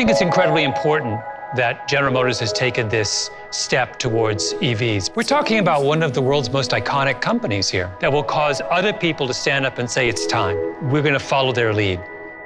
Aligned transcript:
think 0.00 0.10
it's 0.10 0.22
incredibly 0.22 0.64
important 0.64 1.20
that 1.54 1.86
General 1.86 2.10
Motors 2.10 2.40
has 2.40 2.54
taken 2.54 2.88
this 2.88 3.30
step 3.50 3.98
towards 3.98 4.54
EVs. 4.54 5.14
We're 5.14 5.24
talking 5.24 5.58
about 5.58 5.84
one 5.84 6.02
of 6.02 6.14
the 6.14 6.22
world's 6.22 6.48
most 6.48 6.70
iconic 6.70 7.20
companies 7.20 7.68
here 7.68 7.94
that 8.00 8.10
will 8.10 8.22
cause 8.22 8.62
other 8.70 8.94
people 8.94 9.26
to 9.26 9.34
stand 9.34 9.66
up 9.66 9.76
and 9.76 9.90
say 9.90 10.08
it's 10.08 10.24
time. 10.24 10.56
We're 10.90 11.02
going 11.02 11.12
to 11.12 11.18
follow 11.18 11.52
their 11.52 11.74
lead. 11.74 12.00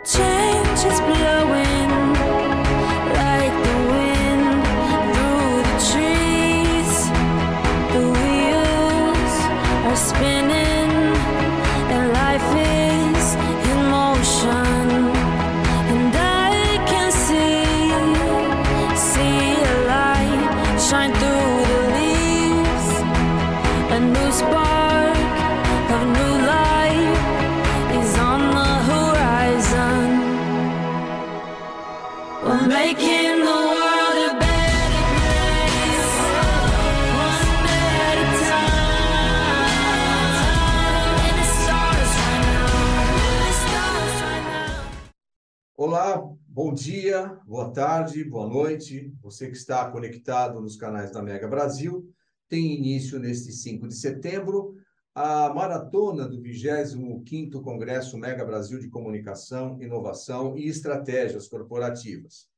Change 0.04 0.66
is 0.84 0.98
blowing 0.98 1.63
dia, 47.14 47.40
boa 47.46 47.70
tarde, 47.70 48.24
boa 48.24 48.48
noite. 48.48 49.14
Você 49.22 49.46
que 49.46 49.56
está 49.56 49.88
conectado 49.88 50.60
nos 50.60 50.74
canais 50.74 51.12
da 51.12 51.22
Mega 51.22 51.46
Brasil, 51.46 52.12
tem 52.48 52.74
início 52.74 53.20
neste 53.20 53.52
5 53.52 53.86
de 53.86 53.94
setembro 53.94 54.74
a 55.14 55.54
maratona 55.54 56.26
do 56.26 56.42
25º 56.42 57.62
Congresso 57.62 58.18
Mega 58.18 58.44
Brasil 58.44 58.80
de 58.80 58.88
Comunicação, 58.88 59.80
Inovação 59.80 60.58
e 60.58 60.66
Estratégias 60.66 61.46
Corporativas. 61.46 62.48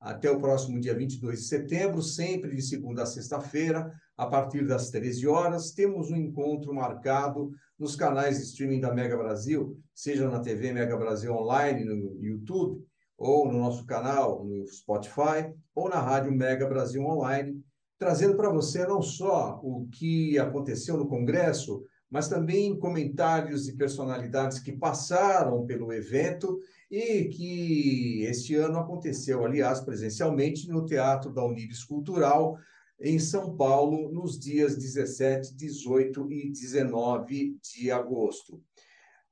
Até 0.00 0.30
o 0.30 0.40
próximo 0.40 0.80
dia 0.80 0.94
22 0.94 1.40
de 1.40 1.46
setembro, 1.46 2.00
sempre 2.00 2.56
de 2.56 2.62
segunda 2.62 3.02
a 3.02 3.06
sexta-feira, 3.06 3.92
a 4.16 4.24
partir 4.24 4.66
das 4.66 4.88
13 4.88 5.26
horas, 5.26 5.72
temos 5.72 6.10
um 6.10 6.16
encontro 6.16 6.72
marcado 6.72 7.50
nos 7.78 7.94
canais 7.94 8.38
de 8.38 8.44
streaming 8.44 8.80
da 8.80 8.94
Mega 8.94 9.18
Brasil, 9.18 9.78
seja 9.94 10.26
na 10.30 10.40
TV 10.40 10.72
Mega 10.72 10.96
Brasil 10.96 11.34
Online, 11.34 11.84
no 11.84 12.24
YouTube, 12.24 12.85
ou 13.16 13.50
no 13.50 13.58
nosso 13.58 13.86
canal 13.86 14.44
no 14.44 14.66
Spotify, 14.66 15.52
ou 15.74 15.88
na 15.88 16.00
Rádio 16.00 16.32
Mega 16.32 16.66
Brasil 16.68 17.02
Online, 17.04 17.62
trazendo 17.98 18.36
para 18.36 18.50
você 18.50 18.86
não 18.86 19.00
só 19.00 19.58
o 19.62 19.86
que 19.90 20.38
aconteceu 20.38 20.96
no 20.96 21.08
Congresso, 21.08 21.82
mas 22.10 22.28
também 22.28 22.78
comentários 22.78 23.64
de 23.64 23.72
personalidades 23.72 24.58
que 24.60 24.72
passaram 24.72 25.66
pelo 25.66 25.92
evento 25.92 26.60
e 26.90 27.24
que 27.24 28.22
este 28.24 28.54
ano 28.54 28.78
aconteceu, 28.78 29.44
aliás, 29.44 29.80
presencialmente 29.80 30.68
no 30.68 30.84
Teatro 30.84 31.32
da 31.32 31.44
Unibis 31.44 31.82
Cultural, 31.82 32.56
em 33.00 33.18
São 33.18 33.56
Paulo, 33.56 34.10
nos 34.10 34.38
dias 34.38 34.76
17, 34.76 35.54
18 35.54 36.30
e 36.30 36.50
19 36.50 37.58
de 37.60 37.90
agosto. 37.90 38.62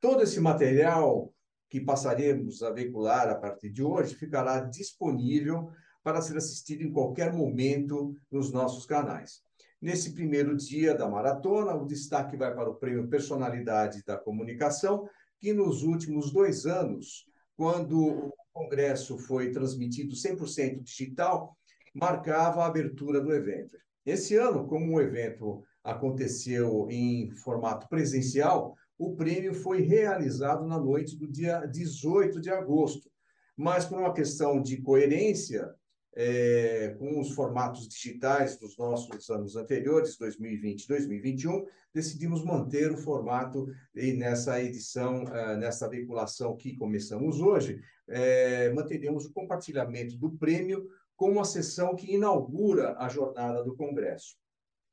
Todo 0.00 0.22
esse 0.22 0.40
material 0.40 1.32
que 1.68 1.80
passaremos 1.80 2.62
a 2.62 2.70
veicular 2.70 3.28
a 3.28 3.34
partir 3.34 3.70
de 3.70 3.82
hoje 3.82 4.14
ficará 4.14 4.60
disponível 4.60 5.70
para 6.02 6.20
ser 6.20 6.36
assistido 6.36 6.82
em 6.82 6.92
qualquer 6.92 7.32
momento 7.32 8.14
nos 8.30 8.52
nossos 8.52 8.84
canais. 8.86 9.42
Nesse 9.80 10.12
primeiro 10.12 10.56
dia 10.56 10.94
da 10.94 11.08
maratona, 11.08 11.74
o 11.74 11.86
destaque 11.86 12.36
vai 12.36 12.54
para 12.54 12.70
o 12.70 12.74
Prêmio 12.74 13.08
Personalidade 13.08 14.02
da 14.04 14.16
Comunicação, 14.16 15.08
que 15.38 15.52
nos 15.52 15.82
últimos 15.82 16.30
dois 16.30 16.64
anos, 16.64 17.26
quando 17.56 18.00
o 18.00 18.32
Congresso 18.52 19.18
foi 19.18 19.50
transmitido 19.50 20.14
100% 20.14 20.82
digital, 20.82 21.56
marcava 21.94 22.62
a 22.62 22.66
abertura 22.66 23.20
do 23.20 23.32
evento. 23.32 23.76
Esse 24.06 24.36
ano, 24.36 24.66
como 24.66 24.94
o 24.94 25.00
evento 25.00 25.62
aconteceu 25.82 26.86
em 26.90 27.30
formato 27.30 27.88
presencial, 27.88 28.74
o 28.98 29.16
prêmio 29.16 29.54
foi 29.54 29.80
realizado 29.80 30.66
na 30.66 30.78
noite 30.78 31.16
do 31.16 31.26
dia 31.26 31.66
18 31.66 32.40
de 32.40 32.50
agosto. 32.50 33.10
Mas, 33.56 33.84
por 33.84 33.98
uma 33.98 34.12
questão 34.12 34.60
de 34.60 34.80
coerência 34.80 35.72
é, 36.16 36.94
com 36.98 37.20
os 37.20 37.32
formatos 37.32 37.88
digitais 37.88 38.56
dos 38.56 38.76
nossos 38.76 39.28
anos 39.30 39.56
anteriores, 39.56 40.16
2020 40.16 40.82
e 40.82 40.88
2021, 40.88 41.66
decidimos 41.92 42.44
manter 42.44 42.90
o 42.92 42.96
formato 42.96 43.66
e 43.94 44.12
nessa 44.12 44.62
edição, 44.62 45.24
uh, 45.24 45.56
nessa 45.56 45.88
veiculação 45.88 46.56
que 46.56 46.76
começamos 46.76 47.40
hoje, 47.40 47.80
é, 48.08 48.72
manteremos 48.72 49.24
o 49.26 49.32
compartilhamento 49.32 50.16
do 50.16 50.30
prêmio 50.32 50.88
com 51.16 51.30
uma 51.30 51.44
sessão 51.44 51.94
que 51.94 52.12
inaugura 52.12 52.96
a 52.98 53.08
jornada 53.08 53.62
do 53.62 53.76
Congresso. 53.76 54.36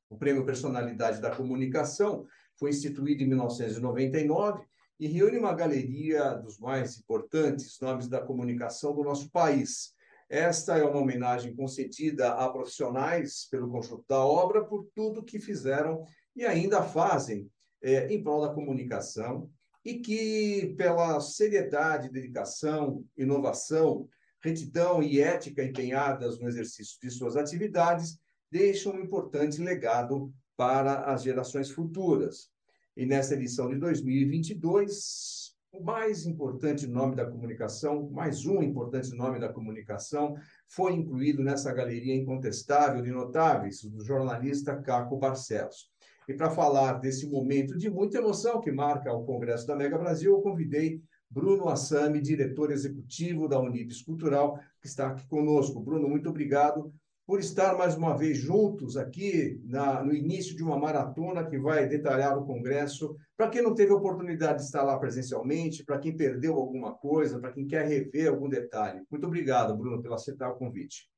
O 0.08 0.16
Prêmio 0.16 0.44
Personalidade 0.44 1.20
da 1.20 1.34
Comunicação 1.34 2.26
foi 2.62 2.70
instituído 2.70 3.24
em 3.24 3.26
1999 3.26 4.62
e 5.00 5.08
reúne 5.08 5.36
uma 5.36 5.52
galeria 5.52 6.34
dos 6.34 6.60
mais 6.60 6.96
importantes 6.96 7.80
nomes 7.80 8.06
da 8.06 8.20
comunicação 8.20 8.94
do 8.94 9.02
nosso 9.02 9.28
país. 9.32 9.92
Esta 10.28 10.78
é 10.78 10.84
uma 10.84 11.00
homenagem 11.00 11.56
concedida 11.56 12.34
a 12.34 12.48
profissionais 12.48 13.48
pelo 13.50 13.68
conjunto 13.68 14.04
da 14.08 14.24
obra 14.24 14.64
por 14.64 14.86
tudo 14.94 15.24
que 15.24 15.40
fizeram 15.40 16.04
e 16.36 16.44
ainda 16.44 16.84
fazem 16.84 17.50
é, 17.82 18.06
em 18.14 18.22
prol 18.22 18.42
da 18.42 18.54
comunicação 18.54 19.50
e 19.84 19.94
que, 19.94 20.72
pela 20.78 21.18
seriedade, 21.18 22.12
dedicação, 22.12 23.04
inovação, 23.18 24.08
retidão 24.40 25.02
e 25.02 25.20
ética 25.20 25.64
empenhadas 25.64 26.38
no 26.38 26.46
exercício 26.46 26.96
de 27.02 27.10
suas 27.10 27.36
atividades, 27.36 28.20
deixam 28.52 28.92
um 28.92 29.00
importante 29.00 29.60
legado 29.60 30.32
para 30.56 31.12
as 31.12 31.24
gerações 31.24 31.72
futuras. 31.72 32.51
E 32.94 33.06
nessa 33.06 33.34
edição 33.34 33.70
de 33.70 33.76
2022, 33.76 35.54
o 35.72 35.82
mais 35.82 36.26
importante 36.26 36.86
nome 36.86 37.16
da 37.16 37.24
comunicação, 37.24 38.10
mais 38.10 38.44
um 38.44 38.62
importante 38.62 39.16
nome 39.16 39.40
da 39.40 39.50
comunicação, 39.50 40.34
foi 40.68 40.92
incluído 40.92 41.42
nessa 41.42 41.72
galeria 41.72 42.14
incontestável 42.14 43.00
de 43.00 43.10
notáveis, 43.10 43.82
do 43.82 44.04
jornalista 44.04 44.76
Caco 44.76 45.16
Barcelos. 45.16 45.90
E 46.28 46.34
para 46.34 46.50
falar 46.50 47.00
desse 47.00 47.26
momento 47.26 47.78
de 47.78 47.88
muita 47.88 48.18
emoção 48.18 48.60
que 48.60 48.70
marca 48.70 49.10
o 49.10 49.24
Congresso 49.24 49.66
da 49.66 49.74
Mega 49.74 49.96
Brasil, 49.96 50.34
eu 50.34 50.42
convidei 50.42 51.00
Bruno 51.30 51.70
Assami, 51.70 52.20
diretor 52.20 52.70
executivo 52.70 53.48
da 53.48 53.58
Unibis 53.58 54.02
Cultural, 54.02 54.60
que 54.82 54.86
está 54.86 55.08
aqui 55.08 55.26
conosco. 55.28 55.80
Bruno, 55.80 56.06
muito 56.10 56.28
obrigado 56.28 56.92
por 57.26 57.38
estar 57.38 57.76
mais 57.76 57.94
uma 57.94 58.16
vez 58.16 58.36
juntos 58.36 58.96
aqui 58.96 59.60
na, 59.64 60.02
no 60.02 60.12
início 60.12 60.56
de 60.56 60.62
uma 60.62 60.78
maratona 60.78 61.44
que 61.44 61.58
vai 61.58 61.86
detalhar 61.86 62.36
o 62.36 62.44
Congresso. 62.44 63.16
Para 63.36 63.48
quem 63.48 63.62
não 63.62 63.74
teve 63.74 63.92
oportunidade 63.92 64.58
de 64.58 64.64
estar 64.64 64.82
lá 64.82 64.98
presencialmente, 64.98 65.84
para 65.84 65.98
quem 65.98 66.16
perdeu 66.16 66.54
alguma 66.54 66.92
coisa, 66.92 67.38
para 67.38 67.52
quem 67.52 67.66
quer 67.66 67.86
rever 67.86 68.28
algum 68.28 68.48
detalhe. 68.48 69.02
Muito 69.10 69.26
obrigado, 69.26 69.76
Bruno, 69.76 70.02
pelo 70.02 70.14
aceitar 70.14 70.50
o 70.50 70.56
convite. 70.56 71.08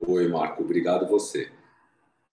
Oi, 0.00 0.26
Marco, 0.28 0.62
obrigado 0.62 1.06
você. 1.06 1.48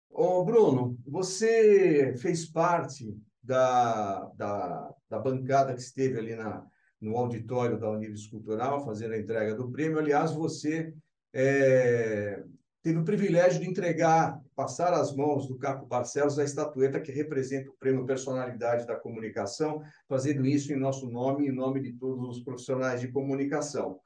Ô, 0.09 0.43
Bruno, 0.43 0.97
você 1.05 2.15
fez 2.17 2.45
parte 2.45 3.15
da, 3.43 4.25
da, 4.35 4.93
da 5.09 5.19
bancada 5.19 5.73
que 5.73 5.81
esteve 5.81 6.17
ali 6.17 6.35
na, 6.35 6.65
no 6.99 7.15
auditório 7.17 7.79
da 7.79 7.91
Unives 7.91 8.27
Cultural, 8.27 8.83
fazendo 8.83 9.13
a 9.13 9.19
entrega 9.19 9.55
do 9.55 9.69
prêmio. 9.69 9.99
Aliás, 9.99 10.31
você 10.31 10.93
é, 11.33 12.43
teve 12.81 12.97
o 12.97 13.03
privilégio 13.03 13.59
de 13.59 13.69
entregar, 13.69 14.41
passar 14.55 14.93
às 14.93 15.15
mãos 15.15 15.47
do 15.47 15.57
Caco 15.57 15.85
Barcelos 15.85 16.39
a 16.39 16.43
estatueta 16.43 16.99
que 16.99 17.11
representa 17.11 17.69
o 17.69 17.73
prêmio 17.73 18.05
Personalidade 18.05 18.87
da 18.87 18.95
Comunicação, 18.95 19.81
fazendo 20.07 20.45
isso 20.45 20.71
em 20.71 20.77
nosso 20.77 21.09
nome 21.09 21.47
em 21.47 21.51
nome 21.51 21.81
de 21.81 21.93
todos 21.93 22.37
os 22.37 22.43
profissionais 22.43 23.01
de 23.01 23.09
comunicação. 23.09 23.99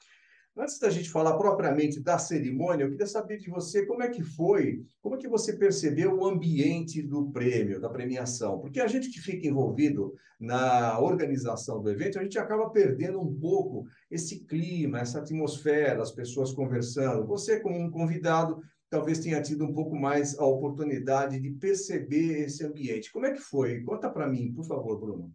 Antes 0.56 0.78
da 0.78 0.88
gente 0.88 1.10
falar 1.10 1.36
propriamente 1.36 2.00
da 2.00 2.20
cerimônia, 2.20 2.84
eu 2.84 2.92
queria 2.92 3.08
saber 3.08 3.38
de 3.38 3.50
você 3.50 3.88
como 3.88 4.04
é 4.04 4.10
que 4.10 4.22
foi, 4.22 4.86
como 5.02 5.16
é 5.16 5.18
que 5.18 5.28
você 5.28 5.58
percebeu 5.58 6.16
o 6.16 6.28
ambiente 6.28 7.02
do 7.02 7.32
prêmio, 7.32 7.82
da 7.82 7.90
premiação? 7.90 8.60
Porque 8.60 8.80
a 8.80 8.86
gente 8.86 9.10
que 9.10 9.20
fica 9.20 9.48
envolvido 9.48 10.14
na 10.40 11.00
organização 11.00 11.82
do 11.82 11.90
evento, 11.90 12.20
a 12.20 12.24
gente 12.24 12.38
acaba 12.38 12.70
perdendo 12.70 13.20
um 13.20 13.34
pouco 13.34 13.88
esse 14.12 14.46
clima, 14.46 15.00
essa 15.00 15.20
atmosfera, 15.20 16.04
as 16.04 16.12
pessoas 16.12 16.54
conversando. 16.54 17.26
Você, 17.26 17.60
como 17.60 17.80
um 17.80 17.90
convidado, 17.90 18.62
talvez 18.92 19.18
tenha 19.18 19.42
tido 19.42 19.66
um 19.66 19.74
pouco 19.74 19.96
mais 19.96 20.38
a 20.38 20.46
oportunidade 20.46 21.40
de 21.40 21.50
perceber 21.50 22.44
esse 22.44 22.64
ambiente. 22.64 23.12
Como 23.12 23.26
é 23.26 23.32
que 23.32 23.42
foi? 23.42 23.82
Conta 23.82 24.08
para 24.08 24.28
mim, 24.28 24.54
por 24.54 24.68
favor, 24.68 25.00
Bruno. 25.00 25.34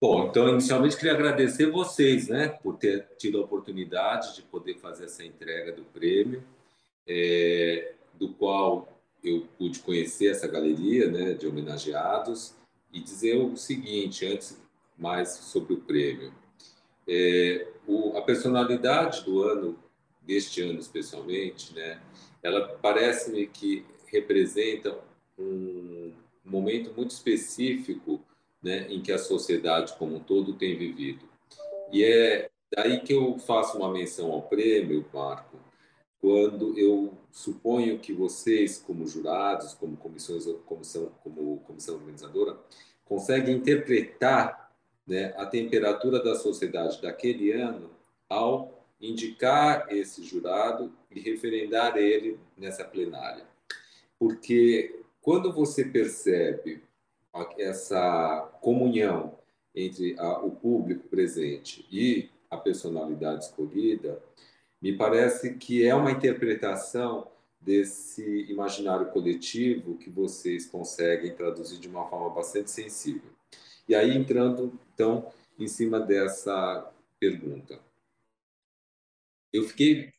Bom, 0.00 0.28
então, 0.28 0.48
inicialmente, 0.48 0.96
queria 0.96 1.12
agradecer 1.12 1.72
vocês, 1.72 2.28
né, 2.28 2.48
por 2.48 2.76
ter 2.76 3.08
tido 3.18 3.38
a 3.38 3.40
oportunidade 3.40 4.36
de 4.36 4.42
poder 4.42 4.78
fazer 4.78 5.06
essa 5.06 5.24
entrega 5.24 5.72
do 5.72 5.82
prêmio, 5.82 6.44
é, 7.04 7.94
do 8.14 8.32
qual 8.34 8.96
eu 9.24 9.48
pude 9.58 9.80
conhecer 9.80 10.28
essa 10.28 10.46
galeria, 10.46 11.10
né, 11.10 11.34
de 11.34 11.48
homenageados, 11.48 12.54
e 12.92 13.00
dizer 13.00 13.38
o 13.38 13.56
seguinte, 13.56 14.24
antes 14.24 14.62
mais 14.96 15.30
sobre 15.30 15.74
o 15.74 15.80
prêmio. 15.80 16.32
É, 17.08 17.66
o, 17.84 18.16
a 18.16 18.22
personalidade 18.22 19.24
do 19.24 19.42
ano, 19.42 19.76
deste 20.22 20.62
ano 20.62 20.78
especialmente, 20.78 21.74
né, 21.74 22.00
ela 22.40 22.68
parece-me 22.80 23.48
que 23.48 23.84
representa 24.06 24.96
um 25.36 26.12
momento 26.44 26.94
muito 26.94 27.10
específico 27.10 28.22
né, 28.62 28.86
em 28.88 29.00
que 29.00 29.12
a 29.12 29.18
sociedade 29.18 29.94
como 29.98 30.16
um 30.16 30.20
todo 30.20 30.54
tem 30.54 30.76
vivido. 30.76 31.28
E 31.92 32.04
é 32.04 32.50
daí 32.74 33.00
que 33.00 33.12
eu 33.12 33.38
faço 33.38 33.78
uma 33.78 33.90
menção 33.90 34.32
ao 34.32 34.42
prêmio, 34.42 35.04
Marco, 35.12 35.58
quando 36.20 36.76
eu 36.78 37.16
suponho 37.30 37.98
que 37.98 38.12
vocês, 38.12 38.78
como 38.78 39.06
jurados, 39.06 39.74
como 39.74 39.96
comissões, 39.96 40.44
comissão, 40.66 41.12
como 41.22 41.58
comissão 41.60 41.94
organizadora, 41.94 42.58
conseguem 43.04 43.56
interpretar 43.56 44.72
né, 45.06 45.32
a 45.36 45.46
temperatura 45.46 46.22
da 46.22 46.34
sociedade 46.34 47.00
daquele 47.00 47.52
ano 47.52 47.90
ao 48.28 48.84
indicar 49.00 49.86
esse 49.90 50.22
jurado 50.22 50.92
e 51.10 51.20
referendar 51.20 51.96
ele 51.96 52.38
nessa 52.56 52.84
plenária. 52.84 53.44
Porque 54.18 55.02
quando 55.22 55.52
você 55.52 55.84
percebe 55.84 56.82
essa 57.58 58.50
comunhão 58.60 59.38
entre 59.74 60.18
a, 60.18 60.38
o 60.38 60.50
público 60.50 61.08
presente 61.08 61.86
e 61.90 62.30
a 62.50 62.56
personalidade 62.56 63.44
escolhida, 63.44 64.22
me 64.80 64.96
parece 64.96 65.54
que 65.54 65.84
é 65.84 65.94
uma 65.94 66.10
interpretação 66.10 67.28
desse 67.60 68.46
imaginário 68.48 69.10
coletivo 69.10 69.98
que 69.98 70.08
vocês 70.08 70.66
conseguem 70.66 71.34
traduzir 71.34 71.78
de 71.78 71.88
uma 71.88 72.08
forma 72.08 72.30
bastante 72.30 72.70
sensível. 72.70 73.30
E 73.88 73.94
aí, 73.94 74.16
entrando, 74.16 74.78
então, 74.94 75.32
em 75.58 75.66
cima 75.66 75.98
dessa 75.98 76.92
pergunta. 77.18 77.80
Eu 79.52 79.64
fiquei 79.64 80.12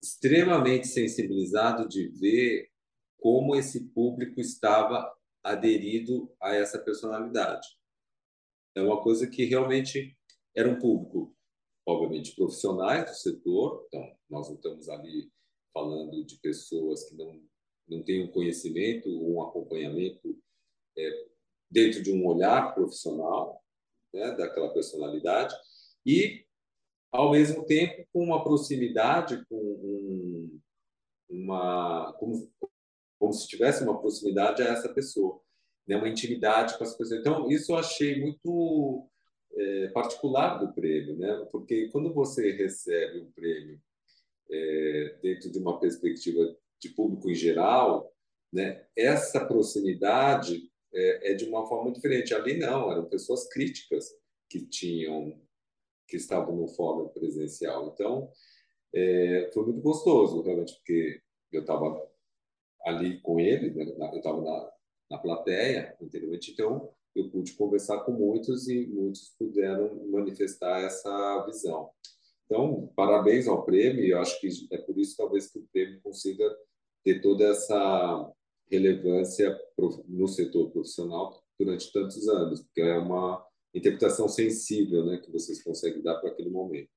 extremamente 0.00 0.86
sensibilizado 0.86 1.88
de 1.88 2.06
ver 2.06 2.70
como 3.18 3.56
esse 3.56 3.80
público 3.80 4.40
estava 4.40 5.15
aderido 5.52 6.32
a 6.40 6.54
essa 6.54 6.78
personalidade. 6.78 7.66
É 8.74 8.82
uma 8.82 9.02
coisa 9.02 9.26
que 9.28 9.44
realmente 9.44 10.16
era 10.54 10.68
um 10.68 10.78
público, 10.78 11.34
obviamente, 11.86 12.34
profissionais 12.34 13.10
do 13.10 13.16
setor, 13.16 13.86
então 13.86 14.16
nós 14.28 14.48
não 14.48 14.56
estamos 14.56 14.88
ali 14.88 15.30
falando 15.72 16.24
de 16.24 16.36
pessoas 16.38 17.08
que 17.08 17.14
não, 17.14 17.40
não 17.88 18.02
têm 18.02 18.24
um 18.24 18.32
conhecimento 18.32 19.08
ou 19.08 19.36
um 19.36 19.42
acompanhamento 19.42 20.38
é, 20.98 21.26
dentro 21.70 22.02
de 22.02 22.12
um 22.12 22.26
olhar 22.26 22.74
profissional 22.74 23.62
né, 24.12 24.32
daquela 24.32 24.72
personalidade 24.72 25.54
e, 26.04 26.44
ao 27.12 27.30
mesmo 27.30 27.64
tempo, 27.66 28.06
com 28.12 28.24
uma 28.24 28.42
proximidade, 28.42 29.44
com 29.46 29.56
um, 29.56 30.60
uma, 31.28 32.12
como, 32.14 32.50
como 33.26 33.32
se 33.32 33.48
tivesse 33.48 33.82
uma 33.82 33.98
proximidade 33.98 34.62
a 34.62 34.66
essa 34.66 34.88
pessoa, 34.88 35.40
né? 35.84 35.96
uma 35.96 36.08
intimidade 36.08 36.78
com 36.78 36.84
as 36.84 36.96
pessoas. 36.96 37.18
Então, 37.18 37.50
isso 37.50 37.72
eu 37.72 37.76
achei 37.76 38.20
muito 38.20 39.08
é, 39.52 39.88
particular 39.88 40.58
do 40.58 40.72
prêmio, 40.72 41.16
né? 41.16 41.44
porque 41.50 41.88
quando 41.88 42.14
você 42.14 42.52
recebe 42.52 43.18
um 43.18 43.32
prêmio 43.32 43.80
é, 44.48 45.18
dentro 45.20 45.50
de 45.50 45.58
uma 45.58 45.80
perspectiva 45.80 46.56
de 46.80 46.90
público 46.90 47.28
em 47.28 47.34
geral, 47.34 48.14
né? 48.52 48.86
essa 48.94 49.44
proximidade 49.44 50.70
é, 50.94 51.32
é 51.32 51.34
de 51.34 51.46
uma 51.46 51.66
forma 51.66 51.90
diferente. 51.90 52.32
Ali 52.32 52.56
não, 52.56 52.92
eram 52.92 53.06
pessoas 53.06 53.48
críticas 53.48 54.08
que 54.48 54.64
tinham 54.64 55.36
que 56.06 56.16
estavam 56.16 56.54
no 56.54 56.68
fórum 56.68 57.08
presencial. 57.08 57.90
Então, 57.92 58.30
é, 58.94 59.50
foi 59.52 59.64
muito 59.64 59.80
gostoso, 59.80 60.42
realmente, 60.42 60.76
porque 60.76 61.20
eu 61.50 61.62
estava 61.62 62.08
ali 62.86 63.20
com 63.20 63.40
ele, 63.40 63.70
né? 63.72 63.84
eu 64.12 64.18
estava 64.18 64.40
na, 64.40 64.70
na 65.10 65.18
plateia 65.18 65.96
anteriormente, 66.00 66.52
então 66.52 66.88
eu 67.14 67.28
pude 67.30 67.52
conversar 67.54 68.00
com 68.00 68.12
muitos 68.12 68.68
e 68.68 68.86
muitos 68.86 69.34
puderam 69.38 70.08
manifestar 70.08 70.80
essa 70.82 71.44
visão. 71.46 71.90
Então, 72.44 72.92
parabéns 72.94 73.48
ao 73.48 73.64
prêmio, 73.64 74.04
eu 74.04 74.20
acho 74.20 74.40
que 74.40 74.48
é 74.70 74.78
por 74.78 74.96
isso 74.98 75.16
talvez 75.16 75.50
que 75.50 75.58
o 75.58 75.66
prêmio 75.72 76.00
consiga 76.00 76.44
ter 77.02 77.20
toda 77.20 77.44
essa 77.44 78.32
relevância 78.70 79.58
no 80.06 80.28
setor 80.28 80.70
profissional 80.70 81.42
durante 81.58 81.90
tantos 81.92 82.28
anos, 82.28 82.62
porque 82.62 82.82
é 82.82 82.98
uma 82.98 83.44
interpretação 83.74 84.28
sensível 84.28 85.04
né, 85.04 85.18
que 85.18 85.30
vocês 85.30 85.62
conseguem 85.62 86.02
dar 86.02 86.16
para 86.16 86.30
aquele 86.30 86.50
momento. 86.50 86.90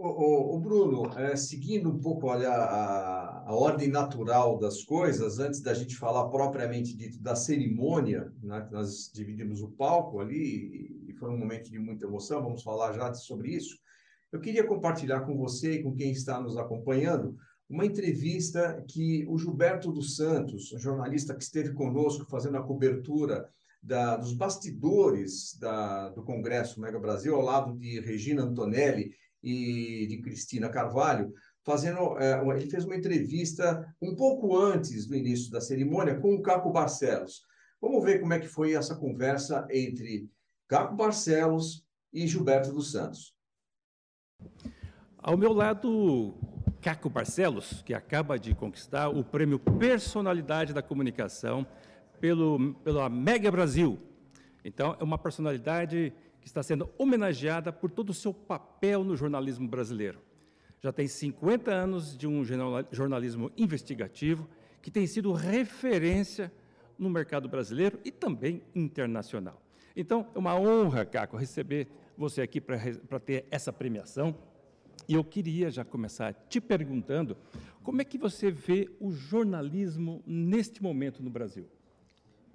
O, 0.00 0.54
o, 0.54 0.60
Bruno, 0.60 1.12
é, 1.18 1.34
seguindo 1.34 1.90
um 1.90 1.98
pouco 1.98 2.28
olha, 2.28 2.48
a, 2.48 3.48
a, 3.48 3.52
ordem 3.52 3.88
natural 3.88 4.56
das 4.56 4.84
coisas, 4.84 5.40
antes 5.40 5.60
da 5.60 5.74
gente 5.74 5.96
falar 5.96 6.28
propriamente 6.28 6.96
dito 6.96 7.20
da 7.20 7.34
cerimônia, 7.34 8.32
né, 8.40 8.64
que 8.64 8.72
nós 8.72 9.10
dividimos 9.12 9.60
o 9.60 9.72
palco 9.72 10.20
ali, 10.20 11.02
e, 11.06 11.10
e 11.10 11.12
foi 11.14 11.28
um 11.28 11.36
momento 11.36 11.68
de 11.68 11.80
muita 11.80 12.06
emoção, 12.06 12.44
vamos 12.44 12.62
falar 12.62 12.92
já 12.92 13.12
sobre 13.12 13.50
isso. 13.50 13.76
Eu 14.30 14.40
queria 14.40 14.64
compartilhar 14.64 15.22
com 15.22 15.36
você 15.36 15.72
e 15.72 15.82
com 15.82 15.92
quem 15.92 16.12
está 16.12 16.40
nos 16.40 16.56
acompanhando 16.56 17.36
uma 17.68 17.84
entrevista 17.84 18.80
que 18.86 19.26
o 19.28 19.36
Gilberto 19.36 19.90
dos 19.90 20.14
Santos, 20.14 20.72
um 20.72 20.78
jornalista 20.78 21.34
que 21.34 21.42
esteve 21.42 21.72
conosco 21.72 22.24
fazendo 22.30 22.56
a 22.56 22.62
cobertura 22.62 23.48
da, 23.82 24.16
dos 24.16 24.32
bastidores 24.32 25.58
da, 25.58 26.10
do 26.10 26.22
Congresso 26.22 26.80
Mega 26.80 27.00
Brasil, 27.00 27.34
ao 27.34 27.42
lado 27.42 27.76
de 27.76 27.98
Regina 27.98 28.44
Antonelli 28.44 29.12
e 29.42 30.06
de 30.08 30.20
Cristina 30.20 30.68
Carvalho, 30.68 31.32
fazendo, 31.64 32.18
é, 32.18 32.40
ele 32.56 32.70
fez 32.70 32.84
uma 32.84 32.96
entrevista 32.96 33.86
um 34.00 34.16
pouco 34.16 34.56
antes 34.56 35.06
do 35.06 35.14
início 35.14 35.50
da 35.50 35.60
cerimônia 35.60 36.18
com 36.18 36.34
o 36.34 36.42
Caco 36.42 36.72
Barcelos. 36.72 37.42
Vamos 37.80 38.02
ver 38.02 38.20
como 38.20 38.32
é 38.32 38.40
que 38.40 38.48
foi 38.48 38.72
essa 38.72 38.96
conversa 38.96 39.66
entre 39.70 40.28
Caco 40.66 40.96
Barcelos 40.96 41.86
e 42.12 42.26
Gilberto 42.26 42.72
dos 42.72 42.90
Santos. 42.90 43.34
Ao 45.18 45.36
meu 45.36 45.52
lado, 45.52 46.34
Caco 46.80 47.10
Barcelos, 47.10 47.82
que 47.82 47.92
acaba 47.92 48.38
de 48.38 48.54
conquistar 48.54 49.08
o 49.08 49.22
prêmio 49.22 49.58
Personalidade 49.58 50.72
da 50.72 50.82
Comunicação 50.82 51.66
pelo, 52.20 52.74
pela 52.84 53.08
Mega 53.08 53.50
Brasil. 53.50 53.98
Então, 54.64 54.96
é 54.98 55.04
uma 55.04 55.18
personalidade 55.18 56.12
está 56.48 56.62
sendo 56.62 56.90
homenageada 56.98 57.72
por 57.72 57.90
todo 57.90 58.10
o 58.10 58.14
seu 58.14 58.32
papel 58.32 59.04
no 59.04 59.16
jornalismo 59.16 59.68
brasileiro. 59.68 60.18
Já 60.80 60.92
tem 60.92 61.06
50 61.08 61.70
anos 61.70 62.16
de 62.16 62.26
um 62.26 62.44
jornal- 62.44 62.84
jornalismo 62.90 63.50
investigativo 63.56 64.48
que 64.80 64.90
tem 64.90 65.06
sido 65.06 65.32
referência 65.32 66.52
no 66.98 67.10
mercado 67.10 67.48
brasileiro 67.48 67.98
e 68.04 68.10
também 68.10 68.62
internacional. 68.74 69.60
Então, 69.96 70.26
é 70.34 70.38
uma 70.38 70.54
honra, 70.58 71.04
Caco, 71.04 71.36
receber 71.36 71.88
você 72.16 72.40
aqui 72.42 72.60
para 72.60 73.18
ter 73.20 73.46
essa 73.50 73.72
premiação. 73.72 74.34
E 75.08 75.14
eu 75.14 75.24
queria 75.24 75.70
já 75.70 75.84
começar 75.84 76.32
te 76.48 76.60
perguntando 76.60 77.36
como 77.82 78.00
é 78.00 78.04
que 78.04 78.18
você 78.18 78.50
vê 78.50 78.90
o 79.00 79.10
jornalismo 79.10 80.22
neste 80.26 80.82
momento 80.82 81.22
no 81.22 81.30
Brasil? 81.30 81.66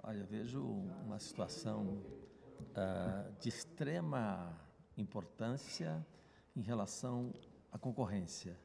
Olha, 0.02 0.24
vejo 0.24 0.60
uma 1.04 1.18
situação 1.18 1.98
ah, 2.76 3.24
de 3.40 3.48
extrema 3.48 4.52
importância 4.96 6.04
em 6.56 6.60
relação 6.60 7.32
à 7.72 7.78
concorrência. 7.78 8.56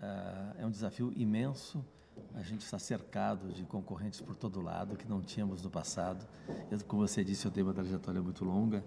Ah, 0.00 0.54
é 0.58 0.66
um 0.66 0.70
desafio 0.70 1.12
imenso. 1.14 1.84
A 2.34 2.42
gente 2.42 2.62
está 2.62 2.78
cercado 2.78 3.52
de 3.52 3.64
concorrentes 3.64 4.20
por 4.20 4.36
todo 4.36 4.60
lado 4.60 4.96
que 4.96 5.06
não 5.08 5.20
tínhamos 5.20 5.62
no 5.62 5.70
passado. 5.70 6.26
Eu, 6.70 6.78
como 6.84 7.06
você 7.06 7.24
disse, 7.24 7.44
eu 7.46 7.50
tenho 7.50 7.66
uma 7.66 7.74
trajetória 7.74 8.22
muito 8.22 8.44
longa. 8.44 8.84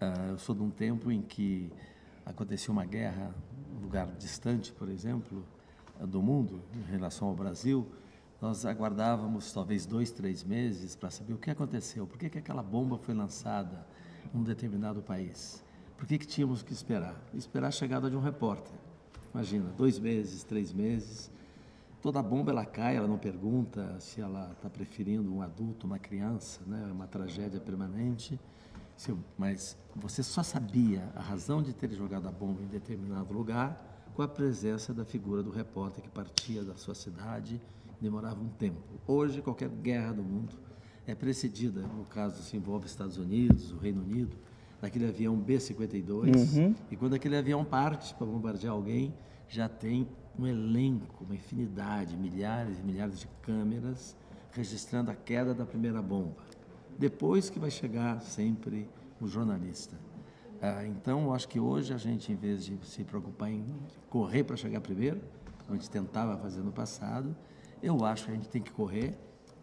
Ah, 0.00 0.28
eu 0.28 0.38
sou 0.38 0.54
de 0.54 0.62
um 0.62 0.70
tempo 0.70 1.10
em 1.10 1.20
que 1.20 1.70
aconteceu 2.24 2.72
uma 2.72 2.84
guerra, 2.84 3.34
um 3.76 3.80
lugar 3.80 4.06
distante, 4.12 4.72
por 4.72 4.88
exemplo, 4.88 5.44
do 6.00 6.22
mundo, 6.22 6.62
em 6.74 6.90
relação 6.90 7.28
ao 7.28 7.34
Brasil. 7.34 7.86
Nós 8.40 8.64
aguardávamos 8.64 9.52
talvez 9.52 9.84
dois, 9.84 10.10
três 10.10 10.42
meses 10.42 10.96
para 10.96 11.10
saber 11.10 11.34
o 11.34 11.38
que 11.38 11.50
aconteceu, 11.50 12.06
por 12.06 12.18
que, 12.18 12.30
que 12.30 12.38
aquela 12.38 12.62
bomba 12.62 12.96
foi 12.96 13.14
lançada 13.14 13.86
um 14.34 14.42
determinado 14.42 15.02
país. 15.02 15.64
Por 15.96 16.06
que, 16.06 16.18
que 16.18 16.26
tínhamos 16.26 16.62
que 16.62 16.72
esperar? 16.72 17.14
Esperar 17.34 17.68
a 17.68 17.70
chegada 17.70 18.08
de 18.08 18.16
um 18.16 18.20
repórter. 18.20 18.72
Imagina, 19.34 19.70
dois 19.76 19.98
meses, 19.98 20.42
três 20.42 20.72
meses. 20.72 21.30
Toda 22.00 22.22
bomba 22.22 22.50
ela 22.50 22.64
cai, 22.64 22.96
ela 22.96 23.06
não 23.06 23.18
pergunta 23.18 24.00
se 24.00 24.20
ela 24.20 24.50
está 24.52 24.70
preferindo 24.70 25.32
um 25.32 25.42
adulto, 25.42 25.86
uma 25.86 25.98
criança, 25.98 26.60
né? 26.66 26.86
É 26.88 26.92
uma 26.92 27.06
tragédia 27.06 27.60
permanente. 27.60 28.40
Mas 29.36 29.76
você 29.94 30.22
só 30.22 30.42
sabia 30.42 31.10
a 31.14 31.20
razão 31.20 31.62
de 31.62 31.72
ter 31.72 31.90
jogado 31.92 32.26
a 32.28 32.32
bomba 32.32 32.62
em 32.62 32.66
determinado 32.66 33.32
lugar 33.32 34.10
com 34.14 34.22
a 34.22 34.28
presença 34.28 34.92
da 34.92 35.04
figura 35.04 35.42
do 35.42 35.50
repórter 35.50 36.02
que 36.02 36.10
partia 36.10 36.62
da 36.62 36.74
sua 36.76 36.94
cidade, 36.94 37.60
demorava 38.00 38.40
um 38.40 38.48
tempo. 38.48 38.82
Hoje, 39.06 39.40
qualquer 39.40 39.68
guerra 39.68 40.12
do 40.12 40.22
mundo 40.22 40.56
é 41.10 41.14
precedida, 41.14 41.82
no 41.82 42.04
caso 42.04 42.40
se 42.40 42.56
envolve 42.56 42.86
Estados 42.86 43.18
Unidos, 43.18 43.72
o 43.72 43.78
Reino 43.78 44.00
Unido, 44.00 44.36
daquele 44.80 45.08
avião 45.08 45.36
B-52, 45.36 46.74
e 46.90 46.96
quando 46.96 47.14
aquele 47.14 47.36
avião 47.36 47.64
parte 47.64 48.14
para 48.14 48.26
bombardear 48.26 48.72
alguém, 48.72 49.12
já 49.48 49.68
tem 49.68 50.08
um 50.38 50.46
elenco, 50.46 51.24
uma 51.24 51.34
infinidade, 51.34 52.16
milhares 52.16 52.78
e 52.78 52.82
milhares 52.82 53.18
de 53.18 53.28
câmeras 53.42 54.16
registrando 54.52 55.10
a 55.10 55.14
queda 55.14 55.52
da 55.52 55.66
primeira 55.66 56.00
bomba. 56.00 56.36
Depois 56.96 57.50
que 57.50 57.58
vai 57.58 57.70
chegar 57.70 58.20
sempre 58.20 58.88
o 59.20 59.26
jornalista. 59.26 59.96
Ah, 60.62 60.86
então, 60.86 61.24
eu 61.24 61.34
acho 61.34 61.48
que 61.48 61.58
hoje 61.58 61.92
a 61.92 61.96
gente, 61.96 62.30
em 62.30 62.36
vez 62.36 62.64
de 62.64 62.78
se 62.84 63.02
preocupar 63.02 63.50
em 63.50 63.64
correr 64.08 64.44
para 64.44 64.56
chegar 64.56 64.80
primeiro, 64.80 65.20
como 65.66 65.74
a 65.74 65.76
gente 65.76 65.90
tentava 65.90 66.36
fazer 66.36 66.60
no 66.60 66.70
passado, 66.70 67.34
eu 67.82 68.04
acho 68.04 68.26
que 68.26 68.30
a 68.30 68.34
gente 68.34 68.48
tem 68.48 68.62
que 68.62 68.70
correr 68.70 69.18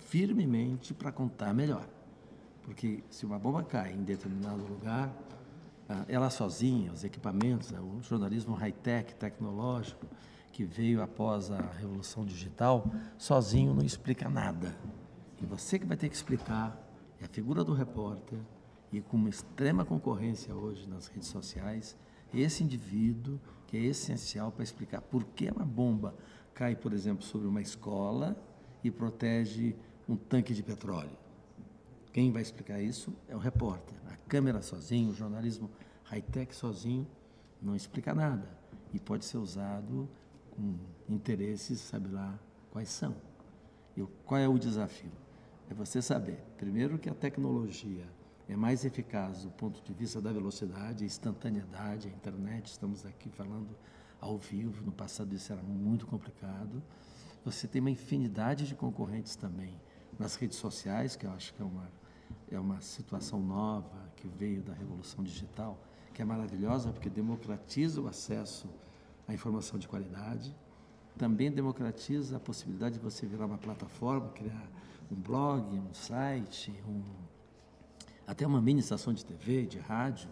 firmemente 0.07 0.93
para 0.93 1.11
contar 1.11 1.53
melhor. 1.53 1.87
Porque 2.63 3.03
se 3.09 3.25
uma 3.25 3.37
bomba 3.37 3.63
cai 3.63 3.93
em 3.93 4.03
determinado 4.03 4.63
lugar, 4.65 5.13
ah, 5.87 6.05
ela 6.07 6.29
sozinha, 6.29 6.91
os 6.91 7.03
equipamentos, 7.03 7.73
ah, 7.73 7.81
o 7.81 8.01
jornalismo 8.01 8.55
high-tech, 8.55 9.15
tecnológico, 9.15 10.05
que 10.51 10.63
veio 10.63 11.01
após 11.01 11.51
a 11.51 11.61
revolução 11.61 12.25
digital, 12.25 12.89
sozinho 13.17 13.73
não 13.73 13.85
explica 13.85 14.29
nada. 14.29 14.75
E 15.41 15.45
você 15.45 15.77
que 15.77 15.85
vai 15.85 15.95
ter 15.95 16.09
que 16.09 16.15
explicar 16.15 16.75
é 17.21 17.25
a 17.25 17.29
figura 17.29 17.63
do 17.63 17.73
repórter, 17.73 18.39
e 18.91 19.01
com 19.01 19.17
uma 19.17 19.29
extrema 19.29 19.83
concorrência 19.83 20.55
hoje 20.55 20.87
nas 20.87 21.07
redes 21.07 21.27
sociais, 21.27 21.97
esse 22.33 22.63
indivíduo 22.63 23.39
que 23.67 23.75
é 23.75 23.81
essencial 23.81 24.51
para 24.51 24.63
explicar 24.63 25.01
por 25.01 25.25
que 25.25 25.49
uma 25.49 25.65
bomba 25.65 26.15
cai, 26.53 26.75
por 26.75 26.93
exemplo, 26.93 27.23
sobre 27.23 27.47
uma 27.47 27.61
escola 27.61 28.37
e 28.83 28.89
protege 28.89 29.75
um 30.07 30.15
tanque 30.15 30.53
de 30.53 30.63
petróleo. 30.63 31.17
Quem 32.13 32.31
vai 32.31 32.41
explicar 32.41 32.81
isso 32.81 33.13
é 33.27 33.35
o 33.35 33.39
repórter. 33.39 33.97
A 34.09 34.15
câmera 34.27 34.61
sozinho, 34.61 35.11
o 35.11 35.13
jornalismo 35.13 35.69
high-tech 36.05 36.55
sozinho, 36.55 37.07
não 37.61 37.75
explica 37.75 38.15
nada. 38.15 38.47
E 38.93 38.99
pode 38.99 39.25
ser 39.25 39.37
usado 39.37 40.07
com 40.51 40.75
interesses, 41.09 41.79
sabe 41.79 42.09
lá 42.09 42.39
quais 42.71 42.89
são. 42.89 43.15
E 43.95 44.03
qual 44.25 44.39
é 44.39 44.47
o 44.47 44.57
desafio? 44.57 45.11
É 45.69 45.73
você 45.73 46.01
saber, 46.01 46.39
primeiro, 46.57 46.97
que 46.97 47.09
a 47.09 47.13
tecnologia 47.13 48.05
é 48.47 48.55
mais 48.55 48.85
eficaz 48.85 49.43
do 49.43 49.51
ponto 49.51 49.83
de 49.83 49.93
vista 49.93 50.21
da 50.21 50.31
velocidade, 50.31 51.03
instantaneidade, 51.03 52.07
a 52.07 52.11
internet, 52.11 52.67
estamos 52.67 53.05
aqui 53.05 53.29
falando 53.29 53.75
ao 54.21 54.37
vivo, 54.37 54.83
no 54.85 54.91
passado 54.91 55.35
isso 55.35 55.51
era 55.51 55.61
muito 55.61 56.07
complicado. 56.07 56.81
Você 57.43 57.67
tem 57.67 57.81
uma 57.81 57.91
infinidade 57.91 58.65
de 58.65 58.75
concorrentes 58.75 59.35
também 59.35 59.77
nas 60.19 60.35
redes 60.35 60.57
sociais, 60.57 61.15
que 61.15 61.25
eu 61.25 61.31
acho 61.31 61.53
que 61.53 61.61
é 61.61 61.65
uma, 61.65 61.89
é 62.51 62.59
uma 62.59 62.81
situação 62.81 63.39
nova 63.39 64.07
que 64.15 64.27
veio 64.27 64.61
da 64.61 64.73
revolução 64.73 65.23
digital, 65.23 65.77
que 66.13 66.21
é 66.21 66.25
maravilhosa 66.25 66.91
porque 66.91 67.09
democratiza 67.09 68.01
o 68.01 68.07
acesso 68.07 68.67
à 69.27 69.33
informação 69.33 69.77
de 69.77 69.87
qualidade, 69.87 70.55
também 71.17 71.51
democratiza 71.51 72.37
a 72.37 72.39
possibilidade 72.39 72.95
de 72.95 73.01
você 73.01 73.25
virar 73.25 73.45
uma 73.45 73.57
plataforma, 73.57 74.29
criar 74.29 74.67
um 75.11 75.15
blog, 75.15 75.63
um 75.77 75.93
site, 75.93 76.73
um, 76.87 77.01
até 78.25 78.45
uma 78.45 78.61
mini 78.61 78.79
estação 78.79 79.13
de 79.13 79.25
TV, 79.25 79.65
de 79.65 79.79
rádio. 79.79 80.29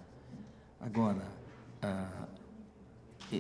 Agora, 0.79 1.27
ah, 1.81 2.27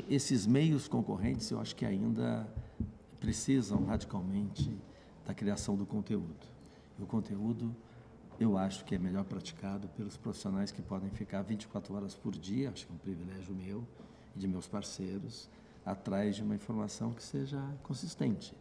esses 0.09 0.47
meios 0.47 0.87
concorrentes, 0.87 1.49
eu 1.51 1.59
acho 1.59 1.75
que 1.75 1.85
ainda 1.85 2.47
precisam 3.19 3.85
radicalmente 3.85 4.75
da 5.25 5.33
criação 5.33 5.75
do 5.75 5.85
conteúdo. 5.85 6.47
E 6.97 7.03
o 7.03 7.05
conteúdo, 7.05 7.75
eu 8.39 8.57
acho 8.57 8.85
que 8.85 8.95
é 8.95 8.97
melhor 8.97 9.25
praticado 9.25 9.87
pelos 9.89 10.15
profissionais 10.15 10.71
que 10.71 10.81
podem 10.81 11.09
ficar 11.09 11.41
24 11.41 11.93
horas 11.95 12.15
por 12.15 12.33
dia, 12.33 12.69
acho 12.69 12.85
que 12.85 12.91
é 12.91 12.95
um 12.95 12.99
privilégio 12.99 13.53
meu 13.53 13.85
e 14.35 14.39
de 14.39 14.47
meus 14.47 14.67
parceiros, 14.67 15.49
atrás 15.85 16.35
de 16.35 16.43
uma 16.43 16.55
informação 16.55 17.13
que 17.13 17.23
seja 17.23 17.61
consistente. 17.83 18.55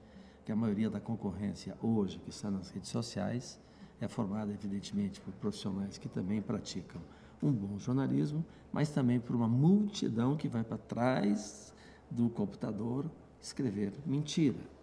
Que 0.45 0.53
a 0.53 0.57
maioria 0.57 0.91
da 0.91 1.01
concorrência 1.01 1.77
hoje 1.83 2.19
que 2.19 2.31
está 2.31 2.51
nas 2.51 2.71
redes 2.71 2.91
sociais 2.91 3.59
é 4.01 4.09
formada, 4.09 4.53
evidentemente, 4.53 5.21
por 5.21 5.33
profissionais 5.35 5.97
que 5.97 6.09
também 6.09 6.43
praticam 6.43 7.01
um 7.43 7.53
bom 7.53 7.79
jornalismo, 7.79 8.45
mas 8.73 8.91
também 8.91 9.21
por 9.21 9.37
uma 9.37 9.49
multidão 9.49 10.37
que 10.37 10.49
vai 10.49 10.65
para 10.65 10.79
trás 10.79 11.73
do 12.11 12.29
computador 12.31 13.11
escrever 13.41 13.93
mentira. 14.07 14.74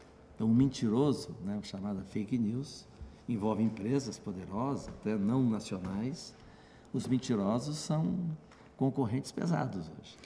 Então, 0.41 0.49
o 0.49 0.55
mentiroso, 0.55 1.35
né, 1.45 1.59
o 1.61 1.63
chamado 1.63 2.03
fake 2.09 2.35
news, 2.35 2.87
envolve 3.29 3.61
empresas 3.61 4.17
poderosas, 4.17 4.87
até 4.87 5.15
não 5.15 5.47
nacionais. 5.47 6.33
Os 6.91 7.05
mentirosos 7.05 7.77
são 7.77 8.17
concorrentes 8.75 9.31
pesados 9.31 9.81
hoje. 9.81 10.17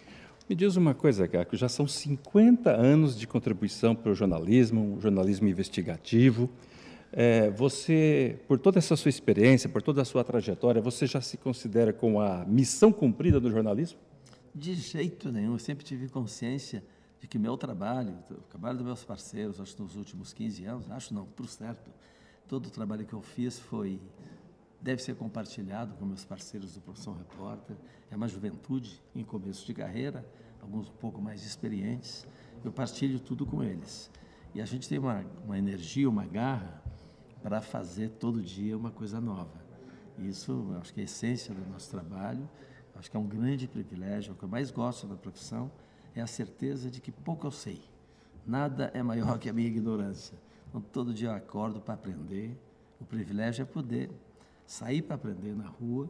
Me 0.49 0.55
diz 0.55 0.77
uma 0.77 0.93
coisa, 0.93 1.27
Caco, 1.27 1.57
já 1.57 1.67
são 1.67 1.85
50 1.85 2.71
anos 2.71 3.19
de 3.19 3.27
contribuição 3.27 3.93
para 3.93 4.09
o 4.09 4.15
jornalismo, 4.15 4.95
o 4.95 5.01
jornalismo 5.01 5.49
investigativo. 5.49 6.49
É, 7.11 7.49
você, 7.49 8.39
por 8.47 8.57
toda 8.57 8.79
essa 8.79 8.95
sua 8.95 9.09
experiência, 9.09 9.67
por 9.67 9.81
toda 9.81 10.01
a 10.01 10.05
sua 10.05 10.23
trajetória, 10.23 10.81
você 10.81 11.05
já 11.05 11.19
se 11.19 11.35
considera 11.35 11.91
com 11.91 12.21
a 12.21 12.45
missão 12.45 12.89
cumprida 12.89 13.37
do 13.37 13.51
jornalismo? 13.51 13.99
De 14.53 14.75
jeito 14.75 15.29
nenhum. 15.29 15.51
Eu 15.51 15.59
sempre 15.59 15.83
tive 15.83 16.07
consciência 16.07 16.81
de 17.25 17.27
que 17.27 17.39
meu 17.39 17.57
trabalho, 17.57 18.15
o 18.29 18.35
trabalho 18.35 18.77
dos 18.77 18.85
meus 18.85 19.03
parceiros, 19.03 19.59
acho 19.59 19.75
que 19.75 19.81
nos 19.81 19.95
últimos 19.95 20.31
15 20.31 20.65
anos, 20.65 20.91
acho 20.91 21.11
não, 21.11 21.25
por 21.25 21.47
certo, 21.47 21.89
todo 22.47 22.67
o 22.67 22.69
trabalho 22.69 23.03
que 23.03 23.13
eu 23.13 23.21
fiz 23.21 23.57
foi 23.57 23.99
deve 24.79 25.01
ser 25.01 25.15
compartilhado 25.15 25.95
com 25.95 26.05
meus 26.05 26.23
parceiros 26.23 26.75
do 26.75 26.81
Profissão 26.81 27.17
Repórter. 27.17 27.75
É 28.11 28.15
uma 28.15 28.27
juventude 28.27 29.01
em 29.15 29.23
começo 29.23 29.65
de 29.65 29.73
carreira, 29.73 30.23
alguns 30.61 30.87
um 30.87 30.93
pouco 30.93 31.19
mais 31.19 31.43
experientes. 31.43 32.27
Eu 32.63 32.71
partilho 32.71 33.19
tudo 33.19 33.43
com 33.43 33.63
eles. 33.63 34.11
E 34.53 34.61
a 34.61 34.65
gente 34.65 34.87
tem 34.87 34.99
uma, 34.99 35.25
uma 35.43 35.57
energia, 35.57 36.07
uma 36.07 36.27
garra 36.27 36.79
para 37.41 37.59
fazer 37.59 38.09
todo 38.09 38.39
dia 38.39 38.77
uma 38.77 38.91
coisa 38.91 39.19
nova. 39.19 39.65
Isso, 40.19 40.75
acho 40.79 40.93
que 40.93 40.99
é 40.99 41.03
a 41.03 41.05
essência 41.05 41.55
do 41.55 41.71
nosso 41.71 41.89
trabalho. 41.89 42.47
Acho 42.93 43.09
que 43.09 43.17
é 43.17 43.19
um 43.19 43.27
grande 43.27 43.67
privilégio. 43.67 44.33
O 44.33 44.35
que 44.35 44.43
eu 44.43 44.49
mais 44.49 44.69
gosto 44.69 45.07
da 45.07 45.15
profissão 45.15 45.71
é 46.15 46.21
a 46.21 46.27
certeza 46.27 46.89
de 46.89 47.01
que 47.01 47.11
pouco 47.11 47.45
eu 47.45 47.51
sei. 47.51 47.81
Nada 48.45 48.91
é 48.93 49.03
maior 49.03 49.37
que 49.39 49.49
a 49.49 49.53
minha 49.53 49.67
ignorância. 49.67 50.37
Então, 50.69 50.81
todo 50.81 51.13
dia 51.13 51.29
eu 51.29 51.33
acordo 51.33 51.79
para 51.81 51.93
aprender. 51.93 52.57
O 52.99 53.05
privilégio 53.05 53.63
é 53.63 53.65
poder 53.65 54.09
sair 54.65 55.01
para 55.01 55.15
aprender 55.15 55.53
na 55.53 55.67
rua 55.67 56.09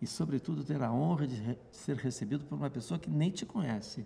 e, 0.00 0.06
sobretudo, 0.06 0.64
ter 0.64 0.82
a 0.82 0.90
honra 0.92 1.26
de 1.26 1.36
re 1.36 1.58
ser 1.70 1.96
recebido 1.96 2.44
por 2.44 2.56
uma 2.56 2.70
pessoa 2.70 2.98
que 2.98 3.10
nem 3.10 3.30
te 3.30 3.46
conhece, 3.46 4.04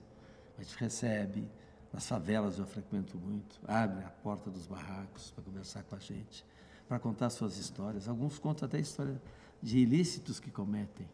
mas 0.59 0.69
te 0.69 0.77
recebe, 0.79 1.49
nas 1.93 2.07
favelas 2.07 2.59
eu 2.59 2.67
frequento 2.67 3.17
muito, 3.17 3.59
abre 3.67 4.05
a 4.05 4.11
porta 4.11 4.51
dos 4.51 4.67
barracos 4.67 5.31
para 5.31 5.45
conversar 5.45 5.83
com 5.85 5.97
a 5.97 5.99
gente, 5.99 6.45
para 6.87 6.99
contar 6.99 7.31
suas 7.31 7.57
histórias. 7.57 8.09
Alguns 8.09 8.39
contam 8.39 8.67
até 8.67 8.79
história 8.79 9.21
de 9.63 9.79
ilícitos 9.79 10.39
que 10.39 10.51
cometem. 10.51 11.09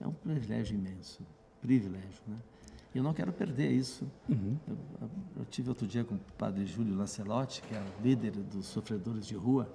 É 0.00 0.06
um 0.06 0.12
privilégio 0.12 0.76
imenso, 0.76 1.26
privilégio, 1.60 2.22
né? 2.26 2.38
E 2.98 3.00
eu 3.00 3.04
não 3.04 3.14
quero 3.14 3.32
perder 3.32 3.70
isso. 3.70 4.04
Eu, 4.66 4.76
eu 5.36 5.44
tive 5.44 5.68
outro 5.68 5.86
dia 5.86 6.02
com 6.02 6.16
o 6.16 6.20
padre 6.36 6.66
Júlio 6.66 6.96
Lancelotti, 6.96 7.62
que 7.62 7.72
é 7.72 7.78
o 7.78 8.02
líder 8.02 8.32
dos 8.32 8.66
sofredores 8.66 9.24
de 9.24 9.36
rua. 9.36 9.72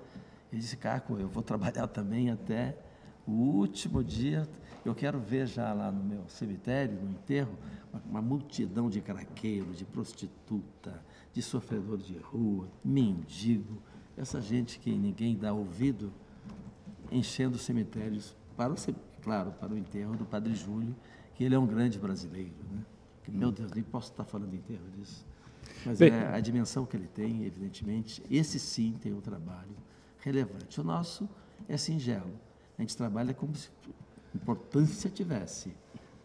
Ele 0.51 0.60
disse, 0.60 0.75
Caco, 0.75 1.15
eu 1.18 1.30
vou 1.30 1.42
trabalhar 1.42 1.88
também 1.88 2.30
até 2.30 2.77
o 3.25 3.32
último 3.32 4.03
dia. 4.03 4.46
Eu 4.84 4.94
quero 4.94 5.22
ver 5.22 5.48
já 5.48 5.72
lá 5.72 5.89
no 5.89 6.03
meu 6.03 6.27
cemitério, 6.27 7.00
no 7.01 7.12
enterro, 7.12 7.58
uma, 7.94 8.03
uma 8.10 8.22
multidão 8.22 8.89
de 8.89 9.00
craqueiro, 9.00 9.72
de 9.72 9.86
prostituta, 9.86 11.01
de 11.32 11.42
sofredor 11.42 12.00
de 12.00 12.18
rua, 12.18 12.68
mendigo, 12.84 13.82
essa 14.18 14.42
gente 14.42 14.77
que 14.80 14.92
ninguém 14.92 15.38
dá 15.38 15.53
ouvido, 15.53 16.12
enchendo 17.10 17.56
os 17.56 17.62
cemitérios 17.62 18.36
para 18.58 18.74
o, 18.74 18.75
claro, 19.22 19.53
para 19.53 19.74
o 19.74 19.77
enterro 19.77 20.13
do 20.13 20.25
Padre 20.25 20.53
Júlio, 20.53 20.94
que 21.36 21.46
ele 21.46 21.56
é 21.56 21.58
um 21.58 21.65
grande 21.65 21.98
brasileiro, 21.98 22.51
né? 22.70 22.84
Meu 23.32 23.51
Deus, 23.51 23.72
nem 23.72 23.84
posso 23.84 24.12
estar 24.12 24.24
falando 24.24 24.53
enterro 24.53 24.84
disso. 24.98 25.25
Mas 25.86 26.00
Bem- 26.00 26.12
é 26.12 26.27
a 26.34 26.39
dimensão 26.39 26.86
que 26.86 26.96
ele 26.98 27.08
tem, 27.08 27.44
evidentemente, 27.46 28.22
esse 28.30 28.60
sim 28.60 28.94
tem 29.01 29.13
um 29.13 29.22
trabalho 29.22 29.75
relevante. 30.20 30.80
O 30.80 30.84
nosso 30.84 31.27
é 31.68 31.77
singelo. 31.77 32.34
A 32.77 32.82
gente 32.82 32.96
trabalha 32.98 33.34
como 33.34 33.56
se 33.56 33.70
importância 34.36 35.10
tivesse. 35.10 35.74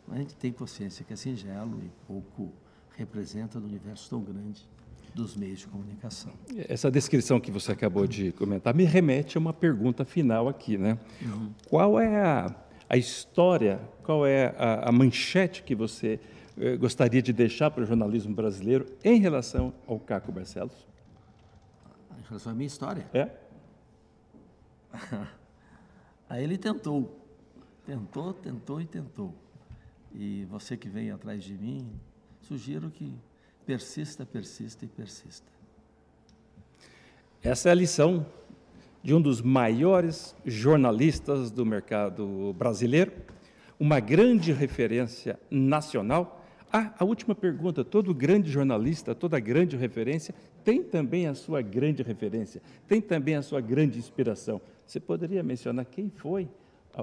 Mas 0.07 0.17
a 0.17 0.21
gente 0.21 0.35
tem 0.37 0.53
consciência 0.53 1.05
que 1.05 1.13
é 1.13 1.17
singelo 1.17 1.81
e 1.85 1.91
pouco 2.07 2.53
representa 2.97 3.61
no 3.61 3.67
universo 3.67 4.09
tão 4.11 4.21
grande 4.23 4.67
dos 5.15 5.37
meios 5.37 5.61
de 5.61 5.67
comunicação. 5.67 6.33
Essa 6.69 6.91
descrição 6.91 7.41
que 7.41 7.51
você 7.51 7.73
acabou 7.73 8.07
de 8.07 8.33
comentar 8.33 8.75
me 8.75 8.85
remete 8.85 9.37
a 9.37 9.41
uma 9.41 9.53
pergunta 9.53 10.05
final 10.05 10.49
aqui, 10.49 10.77
né? 10.79 10.99
Qual 11.69 11.99
é 12.01 12.23
a, 12.23 12.55
a 12.89 12.97
história, 12.97 13.81
qual 14.03 14.27
é 14.27 14.55
a, 14.59 14.89
a 14.89 14.93
manchete 14.93 15.63
que 15.63 15.75
você 15.75 16.19
gostaria 16.79 17.23
de 17.23 17.33
deixar 17.33 17.71
para 17.71 17.83
o 17.83 17.87
jornalismo 17.87 18.35
brasileiro 18.35 18.87
em 19.05 19.19
relação 19.19 19.73
ao 19.87 19.99
Caco 19.99 20.33
Barcelos? 20.33 20.87
Em 22.19 22.23
relação 22.29 22.53
à 22.53 22.55
minha 22.55 22.67
história, 22.67 23.07
É? 23.13 23.31
Aí 26.29 26.45
ele 26.45 26.59
tentou, 26.59 27.19
tentou, 27.87 28.35
tentou 28.35 28.81
e 28.81 28.87
tentou. 28.87 29.35
E 30.15 30.45
você 30.47 30.77
que 30.77 30.89
vem 30.89 31.11
atrás 31.11 31.43
de 31.43 31.55
mim, 31.55 31.91
sugiro 32.43 32.91
que 32.91 33.15
persista, 33.65 34.27
persista 34.27 34.85
e 34.85 34.89
persista. 34.89 35.47
Essa 37.43 37.69
é 37.69 37.73
a 37.73 37.75
lição 37.75 38.27
de 39.03 39.15
um 39.15 39.21
dos 39.21 39.41
maiores 39.41 40.35
jornalistas 40.45 41.51
do 41.51 41.65
mercado 41.65 42.55
brasileiro, 42.59 43.13
uma 43.79 44.01
grande 44.01 44.53
referência 44.53 45.39
nacional. 45.51 46.38
Ah, 46.73 46.93
a 46.99 47.05
última 47.05 47.35
pergunta: 47.35 47.85
todo 47.85 48.15
grande 48.15 48.51
jornalista, 48.51 49.15
toda 49.15 49.41
grande 49.41 49.77
referência 49.77 50.35
tem 50.65 50.83
também 50.83 51.27
a 51.27 51.35
sua 51.35 51.63
grande 51.63 52.03
referência, 52.03 52.63
tem 52.87 53.01
também 53.01 53.37
a 53.37 53.43
sua 53.43 53.61
grande 53.61 53.99
inspiração. 53.99 54.61
Você 54.87 55.01
poderia 55.01 55.43
mencionar 55.43 55.85
quem 55.87 56.11
foi 56.11 56.49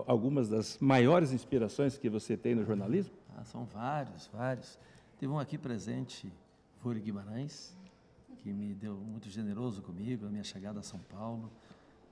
algumas 0.07 0.49
das 0.49 0.77
maiores 0.79 1.31
inspirações 1.31 1.97
que 1.97 2.09
você 2.09 2.35
tem 2.35 2.53
no 2.53 2.65
jornalismo? 2.65 3.13
Ah, 3.37 3.43
são 3.43 3.65
vários, 3.65 4.27
vários. 4.33 4.77
Teve 5.19 5.31
um 5.31 5.39
aqui 5.39 5.57
presente, 5.57 6.31
Fúrio 6.81 7.01
Guimarães, 7.01 7.75
que 8.43 8.51
me 8.51 8.73
deu 8.73 8.95
muito 8.95 9.29
generoso 9.29 9.81
comigo, 9.81 10.25
a 10.25 10.29
minha 10.29 10.43
chegada 10.43 10.79
a 10.79 10.83
São 10.83 10.99
Paulo, 11.09 11.49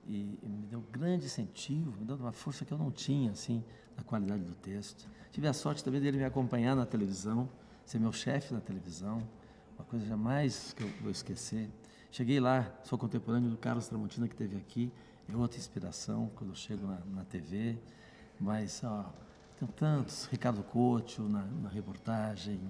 e, 0.06 0.38
e 0.42 0.48
me 0.48 0.66
deu 0.66 0.82
grande 0.90 1.26
incentivo, 1.26 1.92
me 1.98 2.04
deu 2.04 2.16
uma 2.16 2.32
força 2.32 2.64
que 2.64 2.72
eu 2.72 2.78
não 2.78 2.90
tinha, 2.90 3.30
assim, 3.30 3.62
na 3.96 4.02
qualidade 4.02 4.42
do 4.44 4.54
texto. 4.54 5.08
Tive 5.32 5.48
a 5.48 5.52
sorte 5.52 5.82
também 5.82 6.00
dele 6.00 6.18
me 6.18 6.24
acompanhar 6.24 6.76
na 6.76 6.86
televisão, 6.86 7.48
ser 7.84 7.98
meu 7.98 8.12
chefe 8.12 8.54
na 8.54 8.60
televisão, 8.60 9.22
uma 9.76 9.84
coisa 9.84 10.06
jamais 10.06 10.72
que 10.72 10.82
eu 10.82 10.88
vou 11.00 11.10
esquecer. 11.10 11.68
Cheguei 12.10 12.38
lá, 12.38 12.72
sou 12.84 12.96
contemporâneo 12.96 13.50
do 13.50 13.56
Carlos 13.56 13.88
Tramontina, 13.88 14.28
que 14.28 14.34
esteve 14.34 14.56
aqui, 14.56 14.92
é 15.28 15.36
outra 15.36 15.58
inspiração 15.58 16.30
quando 16.36 16.50
eu 16.50 16.56
chego 16.56 16.86
na, 16.86 16.98
na 17.12 17.24
TV, 17.24 17.78
mas 18.38 18.82
ó, 18.84 19.12
tem 19.58 19.68
tantos, 19.68 20.26
Ricardo 20.26 20.62
Couto 20.62 21.22
na, 21.22 21.42
na 21.44 21.68
reportagem, 21.68 22.60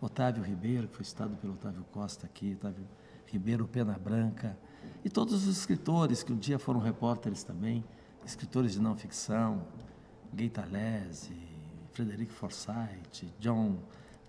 Otávio 0.00 0.42
Ribeiro, 0.42 0.88
que 0.88 0.96
foi 0.96 1.04
citado 1.04 1.36
pelo 1.36 1.54
Otávio 1.54 1.84
Costa 1.92 2.26
aqui, 2.26 2.54
Otávio 2.58 2.86
Ribeiro 3.26 3.66
Pena 3.66 3.98
Branca, 3.98 4.58
e 5.04 5.10
todos 5.10 5.34
os 5.34 5.58
escritores 5.58 6.22
que 6.22 6.32
um 6.32 6.38
dia 6.38 6.58
foram 6.58 6.80
repórteres 6.80 7.42
também, 7.44 7.84
escritores 8.24 8.72
de 8.72 8.80
não 8.80 8.96
ficção, 8.96 9.62
Gay 10.34 10.48
Talese, 10.48 11.34
Frederico 11.92 12.32
Forsyth, 12.32 13.26
John, 13.38 13.78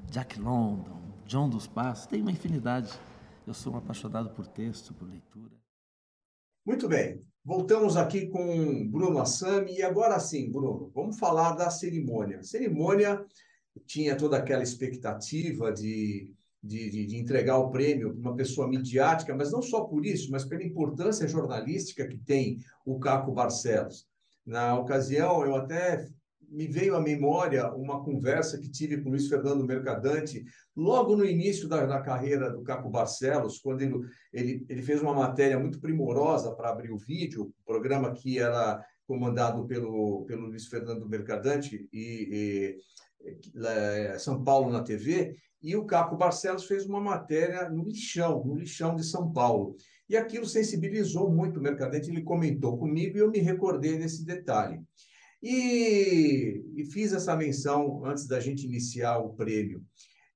Jack 0.10 0.40
London, 0.40 1.02
John 1.26 1.50
dos 1.50 1.68
Passos, 1.68 2.08
tem 2.08 2.22
uma 2.22 2.32
infinidade. 2.32 2.92
Eu 3.46 3.54
sou 3.54 3.74
um 3.74 3.78
apaixonado 3.78 4.30
por 4.32 4.48
texto, 4.48 4.94
por 4.94 5.08
leitura. 5.08 5.52
Muito 6.66 6.88
bem. 6.88 7.24
Voltamos 7.44 7.98
aqui 7.98 8.28
com 8.28 8.88
Bruno 8.88 9.20
Assami. 9.20 9.78
E 9.78 9.84
agora 9.84 10.20
sim, 10.20 10.52
Bruno, 10.52 10.92
vamos 10.94 11.18
falar 11.18 11.54
da 11.54 11.70
cerimônia. 11.70 12.40
A 12.40 12.44
cerimônia 12.44 13.26
tinha 13.86 14.16
toda 14.16 14.38
aquela 14.38 14.62
expectativa 14.62 15.72
de, 15.72 16.32
de, 16.62 16.90
de, 16.90 17.06
de 17.08 17.18
entregar 17.18 17.58
o 17.58 17.72
prêmio 17.72 18.14
para 18.14 18.20
uma 18.20 18.36
pessoa 18.36 18.68
midiática, 18.68 19.36
mas 19.36 19.52
não 19.52 19.62
só 19.62 19.86
por 19.86 20.06
isso, 20.06 20.30
mas 20.30 20.46
pela 20.46 20.64
importância 20.64 21.28
jornalística 21.28 22.08
que 22.08 22.18
tem 22.18 22.60
o 22.86 23.00
Caco 23.00 23.32
Barcelos. 23.32 24.08
Na 24.46 24.78
ocasião, 24.78 25.46
eu 25.46 25.56
até 25.56 26.06
me 26.52 26.68
veio 26.68 26.96
à 26.96 27.00
memória 27.02 27.72
uma 27.74 28.04
conversa 28.04 28.60
que 28.60 28.70
tive 28.70 28.98
com 28.98 29.08
o 29.08 29.12
Luiz 29.12 29.28
Fernando 29.28 29.66
Mercadante, 29.66 30.44
logo 30.76 31.16
no 31.16 31.26
início 31.26 31.68
da, 31.68 31.86
da 31.86 32.02
carreira 32.02 32.52
do 32.52 32.62
Caco 32.62 32.90
Barcelos, 32.90 33.60
quando 33.60 33.82
ele, 33.82 33.96
ele, 34.34 34.66
ele 34.68 34.82
fez 34.82 35.02
uma 35.02 35.14
matéria 35.14 35.58
muito 35.58 35.80
primorosa 35.80 36.54
para 36.54 36.70
abrir 36.70 36.92
o 36.92 36.98
vídeo, 36.98 37.44
o 37.44 37.66
programa 37.66 38.12
que 38.12 38.38
era 38.38 38.84
comandado 39.08 39.66
pelo, 39.66 40.26
pelo 40.26 40.48
Luiz 40.48 40.68
Fernando 40.68 41.08
Mercadante 41.08 41.88
e, 41.92 42.78
e 43.24 43.66
eh, 43.66 44.18
São 44.20 44.44
Paulo 44.44 44.70
na 44.70 44.84
TV, 44.84 45.36
e 45.62 45.76
o 45.76 45.86
Caco 45.86 46.18
Barcelos 46.18 46.66
fez 46.66 46.86
uma 46.86 47.00
matéria 47.00 47.70
no 47.70 47.84
lixão, 47.84 48.44
no 48.44 48.56
lixão 48.56 48.96
de 48.96 49.04
São 49.04 49.32
Paulo. 49.32 49.76
E 50.12 50.18
aquilo 50.18 50.46
sensibilizou 50.46 51.32
muito 51.32 51.58
o 51.58 51.64
Mercadante, 51.64 52.10
ele 52.10 52.22
comentou 52.22 52.78
comigo 52.78 53.16
e 53.16 53.22
eu 53.22 53.32
me 53.32 53.40
recordei 53.40 53.98
desse 53.98 54.26
detalhe. 54.26 54.82
E, 55.42 56.62
e 56.76 56.84
fiz 56.84 57.14
essa 57.14 57.34
menção 57.34 58.04
antes 58.04 58.28
da 58.28 58.38
gente 58.38 58.66
iniciar 58.66 59.20
o 59.20 59.34
prêmio. 59.34 59.82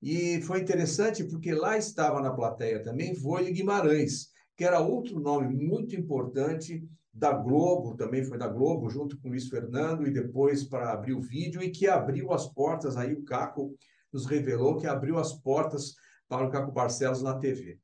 E 0.01 0.41
foi 0.43 0.61
interessante 0.61 1.25
porque 1.25 1.53
lá 1.53 1.77
estava 1.77 2.21
na 2.21 2.31
plateia 2.31 2.81
também 2.81 3.13
Voile 3.13 3.51
Guimarães, 3.51 4.29
que 4.55 4.63
era 4.63 4.79
outro 4.79 5.19
nome 5.19 5.53
muito 5.53 5.93
importante 5.93 6.81
da 7.13 7.33
Globo, 7.33 7.97
também 7.97 8.23
foi 8.23 8.37
da 8.37 8.47
Globo, 8.47 8.89
junto 8.89 9.19
com 9.19 9.27
Luiz 9.27 9.49
Fernando, 9.49 10.07
e 10.07 10.11
depois 10.11 10.63
para 10.63 10.93
abrir 10.93 11.15
o 11.15 11.21
vídeo, 11.21 11.61
e 11.61 11.69
que 11.69 11.85
abriu 11.85 12.31
as 12.31 12.47
portas, 12.47 12.95
aí 12.95 13.11
o 13.11 13.25
Caco 13.25 13.75
nos 14.09 14.25
revelou 14.25 14.77
que 14.77 14.87
abriu 14.87 15.17
as 15.17 15.33
portas 15.33 15.95
para 16.29 16.47
o 16.47 16.49
Caco 16.49 16.71
Barcelos 16.71 17.21
na 17.21 17.37
TV. 17.37 17.77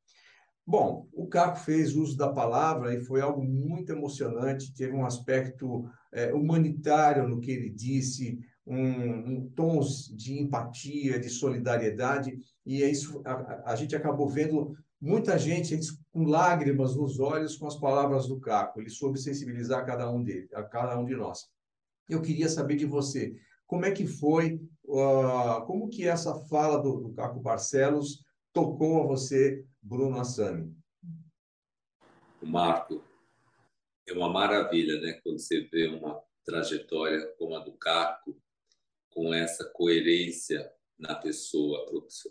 Bom, 0.65 1.07
o 1.11 1.27
Caco 1.27 1.59
fez 1.59 1.95
uso 1.95 2.15
da 2.15 2.31
palavra 2.31 2.93
e 2.93 3.01
foi 3.01 3.19
algo 3.19 3.43
muito 3.43 3.91
emocionante, 3.91 4.73
teve 4.73 4.93
um 4.93 5.05
aspecto 5.05 5.89
é, 6.13 6.33
humanitário 6.33 7.27
no 7.27 7.41
que 7.41 7.51
ele 7.51 7.69
disse, 7.69 8.39
um, 8.65 8.77
um 8.77 9.49
tons 9.55 10.07
de 10.15 10.39
empatia, 10.39 11.19
de 11.19 11.29
solidariedade, 11.29 12.37
e 12.65 12.83
é 12.83 12.89
isso 12.89 13.21
a, 13.25 13.71
a 13.71 13.75
gente 13.75 13.95
acabou 13.95 14.29
vendo 14.29 14.75
muita 15.01 15.37
gente, 15.37 15.77
com 16.11 16.25
lágrimas 16.25 16.95
nos 16.95 17.19
olhos 17.19 17.57
com 17.57 17.65
as 17.65 17.75
palavras 17.75 18.27
do 18.27 18.39
Caco. 18.39 18.79
Ele 18.79 18.89
soube 18.89 19.19
sensibilizar 19.19 19.85
cada 19.85 20.09
um 20.11 20.23
dele, 20.23 20.47
a 20.53 20.61
cada 20.61 20.97
um 20.99 21.05
de 21.05 21.15
nós. 21.15 21.47
Eu 22.07 22.21
queria 22.21 22.47
saber 22.47 22.75
de 22.75 22.85
você, 22.85 23.33
como 23.65 23.85
é 23.85 23.91
que 23.91 24.05
foi, 24.05 24.61
uh, 24.85 25.65
como 25.65 25.89
que 25.89 26.07
essa 26.07 26.35
fala 26.47 26.77
do, 26.77 26.99
do 26.99 27.13
Caco 27.13 27.39
Barcelos 27.39 28.23
tocou 28.53 29.01
a 29.01 29.07
você, 29.07 29.65
Bruno 29.81 30.19
Assami? 30.19 30.75
Marco, 32.41 33.03
é 34.07 34.13
uma 34.13 34.29
maravilha, 34.29 34.99
né? 35.01 35.13
Quando 35.23 35.39
você 35.39 35.61
vê 35.61 35.87
uma 35.87 36.21
trajetória 36.45 37.33
como 37.37 37.55
a 37.55 37.59
do 37.59 37.73
Caco, 37.73 38.39
com 39.09 39.33
essa 39.33 39.65
coerência 39.69 40.71
na 40.97 41.15
pessoa, 41.15 41.85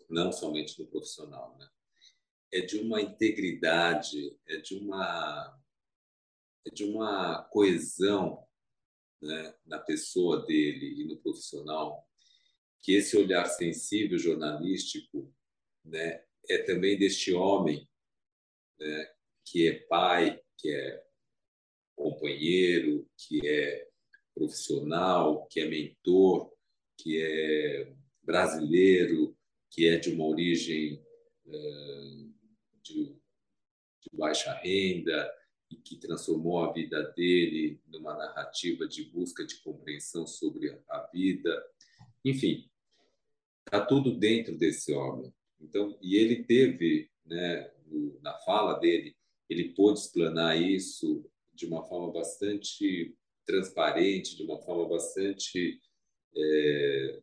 não 0.08 0.32
somente 0.32 0.78
no 0.80 0.86
profissional, 0.86 1.56
né? 1.58 1.68
É 2.52 2.60
de 2.60 2.78
uma 2.78 3.00
integridade, 3.00 4.38
é 4.46 4.56
de 4.58 4.76
uma 4.76 5.56
é 6.66 6.70
de 6.70 6.84
uma 6.84 7.42
coesão, 7.44 8.46
né, 9.22 9.54
na 9.64 9.78
pessoa 9.78 10.44
dele 10.44 11.00
e 11.00 11.04
no 11.04 11.16
profissional, 11.16 12.06
que 12.82 12.92
esse 12.92 13.16
olhar 13.16 13.46
sensível 13.46 14.18
jornalístico, 14.18 15.34
né, 15.82 16.22
é 16.48 16.58
também 16.58 16.98
deste 16.98 17.32
homem 17.32 17.88
né, 18.78 19.10
que 19.44 19.68
é 19.68 19.74
pai, 19.86 20.40
que 20.56 20.70
é 20.70 21.02
companheiro, 21.96 23.08
que 23.16 23.46
é 23.46 23.88
profissional, 24.34 25.46
que 25.48 25.60
é 25.60 25.68
mentor, 25.68 26.50
que 26.96 27.20
é 27.20 27.92
brasileiro, 28.22 29.36
que 29.70 29.86
é 29.86 29.96
de 29.96 30.10
uma 30.10 30.26
origem 30.26 31.04
eh, 31.46 32.26
de, 32.82 33.16
de 34.02 34.10
baixa 34.16 34.52
renda 34.54 35.32
e 35.70 35.76
que 35.76 35.96
transformou 35.96 36.64
a 36.64 36.72
vida 36.72 37.02
dele 37.16 37.80
numa 37.86 38.16
narrativa 38.16 38.86
de 38.86 39.04
busca 39.04 39.44
de 39.44 39.56
compreensão 39.56 40.26
sobre 40.26 40.70
a 40.88 41.08
vida. 41.12 41.64
Enfim, 42.24 42.68
está 43.64 43.84
tudo 43.84 44.18
dentro 44.18 44.56
desse 44.56 44.92
homem. 44.92 45.32
Então, 45.60 45.98
e 46.00 46.16
ele 46.16 46.44
teve, 46.44 47.10
né, 47.24 47.70
na 48.22 48.34
fala 48.38 48.78
dele, 48.78 49.14
ele 49.48 49.70
pôde 49.74 50.00
explanar 50.00 50.60
isso 50.60 51.24
de 51.52 51.66
uma 51.66 51.82
forma 51.84 52.12
bastante 52.12 53.14
transparente, 53.44 54.36
de 54.36 54.44
uma 54.44 54.58
forma 54.62 54.88
bastante 54.88 55.80
é, 56.36 57.20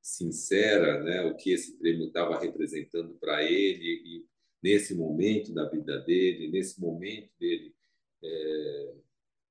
sincera, 0.00 1.02
né, 1.02 1.22
o 1.24 1.36
que 1.36 1.50
esse 1.50 1.76
prêmio 1.78 2.06
estava 2.06 2.38
representando 2.38 3.14
para 3.14 3.42
ele 3.42 4.02
e 4.04 4.26
nesse 4.62 4.94
momento 4.94 5.52
da 5.52 5.68
vida 5.68 5.98
dele, 6.00 6.48
nesse 6.48 6.80
momento 6.80 7.30
dele, 7.38 7.74
é, 8.22 8.94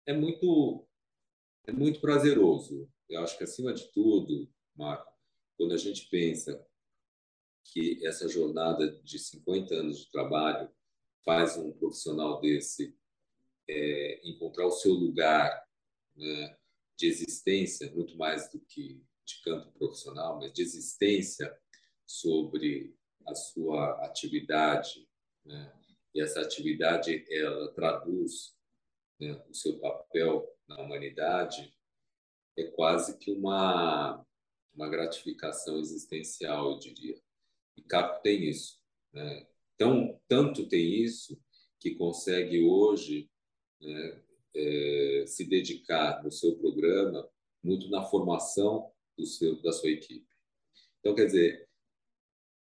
é 0.07 0.13
muito 0.13 0.87
é 1.65 1.71
muito 1.71 2.01
prazeroso. 2.01 2.89
Eu 3.07 3.21
acho 3.21 3.37
que 3.37 3.43
acima 3.43 3.73
de 3.73 3.91
tudo, 3.93 4.49
Marco, 4.75 5.13
quando 5.55 5.73
a 5.73 5.77
gente 5.77 6.09
pensa 6.09 6.65
que 7.63 8.05
essa 8.05 8.27
jornada 8.27 8.91
de 9.03 9.19
50 9.19 9.73
anos 9.73 9.99
de 9.99 10.11
trabalho 10.11 10.69
faz 11.25 11.57
um 11.57 11.71
profissional 11.71 12.39
desse 12.41 12.95
é, 13.69 14.21
encontrar 14.29 14.67
o 14.67 14.71
seu 14.71 14.93
lugar 14.93 15.65
né, 16.15 16.57
de 16.97 17.07
existência, 17.07 17.91
muito 17.93 18.17
mais 18.17 18.51
do 18.51 18.59
que 18.59 19.01
de 19.25 19.41
campo 19.41 19.71
profissional, 19.71 20.37
mas 20.37 20.51
de 20.53 20.61
existência 20.61 21.55
sobre 22.05 22.95
a 23.25 23.33
sua 23.33 24.05
atividade. 24.05 25.07
Né? 25.45 25.73
E 26.13 26.21
essa 26.21 26.41
atividade 26.41 27.25
ela 27.29 27.73
traduz 27.73 28.55
né, 29.19 29.41
o 29.49 29.53
seu 29.53 29.79
papel 29.79 30.47
na 30.67 30.79
humanidade, 30.79 31.73
é 32.57 32.63
quase 32.65 33.17
que 33.17 33.31
uma, 33.31 34.23
uma 34.73 34.89
gratificação 34.89 35.79
existencial, 35.79 36.71
eu 36.71 36.79
diria. 36.79 37.19
Capo 37.81 38.21
tem 38.21 38.49
isso. 38.49 38.79
Né? 39.11 39.47
Então, 39.75 40.19
tanto 40.27 40.67
tem 40.67 41.01
isso 41.03 41.39
que 41.79 41.95
consegue 41.95 42.63
hoje 42.63 43.29
né, 43.81 44.23
é, 44.55 45.23
se 45.27 45.45
dedicar 45.45 46.23
no 46.23 46.31
seu 46.31 46.57
programa 46.57 47.27
muito 47.63 47.89
na 47.89 48.03
formação 48.03 48.91
do 49.17 49.25
seu, 49.25 49.61
da 49.61 49.71
sua 49.71 49.89
equipe. 49.89 50.27
Então, 50.99 51.15
quer 51.15 51.25
dizer, 51.25 51.67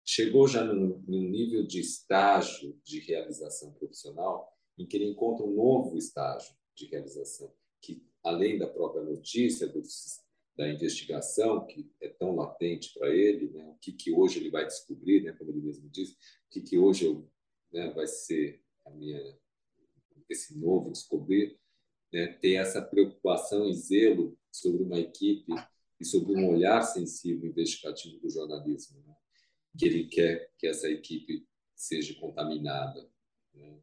chegou 0.05 0.47
já 0.47 0.63
num, 0.63 1.03
num 1.07 1.29
nível 1.29 1.65
de 1.65 1.79
estágio 1.79 2.79
de 2.83 2.99
realização 2.99 3.73
profissional 3.73 4.51
em 4.77 4.85
que 4.85 4.97
ele 4.97 5.09
encontra 5.09 5.45
um 5.45 5.55
novo 5.55 5.97
estágio 5.97 6.55
de 6.75 6.85
realização, 6.87 7.53
que 7.81 8.05
além 8.23 8.57
da 8.57 8.67
própria 8.67 9.03
notícia, 9.03 9.67
do, 9.67 9.81
da 10.55 10.67
investigação, 10.69 11.65
que 11.65 11.91
é 12.01 12.07
tão 12.07 12.35
latente 12.35 12.93
para 12.93 13.09
ele, 13.09 13.49
né, 13.49 13.65
o 13.67 13.75
que, 13.75 13.91
que 13.91 14.11
hoje 14.11 14.39
ele 14.39 14.49
vai 14.49 14.65
descobrir, 14.65 15.21
né, 15.21 15.33
como 15.33 15.51
ele 15.51 15.61
mesmo 15.61 15.89
diz, 15.89 16.11
o 16.11 16.17
que, 16.49 16.61
que 16.61 16.77
hoje 16.77 17.05
eu, 17.05 17.29
né, 17.71 17.91
vai 17.91 18.07
ser 18.07 18.63
a 18.85 18.89
minha, 18.91 19.37
esse 20.29 20.57
novo 20.57 20.91
descobrir, 20.91 21.59
né, 22.13 22.27
ter 22.27 22.53
essa 22.53 22.81
preocupação 22.81 23.67
e 23.67 23.73
zelo 23.73 24.37
sobre 24.51 24.83
uma 24.83 24.97
equipe 24.97 25.51
e 25.99 26.05
sobre 26.05 26.33
um 26.33 26.49
olhar 26.49 26.81
sensível 26.83 27.49
investigativo 27.49 28.17
do 28.19 28.29
jornalismo, 28.29 29.03
né, 29.05 29.15
que 29.77 29.85
ele 29.85 30.07
quer 30.07 30.53
que 30.57 30.67
essa 30.67 30.89
equipe 30.89 31.45
seja 31.75 32.13
contaminada. 32.15 33.09
Né, 33.53 33.81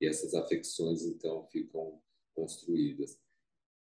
e 0.00 0.06
essas 0.06 0.34
afecções, 0.34 1.02
então, 1.02 1.46
ficam 1.48 2.00
construídas. 2.34 3.20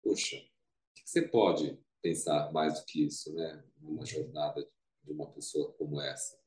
Poxa, 0.04 0.38
o 0.38 0.94
que 0.94 1.10
você 1.10 1.22
pode 1.22 1.78
pensar 2.02 2.52
mais 2.52 2.80
do 2.80 2.86
que 2.86 3.06
isso, 3.06 3.34
né? 3.34 3.64
Numa 3.80 4.06
jornada 4.06 4.68
de 5.04 5.12
uma 5.12 5.28
pessoa 5.28 5.72
como 5.74 6.00
essa. 6.02 6.40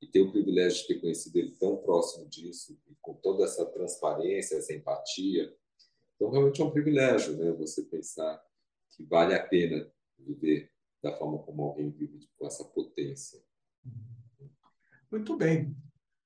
E 0.00 0.06
ter 0.06 0.20
o 0.20 0.30
privilégio 0.30 0.82
de 0.82 0.88
ter 0.88 1.00
conhecido 1.00 1.36
ele 1.38 1.52
tão 1.52 1.76
próximo 1.76 2.26
disso, 2.28 2.78
com 3.02 3.14
toda 3.14 3.44
essa 3.44 3.66
transparência, 3.66 4.56
essa 4.56 4.72
empatia. 4.72 5.54
Então, 6.14 6.30
realmente 6.30 6.60
é 6.60 6.64
um 6.64 6.70
privilégio, 6.70 7.36
né? 7.36 7.52
Você 7.52 7.82
pensar 7.82 8.42
que 8.90 9.04
vale 9.04 9.34
a 9.34 9.46
pena 9.46 9.90
viver 10.18 10.70
da 11.02 11.16
forma 11.16 11.38
como 11.38 11.62
alguém 11.62 11.90
vive, 11.90 12.28
com 12.38 12.46
essa 12.46 12.64
potência. 12.64 13.42
Muito 15.10 15.36
bem. 15.36 15.74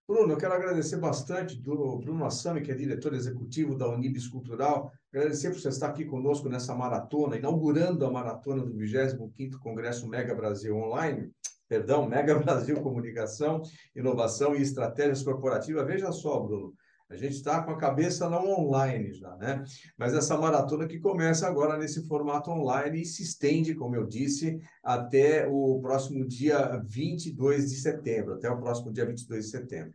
Bruno, 0.06 0.34
eu 0.34 0.36
quero 0.36 0.52
agradecer 0.52 0.98
bastante 0.98 1.56
do 1.56 1.96
Bruno 1.98 2.24
Assami, 2.26 2.60
que 2.60 2.70
é 2.70 2.74
diretor 2.74 3.14
executivo 3.14 3.76
da 3.76 3.88
Unibis 3.88 4.28
Cultural, 4.28 4.92
agradecer 5.18 5.50
por 5.50 5.60
você 5.60 5.68
estar 5.68 5.88
aqui 5.88 6.04
conosco 6.04 6.48
nessa 6.48 6.74
maratona, 6.74 7.36
inaugurando 7.36 8.04
a 8.04 8.10
maratona 8.10 8.64
do 8.64 8.74
25º 8.74 9.58
Congresso 9.60 10.08
Mega 10.08 10.34
Brasil 10.34 10.76
Online, 10.76 11.30
perdão, 11.68 12.08
Mega 12.08 12.34
Brasil 12.40 12.80
Comunicação, 12.82 13.62
Inovação 13.94 14.56
e 14.56 14.62
Estratégias 14.62 15.22
Corporativas. 15.22 15.86
Veja 15.86 16.10
só, 16.10 16.40
Bruno, 16.40 16.74
a 17.08 17.16
gente 17.16 17.34
está 17.34 17.62
com 17.62 17.70
a 17.70 17.78
cabeça 17.78 18.28
não 18.28 18.50
online 18.50 19.12
já, 19.12 19.36
né? 19.36 19.62
Mas 19.96 20.14
essa 20.14 20.36
maratona 20.36 20.88
que 20.88 20.98
começa 20.98 21.46
agora 21.46 21.78
nesse 21.78 22.08
formato 22.08 22.50
online 22.50 23.02
e 23.02 23.06
se 23.06 23.22
estende, 23.22 23.74
como 23.74 23.94
eu 23.94 24.06
disse, 24.06 24.58
até 24.82 25.46
o 25.46 25.78
próximo 25.80 26.26
dia 26.26 26.82
22 26.84 27.70
de 27.70 27.76
setembro, 27.76 28.34
até 28.34 28.50
o 28.50 28.58
próximo 28.58 28.92
dia 28.92 29.06
22 29.06 29.44
de 29.44 29.50
setembro. 29.50 29.94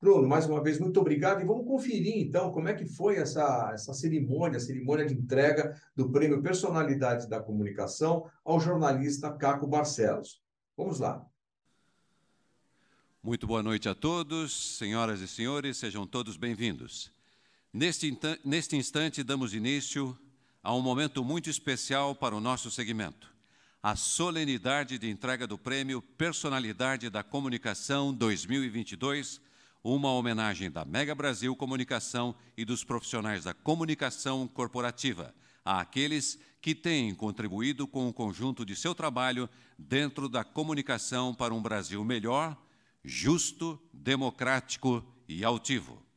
Bruno, 0.00 0.28
mais 0.28 0.46
uma 0.46 0.62
vez, 0.62 0.78
muito 0.78 1.00
obrigado. 1.00 1.40
E 1.40 1.44
vamos 1.44 1.66
conferir, 1.66 2.18
então, 2.18 2.52
como 2.52 2.68
é 2.68 2.74
que 2.74 2.86
foi 2.86 3.16
essa, 3.16 3.70
essa 3.72 3.92
cerimônia, 3.92 4.58
a 4.58 4.60
cerimônia 4.60 5.04
de 5.04 5.14
entrega 5.14 5.80
do 5.96 6.10
Prêmio 6.10 6.40
Personalidade 6.40 7.28
da 7.28 7.40
Comunicação 7.40 8.30
ao 8.44 8.60
jornalista 8.60 9.32
Caco 9.32 9.66
Barcelos. 9.66 10.40
Vamos 10.76 11.00
lá. 11.00 11.26
Muito 13.20 13.46
boa 13.48 13.62
noite 13.62 13.88
a 13.88 13.94
todos, 13.94 14.78
senhoras 14.78 15.20
e 15.20 15.26
senhores, 15.26 15.76
sejam 15.76 16.06
todos 16.06 16.36
bem-vindos. 16.36 17.10
Neste, 17.72 18.16
neste 18.44 18.76
instante, 18.76 19.24
damos 19.24 19.52
início 19.52 20.16
a 20.62 20.72
um 20.74 20.80
momento 20.80 21.24
muito 21.24 21.50
especial 21.50 22.14
para 22.14 22.36
o 22.36 22.40
nosso 22.40 22.70
segmento, 22.70 23.34
a 23.82 23.96
solenidade 23.96 24.96
de 24.96 25.10
entrega 25.10 25.46
do 25.46 25.58
Prêmio 25.58 26.00
Personalidade 26.00 27.10
da 27.10 27.24
Comunicação 27.24 28.14
2022, 28.14 29.40
uma 29.82 30.10
homenagem 30.12 30.70
da 30.70 30.84
Mega 30.84 31.14
Brasil 31.14 31.54
Comunicação 31.54 32.34
e 32.56 32.64
dos 32.64 32.84
profissionais 32.84 33.44
da 33.44 33.54
comunicação 33.54 34.46
corporativa 34.46 35.34
àqueles 35.64 36.38
que 36.60 36.74
têm 36.74 37.14
contribuído 37.14 37.86
com 37.86 38.08
o 38.08 38.12
conjunto 38.12 38.64
de 38.64 38.74
seu 38.74 38.94
trabalho 38.94 39.48
dentro 39.78 40.28
da 40.28 40.42
comunicação 40.42 41.34
para 41.34 41.54
um 41.54 41.62
Brasil 41.62 42.04
melhor 42.04 42.56
justo, 43.04 43.80
democrático 43.92 45.04
e 45.28 45.44
altivo. 45.44 46.07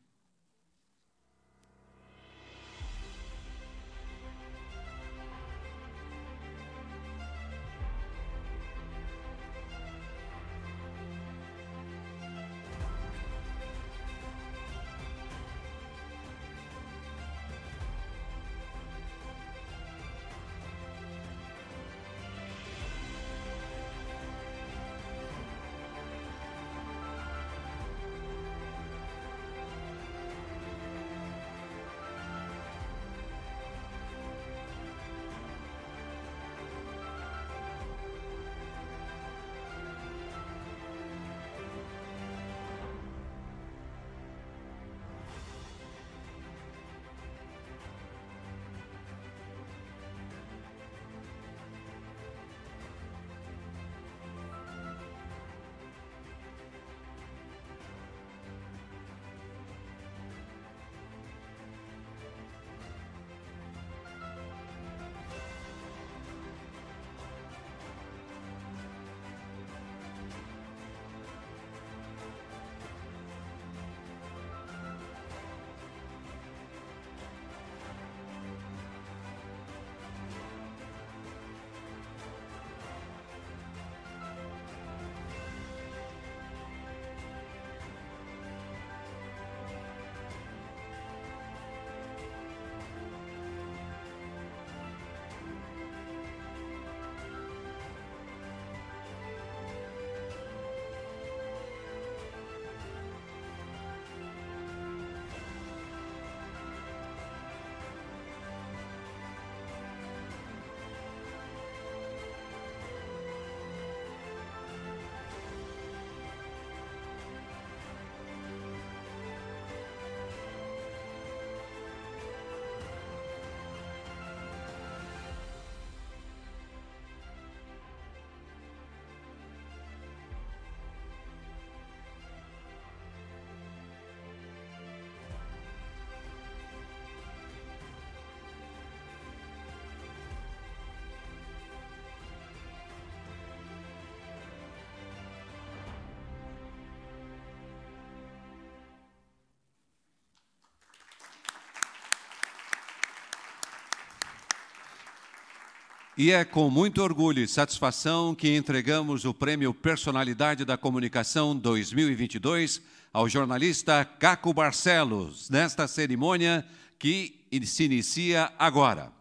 E 156.22 156.32
é 156.32 156.46
com 156.46 156.70
muito 156.70 157.02
orgulho 157.02 157.42
e 157.42 157.48
satisfação 157.48 158.36
que 158.36 158.56
entregamos 158.56 159.26
o 159.26 159.34
Prêmio 159.34 159.74
Personalidade 159.74 160.64
da 160.64 160.78
Comunicação 160.78 161.58
2022 161.58 162.80
ao 163.12 163.28
jornalista 163.28 164.06
Caco 164.06 164.54
Barcelos, 164.54 165.50
nesta 165.50 165.88
cerimônia 165.88 166.64
que 167.00 167.44
se 167.66 167.86
inicia 167.86 168.54
agora. 168.60 169.12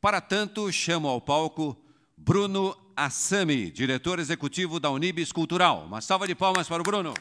Para 0.00 0.20
tanto, 0.20 0.72
chamo 0.72 1.06
ao 1.06 1.20
palco 1.20 1.76
Bruno 2.16 2.76
Assami, 2.96 3.70
diretor 3.70 4.18
executivo 4.18 4.80
da 4.80 4.90
Unibis 4.90 5.30
Cultural. 5.30 5.84
Uma 5.86 6.00
salva 6.00 6.26
de 6.26 6.34
palmas 6.34 6.66
para 6.66 6.82
o 6.82 6.84
Bruno. 6.84 7.14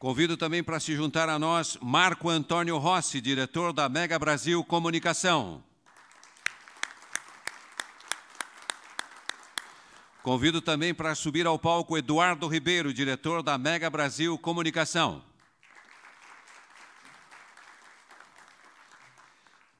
Convido 0.00 0.34
também 0.34 0.64
para 0.64 0.80
se 0.80 0.96
juntar 0.96 1.28
a 1.28 1.38
nós 1.38 1.76
Marco 1.78 2.30
Antônio 2.30 2.78
Rossi, 2.78 3.20
diretor 3.20 3.70
da 3.70 3.86
Mega 3.86 4.18
Brasil 4.18 4.64
Comunicação. 4.64 5.62
Convido 10.22 10.62
também 10.62 10.94
para 10.94 11.14
subir 11.14 11.46
ao 11.46 11.58
palco 11.58 11.98
Eduardo 11.98 12.48
Ribeiro, 12.48 12.94
diretor 12.94 13.42
da 13.42 13.58
Mega 13.58 13.90
Brasil 13.90 14.38
Comunicação. 14.38 15.22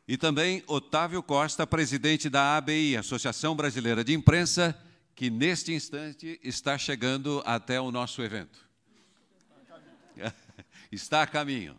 E 0.06 0.18
também 0.18 0.62
Otávio 0.66 1.22
Costa, 1.22 1.66
presidente 1.66 2.28
da 2.28 2.58
ABI, 2.58 2.94
Associação 2.94 3.56
Brasileira 3.56 4.04
de 4.04 4.12
Imprensa, 4.12 4.78
que 5.14 5.30
neste 5.30 5.72
instante 5.72 6.38
está 6.44 6.76
chegando 6.76 7.42
até 7.46 7.80
o 7.80 7.90
nosso 7.90 8.22
evento. 8.22 8.69
Está 10.90 11.22
a 11.22 11.26
caminho. 11.26 11.78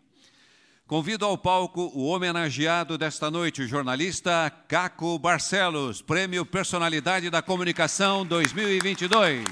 Convido 0.86 1.24
ao 1.24 1.38
palco 1.38 1.90
o 1.94 2.06
homenageado 2.06 2.98
desta 2.98 3.30
noite, 3.30 3.62
o 3.62 3.68
jornalista 3.68 4.50
Caco 4.68 5.18
Barcelos, 5.18 6.02
Prêmio 6.02 6.44
Personalidade 6.44 7.30
da 7.30 7.40
Comunicação 7.40 8.26
2022. 8.26 9.46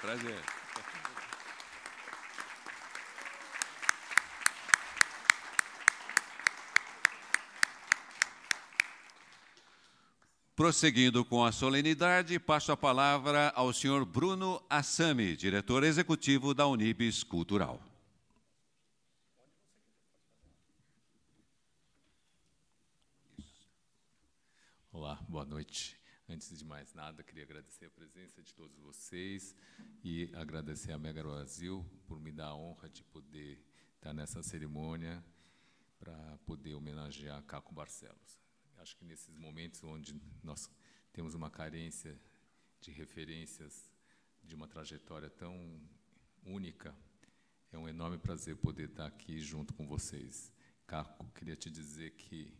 Prazer. 0.00 0.55
Prosseguindo 10.56 11.22
com 11.22 11.44
a 11.44 11.52
solenidade, 11.52 12.38
passo 12.38 12.72
a 12.72 12.76
palavra 12.78 13.50
ao 13.50 13.74
senhor 13.74 14.06
Bruno 14.06 14.64
Assami, 14.70 15.36
diretor 15.36 15.84
executivo 15.84 16.54
da 16.54 16.66
Unibis 16.66 17.22
Cultural. 17.22 17.78
Olá, 24.90 25.16
boa 25.28 25.44
noite. 25.44 26.00
Antes 26.26 26.58
de 26.58 26.64
mais 26.64 26.94
nada, 26.94 27.22
queria 27.22 27.44
agradecer 27.44 27.84
a 27.84 27.90
presença 27.90 28.42
de 28.42 28.54
todos 28.54 28.78
vocês 28.78 29.54
e 30.02 30.30
agradecer 30.34 30.92
a 30.92 30.98
Mega 30.98 31.22
Brasil 31.22 31.84
por 32.08 32.18
me 32.18 32.32
dar 32.32 32.46
a 32.46 32.56
honra 32.56 32.88
de 32.88 33.04
poder 33.04 33.62
estar 33.96 34.14
nessa 34.14 34.42
cerimônia 34.42 35.22
para 35.98 36.38
poder 36.46 36.72
homenagear 36.72 37.42
Caco 37.42 37.74
Barcelos. 37.74 38.45
Acho 38.78 38.96
que 38.96 39.04
nesses 39.04 39.36
momentos 39.36 39.82
onde 39.82 40.20
nós 40.42 40.70
temos 41.12 41.34
uma 41.34 41.50
carência 41.50 42.18
de 42.80 42.90
referências 42.90 43.90
de 44.42 44.54
uma 44.54 44.68
trajetória 44.68 45.28
tão 45.28 45.80
única, 46.44 46.94
é 47.72 47.78
um 47.78 47.88
enorme 47.88 48.18
prazer 48.18 48.56
poder 48.56 48.88
estar 48.88 49.06
aqui 49.06 49.40
junto 49.40 49.74
com 49.74 49.86
vocês. 49.86 50.52
Caco, 50.86 51.26
queria 51.34 51.56
te 51.56 51.68
dizer 51.68 52.12
que 52.12 52.52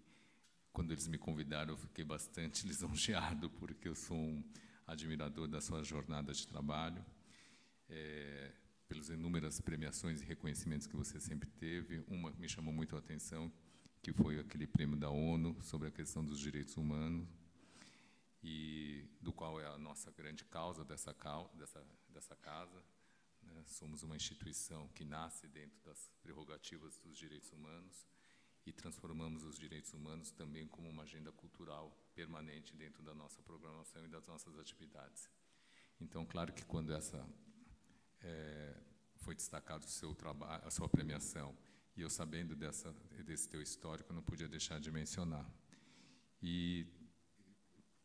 quando 0.73 0.93
eles 0.93 1.07
me 1.07 1.17
convidaram, 1.17 1.73
eu 1.73 1.79
fiquei 1.79 2.05
bastante 2.05 2.67
lisonjeado, 2.69 3.49
porque 3.51 3.89
eu 3.89 3.95
sou 3.95 4.17
um 4.17 4.45
admirador 4.87 5.49
da 5.49 5.61
sua 5.61 5.83
jornada 5.83 6.33
de 6.33 6.47
trabalho, 6.47 7.05
é, 7.89 8.53
pelas 8.89 9.09
inúmeras 9.09 9.61
premiações 9.61 10.21
e 10.21 10.25
reconhecimentos 10.25 10.87
que 10.87 10.97
você 10.97 11.21
sempre 11.21 11.49
teve. 11.51 12.05
Uma 12.09 12.33
que 12.33 12.41
me 12.41 12.49
chamou 12.49 12.75
muito 12.75 12.95
a 12.95 12.99
atenção, 12.99 13.51
que 14.07 14.13
foi 14.13 14.39
aquele 14.39 14.69
prêmio 14.69 14.97
da 14.97 15.11
ONU 15.11 15.61
sobre 15.65 15.89
a 15.89 15.91
questão 15.91 16.25
dos 16.25 16.39
direitos 16.39 16.77
humanos, 16.77 17.27
e 18.41 19.05
do 19.21 19.33
qual 19.33 19.61
é 19.61 19.67
a 19.67 19.77
nossa 19.77 20.13
grande 20.13 20.45
causa 20.45 20.85
dessa, 20.85 21.13
dessa, 21.55 21.85
dessa 22.11 22.37
casa. 22.37 22.81
né? 23.43 23.65
Somos 23.67 24.05
uma 24.05 24.15
instituição 24.15 24.87
que 24.95 25.05
nasce 25.05 25.49
dentro 25.49 25.77
das 25.85 26.09
prerrogativas 26.23 27.01
dos 27.01 27.19
direitos 27.19 27.51
humanos 27.51 28.07
e 28.65 28.73
transformamos 28.73 29.43
os 29.43 29.59
direitos 29.59 29.93
humanos 29.93 30.31
também 30.31 30.69
como 30.69 30.89
uma 30.89 31.03
agenda 31.03 31.33
cultural 31.33 31.91
permanente 32.15 32.77
dentro 32.77 33.03
da 33.03 33.13
nossa 33.13 33.43
programação 33.43 34.05
e 34.05 34.09
das 34.09 34.25
nossas 34.29 34.57
atividades. 34.57 35.29
Então, 36.01 36.25
claro 36.25 36.53
que 36.53 36.65
quando 36.65 36.95
essa 36.95 37.29
eh, 38.23 38.77
foi 39.17 39.35
destacado 39.35 39.85
seu 39.87 40.15
trabalho, 40.15 40.65
a 40.65 40.71
sua 40.71 40.89
premiação, 40.89 41.57
e 41.97 42.03
eu 42.03 42.11
sabendo 42.11 42.55
dessa 42.55 42.95
desse 43.25 43.49
teu 43.49 43.61
histórico, 43.61 44.13
não 44.13 44.23
podia 44.23 44.49
deixar 44.49 44.79
de 44.79 44.91
mencionar. 44.91 45.51
E 46.41 46.87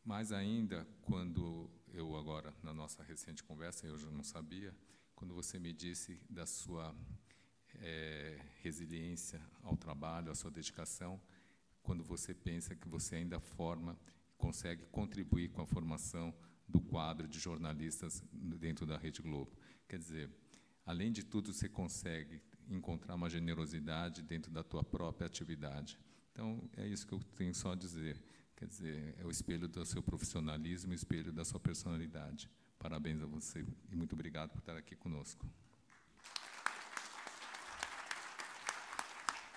mais 0.04 0.32
ainda, 0.32 0.84
quando 1.02 1.70
eu 1.92 2.16
agora, 2.16 2.52
na 2.62 2.74
nossa 2.74 3.02
recente 3.04 3.44
conversa, 3.44 3.86
eu 3.86 3.96
já 3.96 4.10
não 4.10 4.24
sabia, 4.24 4.74
quando 5.14 5.32
você 5.34 5.58
me 5.58 5.72
disse 5.72 6.20
da 6.28 6.44
sua 6.44 6.92
eh, 7.76 8.40
resiliência 8.62 9.40
ao 9.62 9.76
trabalho, 9.76 10.32
à 10.32 10.34
sua 10.34 10.50
dedicação, 10.50 11.20
quando 11.82 12.02
você 12.02 12.34
pensa 12.34 12.74
que 12.74 12.88
você 12.88 13.16
ainda 13.16 13.38
forma, 13.38 13.96
consegue 14.36 14.84
contribuir 14.86 15.50
com 15.50 15.62
a 15.62 15.66
formação 15.66 16.34
do 16.66 16.80
quadro 16.80 17.28
de 17.28 17.38
jornalistas 17.38 18.24
dentro 18.32 18.84
da 18.84 18.96
Rede 18.96 19.22
Globo. 19.22 19.56
Quer 19.88 19.98
dizer, 19.98 20.30
além 20.84 21.12
de 21.12 21.22
tudo, 21.22 21.52
você 21.52 21.68
consegue 21.68 22.42
encontrar 22.68 23.14
uma 23.14 23.28
generosidade 23.28 24.22
dentro 24.22 24.50
da 24.50 24.62
tua 24.62 24.82
própria 24.82 25.26
atividade. 25.26 25.98
Então, 26.32 26.62
é 26.76 26.86
isso 26.86 27.06
que 27.06 27.12
eu 27.12 27.20
tenho 27.36 27.54
só 27.54 27.72
a 27.72 27.74
dizer. 27.76 28.22
Quer 28.56 28.66
dizer, 28.66 29.14
é 29.18 29.24
o 29.24 29.30
espelho 29.30 29.68
do 29.68 29.84
seu 29.84 30.02
profissionalismo, 30.02 30.92
o 30.92 30.94
espelho 30.94 31.32
da 31.32 31.44
sua 31.44 31.58
personalidade. 31.58 32.48
Parabéns 32.78 33.22
a 33.22 33.26
você 33.26 33.64
e 33.90 33.96
muito 33.96 34.14
obrigado 34.14 34.50
por 34.50 34.58
estar 34.58 34.76
aqui 34.76 34.96
conosco. 34.96 35.46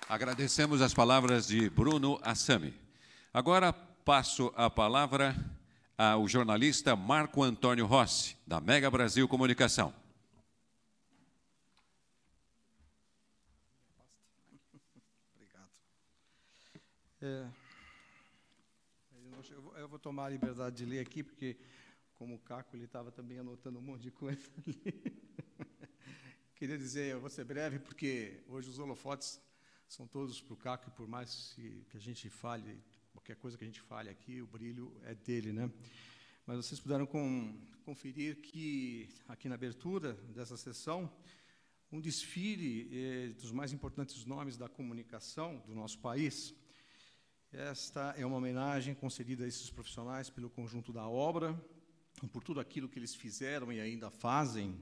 Agradecemos 0.07 0.81
as 0.81 0.93
palavras 0.93 1.47
de 1.47 1.67
Bruno 1.69 2.19
Assami. 2.21 2.73
Agora 3.33 3.73
passo 3.73 4.53
a 4.55 4.69
palavra 4.69 5.35
ao 5.97 6.27
jornalista 6.27 6.95
Marco 6.95 7.41
Antônio 7.41 7.87
Rossi, 7.87 8.37
da 8.45 8.61
Mega 8.61 8.91
Brasil 8.91 9.27
Comunicação. 9.27 9.91
Obrigado. 15.33 15.69
É, 17.27 17.49
eu 19.79 19.89
vou- 19.89 19.97
tomar 19.97 20.25
a 20.25 20.29
liberdade 20.29 20.75
de 20.77 20.85
ler 20.85 20.99
aqui, 20.99 21.23
porque, 21.23 21.57
como 22.13 22.35
o 22.35 22.39
Caco, 22.39 22.75
ele 22.75 22.85
estava 22.85 23.11
também 23.11 23.39
anotando 23.39 23.79
um 23.79 23.81
monte 23.81 24.03
de 24.03 24.11
coisa 24.11 24.47
ali. 24.63 24.79
Queria 26.53 26.77
dizer, 26.77 27.13
eu 27.13 27.19
vou 27.19 27.29
ser 27.31 27.43
breve, 27.43 27.79
porque 27.79 28.43
hoje 28.47 28.69
os 28.69 28.77
holofotes 28.77 29.41
são 29.88 30.05
todos 30.07 30.39
para 30.39 30.53
o 30.53 30.57
Caco, 30.57 30.89
e 30.89 30.91
por 30.91 31.07
mais 31.07 31.51
que 31.55 31.83
a 31.95 31.97
gente 31.97 32.29
fale, 32.29 32.79
qualquer 33.11 33.38
coisa 33.38 33.57
que 33.57 33.63
a 33.63 33.67
gente 33.67 33.81
fale 33.81 34.11
aqui, 34.11 34.39
o 34.39 34.45
brilho 34.45 34.95
é 35.03 35.15
dele, 35.15 35.51
né? 35.51 35.71
Mas 36.45 36.57
vocês 36.57 36.79
puderam 36.79 37.07
com- 37.07 37.59
conferir 37.83 38.39
que, 38.39 39.09
aqui 39.27 39.49
na 39.49 39.55
abertura 39.55 40.13
dessa 40.35 40.55
sessão, 40.57 41.11
um 41.91 41.99
desfile 41.99 42.88
eh, 42.93 43.27
dos 43.29 43.51
mais 43.51 43.73
importantes 43.73 44.25
nomes 44.25 44.57
da 44.57 44.69
comunicação 44.69 45.57
do 45.65 45.73
nosso 45.73 45.97
país. 45.97 46.53
Esta 47.57 48.13
é 48.17 48.25
uma 48.25 48.35
homenagem 48.35 48.93
concedida 48.93 49.45
a 49.45 49.47
esses 49.47 49.69
profissionais 49.69 50.29
pelo 50.29 50.49
conjunto 50.49 50.91
da 50.91 51.07
obra, 51.07 51.57
por 52.33 52.43
tudo 52.43 52.59
aquilo 52.59 52.89
que 52.89 52.99
eles 52.99 53.15
fizeram 53.15 53.71
e 53.71 53.79
ainda 53.79 54.09
fazem 54.11 54.77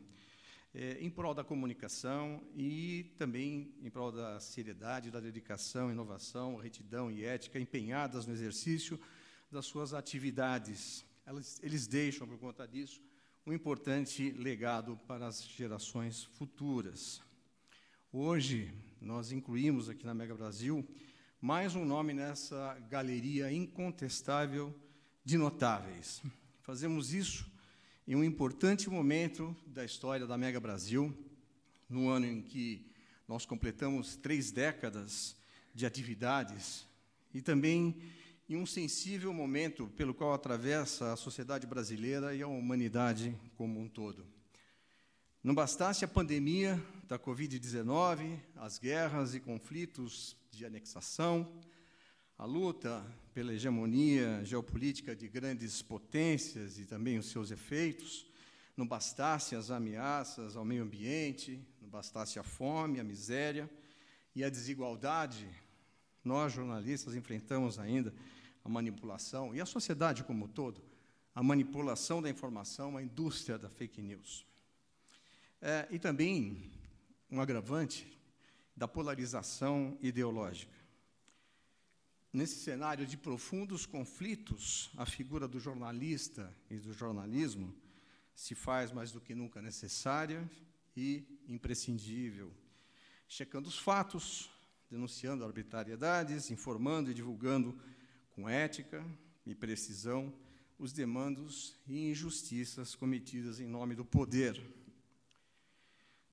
eh, 0.73 0.97
em 0.99 1.07
prol 1.07 1.35
da 1.35 1.43
comunicação 1.43 2.41
e 2.55 3.13
também 3.15 3.75
em 3.79 3.91
prol 3.91 4.11
da 4.11 4.39
seriedade, 4.39 5.11
da 5.11 5.19
dedicação, 5.19 5.91
inovação, 5.91 6.55
retidão 6.55 7.11
e 7.11 7.23
ética 7.23 7.59
empenhadas 7.59 8.25
no 8.25 8.33
exercício 8.33 8.99
das 9.51 9.67
suas 9.67 9.93
atividades. 9.93 11.05
Eles 11.61 11.85
deixam, 11.85 12.27
por 12.27 12.39
conta 12.39 12.67
disso, 12.67 13.03
um 13.45 13.53
importante 13.53 14.31
legado 14.31 14.99
para 15.05 15.27
as 15.27 15.43
gerações 15.43 16.23
futuras. 16.23 17.21
Hoje, 18.11 18.73
nós 18.99 19.31
incluímos 19.31 19.89
aqui 19.89 20.07
na 20.07 20.15
Mega 20.15 20.33
Brasil 20.33 20.83
mais 21.45 21.75
um 21.75 21.83
nome 21.83 22.13
nessa 22.13 22.79
galeria 22.89 23.51
incontestável 23.51 24.73
de 25.25 25.37
notáveis. 25.37 26.23
Fazemos 26.61 27.13
isso 27.13 27.45
em 28.07 28.15
um 28.15 28.23
importante 28.23 28.89
momento 28.89 29.53
da 29.67 29.83
história 29.83 30.25
da 30.25 30.37
Mega 30.37 30.57
Brasil, 30.57 31.13
no 31.89 32.07
ano 32.07 32.27
em 32.27 32.41
que 32.41 32.89
nós 33.27 33.45
completamos 33.45 34.15
três 34.15 34.53
décadas 34.53 35.35
de 35.75 35.85
atividades 35.85 36.87
e 37.33 37.41
também 37.41 37.97
em 38.47 38.55
um 38.55 38.65
sensível 38.65 39.33
momento 39.33 39.89
pelo 39.97 40.13
qual 40.13 40.31
atravessa 40.31 41.11
a 41.11 41.17
sociedade 41.17 41.67
brasileira 41.67 42.33
e 42.33 42.41
a 42.41 42.47
humanidade 42.47 43.37
como 43.57 43.81
um 43.81 43.89
todo. 43.89 44.25
Não 45.43 45.53
bastasse 45.53 46.05
a 46.05 46.07
pandemia 46.07 46.81
da 47.05 47.19
Covid-19, 47.19 48.39
as 48.55 48.79
guerras 48.79 49.35
e 49.35 49.41
conflitos 49.41 50.37
de 50.49 50.65
anexação, 50.65 51.51
a 52.37 52.45
luta 52.45 53.05
pela 53.33 53.53
hegemonia 53.53 54.39
geopolítica 54.45 55.13
de 55.13 55.27
grandes 55.27 55.81
potências 55.81 56.79
e 56.79 56.85
também 56.85 57.17
os 57.17 57.25
seus 57.25 57.51
efeitos, 57.51 58.25
não 58.77 58.87
bastasse 58.87 59.53
as 59.53 59.69
ameaças 59.69 60.55
ao 60.55 60.63
meio 60.63 60.83
ambiente, 60.83 61.59
não 61.81 61.89
bastasse 61.89 62.39
a 62.39 62.43
fome, 62.43 63.01
a 63.01 63.03
miséria 63.03 63.69
e 64.33 64.45
a 64.45 64.49
desigualdade, 64.49 65.45
nós 66.23 66.53
jornalistas 66.53 67.15
enfrentamos 67.15 67.77
ainda 67.77 68.13
a 68.63 68.69
manipulação 68.69 69.53
e 69.53 69.59
a 69.59 69.65
sociedade 69.65 70.23
como 70.23 70.45
um 70.45 70.47
todo, 70.47 70.81
a 71.35 71.43
manipulação 71.43 72.21
da 72.21 72.29
informação, 72.29 72.95
a 72.95 73.03
indústria 73.03 73.57
da 73.57 73.67
fake 73.69 74.01
news. 74.01 74.52
É, 75.65 75.87
e 75.89 75.97
também 75.97 76.69
um 77.31 77.39
agravante 77.39 78.05
da 78.75 78.85
polarização 78.85 79.97
ideológica. 80.01 80.75
Nesse 82.33 82.55
cenário 82.55 83.07
de 83.07 83.15
profundos 83.15 83.85
conflitos, 83.85 84.91
a 84.97 85.05
figura 85.05 85.47
do 85.47 85.61
jornalista 85.61 86.53
e 86.69 86.75
do 86.75 86.91
jornalismo 86.91 87.73
se 88.35 88.53
faz 88.53 88.91
mais 88.91 89.13
do 89.13 89.21
que 89.21 89.33
nunca 89.33 89.61
necessária 89.61 90.51
e 90.97 91.23
imprescindível, 91.47 92.51
checando 93.25 93.69
os 93.69 93.79
fatos, 93.79 94.51
denunciando 94.91 95.45
arbitrariedades, 95.45 96.51
informando 96.51 97.09
e 97.09 97.13
divulgando 97.13 97.73
com 98.31 98.49
ética 98.49 99.01
e 99.45 99.55
precisão 99.55 100.33
os 100.77 100.91
demandos 100.91 101.79
e 101.87 102.11
injustiças 102.11 102.95
cometidas 102.95 103.61
em 103.61 103.67
nome 103.69 103.95
do 103.95 104.03
poder. 104.03 104.82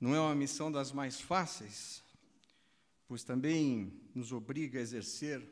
Não 0.00 0.14
é 0.14 0.20
uma 0.20 0.34
missão 0.34 0.72
das 0.72 0.92
mais 0.92 1.20
fáceis, 1.20 2.02
pois 3.06 3.22
também 3.22 3.92
nos 4.14 4.32
obriga 4.32 4.78
a 4.78 4.82
exercer 4.82 5.46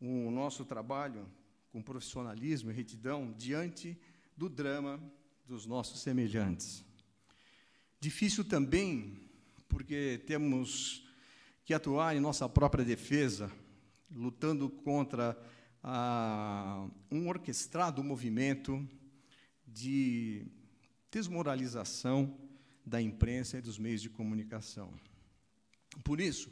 o 0.00 0.28
nosso 0.28 0.64
trabalho 0.64 1.24
com 1.70 1.80
profissionalismo 1.80 2.70
e 2.70 2.74
retidão 2.74 3.32
diante 3.38 3.96
do 4.36 4.48
drama 4.48 5.00
dos 5.46 5.66
nossos 5.66 6.00
semelhantes. 6.00 6.84
Difícil 8.00 8.44
também, 8.44 9.30
porque 9.68 10.20
temos 10.26 11.06
que 11.64 11.72
atuar 11.72 12.16
em 12.16 12.20
nossa 12.20 12.48
própria 12.48 12.84
defesa, 12.84 13.52
lutando 14.10 14.68
contra 14.68 15.40
ah, 15.80 16.88
um 17.08 17.28
orquestrado 17.28 18.02
movimento 18.02 18.84
de 19.64 20.44
desmoralização 21.08 22.45
da 22.86 23.02
imprensa 23.02 23.58
e 23.58 23.60
dos 23.60 23.78
meios 23.78 24.00
de 24.00 24.08
comunicação. 24.08 24.94
Por 26.04 26.20
isso, 26.20 26.48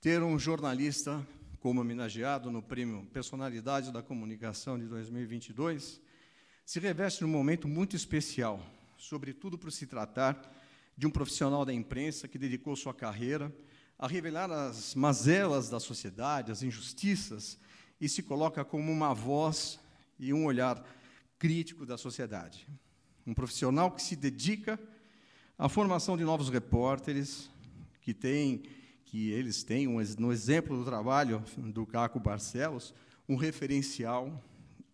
ter 0.00 0.22
um 0.22 0.38
jornalista 0.38 1.24
como 1.60 1.80
homenageado 1.80 2.50
no 2.50 2.62
prêmio 2.62 3.04
Personalidade 3.12 3.92
da 3.92 4.02
Comunicação 4.02 4.78
de 4.78 4.86
2022 4.86 6.00
se 6.64 6.80
reveste 6.80 7.22
num 7.22 7.28
momento 7.28 7.68
muito 7.68 7.94
especial, 7.94 8.64
sobretudo 8.96 9.58
por 9.58 9.70
se 9.70 9.86
tratar 9.86 10.40
de 10.96 11.06
um 11.06 11.10
profissional 11.10 11.64
da 11.64 11.72
imprensa 11.72 12.26
que 12.26 12.38
dedicou 12.38 12.74
sua 12.74 12.94
carreira 12.94 13.54
a 13.98 14.08
revelar 14.08 14.50
as 14.50 14.94
mazelas 14.94 15.68
da 15.68 15.78
sociedade, 15.78 16.50
as 16.50 16.62
injustiças, 16.62 17.58
e 18.00 18.08
se 18.08 18.22
coloca 18.22 18.64
como 18.64 18.90
uma 18.90 19.14
voz 19.14 19.78
e 20.18 20.32
um 20.32 20.44
olhar 20.44 20.82
crítico 21.38 21.86
da 21.86 21.96
sociedade. 21.96 22.66
Um 23.26 23.34
profissional 23.34 23.92
que 23.92 24.02
se 24.02 24.16
dedica 24.16 24.80
à 25.62 25.68
formação 25.68 26.16
de 26.16 26.24
novos 26.24 26.48
repórteres, 26.48 27.48
que 28.00 28.12
tem, 28.12 28.64
que 29.04 29.30
eles 29.30 29.62
têm, 29.62 29.86
um, 29.86 30.02
no 30.18 30.32
exemplo 30.32 30.76
do 30.76 30.84
trabalho 30.84 31.44
do 31.56 31.86
Caco 31.86 32.18
Barcelos, 32.18 32.92
um 33.28 33.36
referencial 33.36 34.42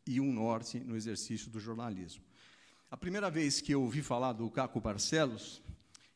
e 0.06 0.20
um 0.20 0.30
norte 0.30 0.78
no 0.78 0.94
exercício 0.94 1.50
do 1.50 1.58
jornalismo. 1.58 2.22
A 2.90 2.98
primeira 2.98 3.30
vez 3.30 3.62
que 3.62 3.72
eu 3.72 3.80
ouvi 3.80 4.02
falar 4.02 4.34
do 4.34 4.50
Caco 4.50 4.78
Barcelos 4.78 5.62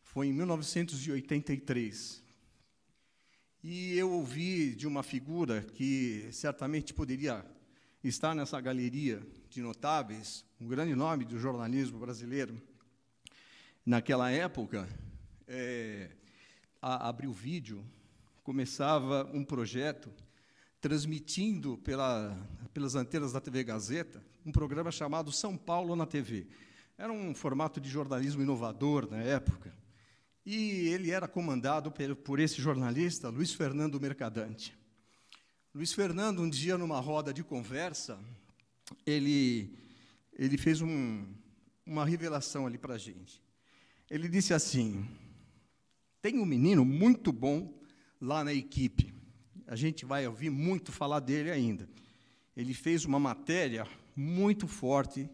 foi 0.02 0.26
em 0.26 0.34
1983. 0.34 2.22
E 3.64 3.96
eu 3.96 4.12
ouvi 4.12 4.74
de 4.74 4.86
uma 4.86 5.02
figura 5.02 5.62
que 5.62 6.28
certamente 6.30 6.92
poderia 6.92 7.42
estar 8.04 8.34
nessa 8.34 8.60
galeria 8.60 9.26
de 9.48 9.62
notáveis, 9.62 10.44
um 10.60 10.68
grande 10.68 10.94
nome 10.94 11.24
do 11.24 11.38
jornalismo 11.38 11.98
brasileiro. 11.98 12.60
Naquela 13.84 14.30
época, 14.30 14.88
é, 15.48 16.10
a, 16.80 17.08
abriu 17.08 17.32
vídeo, 17.32 17.84
começava 18.44 19.28
um 19.34 19.44
projeto 19.44 20.12
transmitindo 20.80 21.76
pela, 21.78 22.36
pelas 22.72 22.94
antenas 22.94 23.32
da 23.32 23.40
TV 23.40 23.64
Gazeta 23.64 24.22
um 24.44 24.52
programa 24.52 24.90
chamado 24.90 25.32
São 25.32 25.56
Paulo 25.56 25.94
na 25.96 26.06
TV. 26.06 26.46
Era 26.98 27.12
um 27.12 27.34
formato 27.34 27.80
de 27.80 27.88
jornalismo 27.88 28.42
inovador 28.42 29.08
na 29.10 29.18
época. 29.18 29.74
E 30.44 30.88
ele 30.88 31.10
era 31.10 31.28
comandado 31.28 31.90
por, 31.90 32.16
por 32.16 32.40
esse 32.40 32.60
jornalista, 32.60 33.28
Luiz 33.28 33.52
Fernando 33.52 34.00
Mercadante. 34.00 34.76
Luiz 35.74 35.92
Fernando, 35.92 36.42
um 36.42 36.50
dia, 36.50 36.76
numa 36.76 37.00
roda 37.00 37.32
de 37.32 37.42
conversa, 37.42 38.18
ele, 39.06 39.76
ele 40.32 40.58
fez 40.58 40.80
um, 40.80 41.26
uma 41.86 42.04
revelação 42.04 42.66
ali 42.66 42.76
para 42.76 42.94
a 42.94 42.98
gente. 42.98 43.40
Ele 44.12 44.28
disse 44.28 44.52
assim: 44.52 45.08
tem 46.20 46.38
um 46.38 46.44
menino 46.44 46.84
muito 46.84 47.32
bom 47.32 47.72
lá 48.20 48.44
na 48.44 48.52
equipe. 48.52 49.10
A 49.66 49.74
gente 49.74 50.04
vai 50.04 50.26
ouvir 50.26 50.50
muito 50.50 50.92
falar 50.92 51.18
dele 51.18 51.50
ainda. 51.50 51.88
Ele 52.54 52.74
fez 52.74 53.06
uma 53.06 53.18
matéria 53.18 53.88
muito 54.14 54.68
forte 54.68 55.30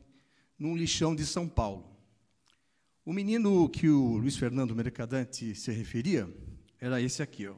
num 0.56 0.76
lixão 0.76 1.12
de 1.12 1.26
São 1.26 1.48
Paulo. 1.48 1.92
O 3.04 3.12
menino 3.12 3.68
que 3.68 3.88
o 3.88 4.16
Luiz 4.16 4.36
Fernando 4.36 4.76
Mercadante 4.76 5.56
se 5.56 5.72
referia 5.72 6.32
era 6.80 7.02
esse 7.02 7.20
aqui, 7.20 7.48
ó. 7.48 7.56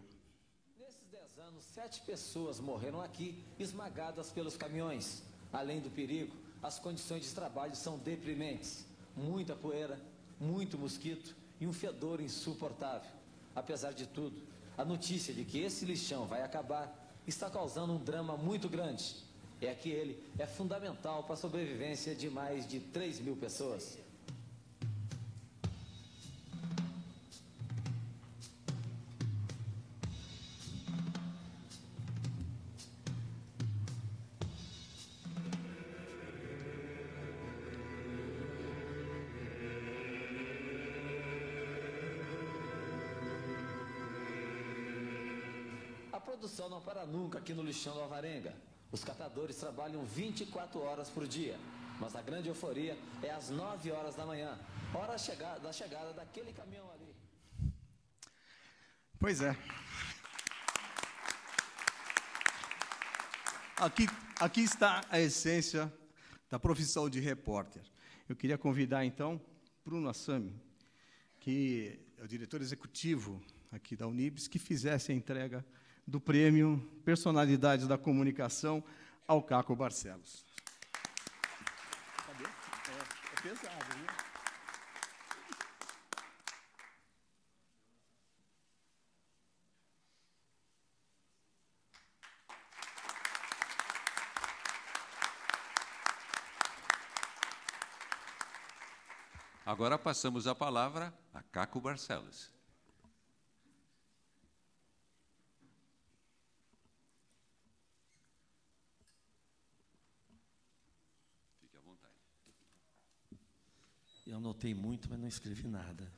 Nesses 0.78 1.06
10 1.10 1.38
anos, 1.38 1.64
sete 1.66 2.00
pessoas 2.00 2.58
morreram 2.60 3.02
aqui, 3.02 3.44
esmagadas 3.58 4.32
pelos 4.32 4.56
caminhões. 4.56 5.22
Além 5.52 5.82
do 5.82 5.90
perigo, 5.90 6.34
as 6.62 6.78
condições 6.78 7.24
de 7.24 7.34
trabalho 7.34 7.76
são 7.76 7.98
deprimentes. 7.98 8.86
Muita 9.14 9.54
poeira, 9.54 10.00
muito 10.40 10.78
mosquito 10.78 11.36
e 11.60 11.66
um 11.66 11.72
fedor 11.72 12.20
insuportável. 12.20 13.10
Apesar 13.54 13.92
de 13.92 14.06
tudo, 14.06 14.36
a 14.78 14.84
notícia 14.84 15.34
de 15.34 15.44
que 15.44 15.58
esse 15.58 15.84
lixão 15.84 16.24
vai 16.26 16.42
acabar 16.42 16.90
está 17.26 17.50
causando 17.50 17.92
um 17.92 17.98
drama 17.98 18.36
muito 18.36 18.68
grande. 18.68 19.16
É 19.60 19.74
que 19.74 19.90
ele 19.90 20.18
é 20.38 20.46
fundamental 20.46 21.22
para 21.24 21.34
a 21.34 21.36
sobrevivência 21.36 22.14
de 22.14 22.30
mais 22.30 22.66
de 22.66 22.80
3 22.80 23.20
mil 23.20 23.36
pessoas. 23.36 23.98
Produção 46.40 46.70
não 46.70 46.80
para 46.80 47.04
nunca 47.04 47.38
aqui 47.38 47.52
no 47.52 47.62
lixão 47.62 47.92
do 47.92 48.00
Alvarenga. 48.00 48.54
Os 48.90 49.04
catadores 49.04 49.56
trabalham 49.56 50.02
24 50.06 50.80
horas 50.80 51.10
por 51.10 51.26
dia. 51.26 51.58
Mas 52.00 52.16
a 52.16 52.22
grande 52.22 52.48
euforia 52.48 52.96
é 53.22 53.30
às 53.30 53.50
9 53.50 53.92
horas 53.92 54.16
da 54.16 54.24
manhã, 54.24 54.58
hora 54.94 55.16
da 55.58 55.70
chegada 55.70 56.14
daquele 56.14 56.50
caminhão 56.54 56.90
ali. 56.92 57.14
Pois 59.18 59.42
é. 59.42 59.54
Aqui, 63.76 64.06
aqui 64.40 64.62
está 64.62 65.04
a 65.10 65.20
essência 65.20 65.92
da 66.48 66.58
profissão 66.58 67.10
de 67.10 67.20
repórter. 67.20 67.82
Eu 68.26 68.34
queria 68.34 68.56
convidar, 68.56 69.04
então, 69.04 69.38
Bruno 69.84 70.08
Assami, 70.08 70.58
que 71.38 72.00
é 72.16 72.24
o 72.24 72.26
diretor 72.26 72.62
executivo 72.62 73.42
aqui 73.70 73.94
da 73.94 74.06
Unibis, 74.06 74.48
que 74.48 74.58
fizesse 74.58 75.12
a 75.12 75.14
entrega 75.14 75.62
do 76.10 76.20
prêmio 76.20 76.84
Personalidades 77.04 77.86
da 77.86 77.96
Comunicação 77.96 78.82
ao 79.28 79.40
Caco 79.40 79.76
Barcelos. 79.76 80.44
É, 82.28 82.42
é 82.42 83.40
pesado, 83.40 83.96
né? 83.96 84.06
Agora 99.64 99.96
passamos 99.96 100.48
a 100.48 100.54
palavra 100.56 101.14
a 101.32 101.40
Caco 101.40 101.80
Barcelos. 101.80 102.59
Anotei 114.60 114.74
muito, 114.74 115.08
mas 115.08 115.18
não 115.18 115.26
escrevi 115.26 115.66
nada. 115.66 116.12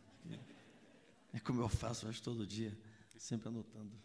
É 1.32 1.38
como 1.38 1.60
eu 1.60 1.68
faço, 1.68 2.08
acho, 2.08 2.20
todo 2.20 2.44
dia, 2.44 2.76
sempre 3.16 3.48
anotando 3.48 3.96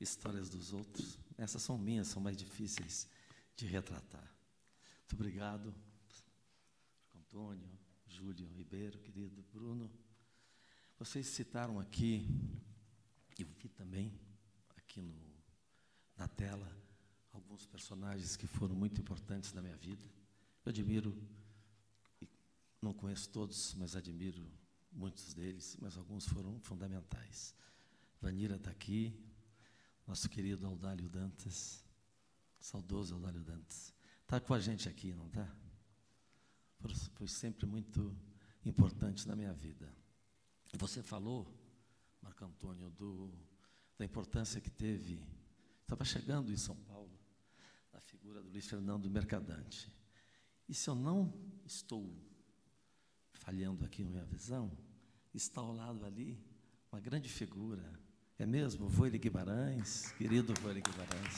histórias 0.00 0.48
dos 0.48 0.72
outros. 0.72 1.18
Essas 1.36 1.62
são 1.62 1.76
minhas, 1.76 2.08
são 2.08 2.22
mais 2.22 2.36
difíceis 2.36 3.06
de 3.54 3.66
retratar. 3.66 4.34
Muito 5.00 5.14
obrigado, 5.14 5.74
Antônio, 7.14 7.68
Júlio 8.08 8.48
Ribeiro, 8.48 8.98
querido 9.00 9.44
Bruno. 9.52 9.90
Vocês 10.98 11.26
citaram 11.26 11.78
aqui, 11.78 12.26
eu 13.38 13.46
vi 13.58 13.68
também 13.68 14.12
aqui 14.76 15.02
no, 15.02 15.14
na 16.16 16.28
tela, 16.28 16.66
alguns 17.32 17.66
personagens 17.66 18.36
que 18.36 18.46
foram 18.46 18.74
muito 18.74 19.00
importantes 19.00 19.52
na 19.52 19.60
minha 19.60 19.76
vida. 19.76 20.04
Eu 20.64 20.70
admiro 20.70 21.14
não 22.80 22.92
conheço 22.94 23.28
todos, 23.28 23.74
mas 23.74 23.94
admiro 23.94 24.50
muitos 24.92 25.34
deles, 25.34 25.76
mas 25.80 25.96
alguns 25.96 26.26
foram 26.26 26.58
fundamentais. 26.60 27.54
Vanira 28.20 28.56
está 28.56 28.70
aqui, 28.70 29.14
nosso 30.06 30.28
querido 30.28 30.66
Audálio 30.66 31.08
Dantas, 31.08 31.84
saudoso 32.58 33.14
Audálio 33.14 33.42
Dantas. 33.42 33.94
Está 34.22 34.40
com 34.40 34.54
a 34.54 34.60
gente 34.60 34.88
aqui, 34.88 35.12
não 35.12 35.26
está? 35.26 35.48
Foi, 37.14 37.28
sempre 37.28 37.66
muito 37.66 38.16
importante 38.64 39.28
na 39.28 39.36
minha 39.36 39.52
vida. 39.52 39.92
Você 40.78 41.02
falou, 41.02 41.46
Marco 42.22 42.44
Antônio, 42.44 42.90
do, 42.90 43.32
da 43.98 44.04
importância 44.04 44.60
que 44.60 44.70
teve, 44.70 45.22
estava 45.82 46.04
chegando 46.04 46.52
em 46.52 46.56
São 46.56 46.76
Paulo, 46.76 47.18
a 47.92 48.00
figura 48.00 48.42
do 48.42 48.48
Luiz 48.48 48.66
Fernando 48.66 49.10
Mercadante. 49.10 49.92
E 50.68 50.74
se 50.74 50.88
eu 50.88 50.94
não 50.94 51.34
estou 51.66 52.16
falhando 53.50 53.84
aqui 53.84 54.04
na 54.04 54.10
minha 54.10 54.24
visão, 54.26 54.70
está 55.34 55.60
ao 55.60 55.72
lado 55.72 56.06
ali 56.06 56.38
uma 56.92 57.00
grande 57.00 57.28
figura. 57.28 57.82
É 58.38 58.46
mesmo? 58.46 58.88
Voile 58.88 59.18
Guimarães, 59.18 60.12
querido 60.12 60.54
Voile 60.60 60.80
Guimarães. 60.80 61.34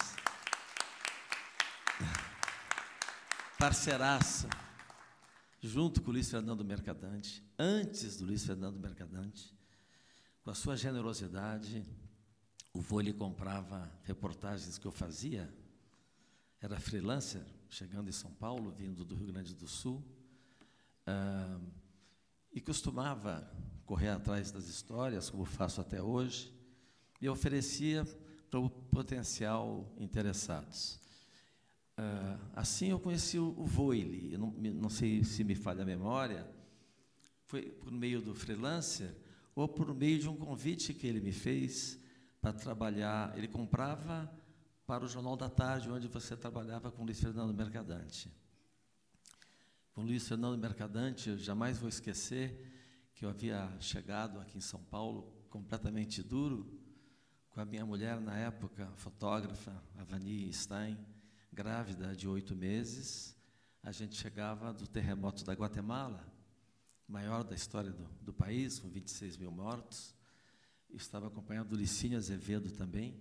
Parceiraço, 3.58 4.46
junto 5.62 6.02
com 6.02 6.10
o 6.10 6.12
Luiz 6.12 6.30
Fernando 6.30 6.62
Mercadante, 6.62 7.42
antes 7.58 8.18
do 8.18 8.26
Luiz 8.26 8.44
Fernando 8.44 8.78
Mercadante, 8.78 9.50
com 10.42 10.50
a 10.50 10.54
sua 10.54 10.76
generosidade, 10.76 11.82
o 12.74 12.80
Voile 12.82 13.14
comprava 13.14 13.90
reportagens 14.02 14.76
que 14.76 14.86
eu 14.86 14.92
fazia, 14.92 15.50
era 16.60 16.78
freelancer, 16.78 17.46
chegando 17.70 18.10
em 18.10 18.12
São 18.12 18.34
Paulo, 18.34 18.70
vindo 18.70 19.02
do 19.02 19.14
Rio 19.14 19.28
Grande 19.28 19.54
do 19.54 19.66
Sul, 19.66 20.04
ah, 21.06 21.58
e 22.52 22.60
costumava 22.60 23.50
correr 23.86 24.08
atrás 24.08 24.50
das 24.50 24.68
histórias, 24.68 25.30
como 25.30 25.44
faço 25.44 25.80
até 25.80 26.02
hoje, 26.02 26.52
e 27.20 27.28
oferecia 27.28 28.04
para 28.50 28.60
o 28.60 28.68
potencial 28.68 29.90
interessados. 29.98 31.00
Ah, 31.96 32.38
assim 32.54 32.90
eu 32.90 32.98
conheci 32.98 33.38
o, 33.38 33.54
o 33.58 33.64
Voile, 33.64 34.36
não, 34.36 34.50
não 34.50 34.88
sei 34.88 35.24
se 35.24 35.44
me 35.44 35.54
falha 35.54 35.82
a 35.82 35.86
memória, 35.86 36.46
foi 37.46 37.62
por 37.62 37.92
meio 37.92 38.20
do 38.20 38.34
freelancer 38.34 39.14
ou 39.54 39.68
por 39.68 39.94
meio 39.94 40.18
de 40.18 40.28
um 40.28 40.36
convite 40.36 40.94
que 40.94 41.06
ele 41.06 41.20
me 41.20 41.32
fez 41.32 41.98
para 42.40 42.52
trabalhar. 42.52 43.36
Ele 43.36 43.46
comprava 43.46 44.30
para 44.86 45.04
o 45.04 45.08
Jornal 45.08 45.36
da 45.36 45.48
Tarde, 45.48 45.90
onde 45.90 46.08
você 46.08 46.36
trabalhava 46.36 46.90
com 46.90 47.04
Luiz 47.04 47.20
Fernando 47.20 47.52
Mercadante. 47.54 48.32
Com 49.94 50.04
Luiz 50.04 50.26
Fernando 50.26 50.58
Mercadante, 50.58 51.28
eu 51.28 51.36
jamais 51.36 51.76
vou 51.78 51.86
esquecer 51.86 53.10
que 53.14 53.26
eu 53.26 53.28
havia 53.28 53.70
chegado 53.78 54.40
aqui 54.40 54.56
em 54.56 54.60
São 54.62 54.82
Paulo 54.84 55.30
completamente 55.50 56.22
duro, 56.22 56.80
com 57.50 57.60
a 57.60 57.64
minha 57.66 57.84
mulher 57.84 58.18
na 58.18 58.34
época, 58.34 58.90
fotógrafa, 58.96 59.70
a 59.98 60.02
Vani 60.02 60.50
Stein, 60.50 60.98
grávida 61.52 62.16
de 62.16 62.26
oito 62.26 62.56
meses. 62.56 63.36
A 63.82 63.92
gente 63.92 64.16
chegava 64.16 64.72
do 64.72 64.86
terremoto 64.86 65.44
da 65.44 65.52
Guatemala, 65.52 66.26
maior 67.06 67.44
da 67.44 67.54
história 67.54 67.90
do, 67.90 68.08
do 68.22 68.32
país, 68.32 68.78
com 68.78 68.88
26 68.88 69.36
mil 69.36 69.50
mortos. 69.50 70.14
Estava 70.88 71.26
acompanhado 71.26 71.68
do 71.68 71.76
Licínio 71.76 72.16
Azevedo 72.16 72.70
também. 72.70 73.20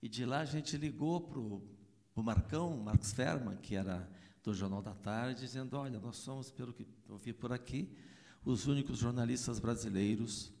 E 0.00 0.08
de 0.08 0.24
lá 0.24 0.38
a 0.38 0.44
gente 0.44 0.76
ligou 0.76 1.20
para 1.20 1.40
o 1.40 2.22
Marcão, 2.22 2.76
Marcos 2.76 3.12
Ferman, 3.12 3.56
que 3.56 3.74
era 3.74 4.08
do 4.42 4.52
Jornal 4.52 4.82
da 4.82 4.94
Tarde, 4.94 5.40
dizendo: 5.40 5.76
Olha, 5.76 5.98
nós 6.00 6.16
somos, 6.16 6.50
pelo 6.50 6.72
que 6.72 6.86
eu 7.08 7.16
vi 7.16 7.32
por 7.32 7.52
aqui, 7.52 7.96
os 8.44 8.66
únicos 8.66 8.98
jornalistas 8.98 9.58
brasileiros 9.58 10.52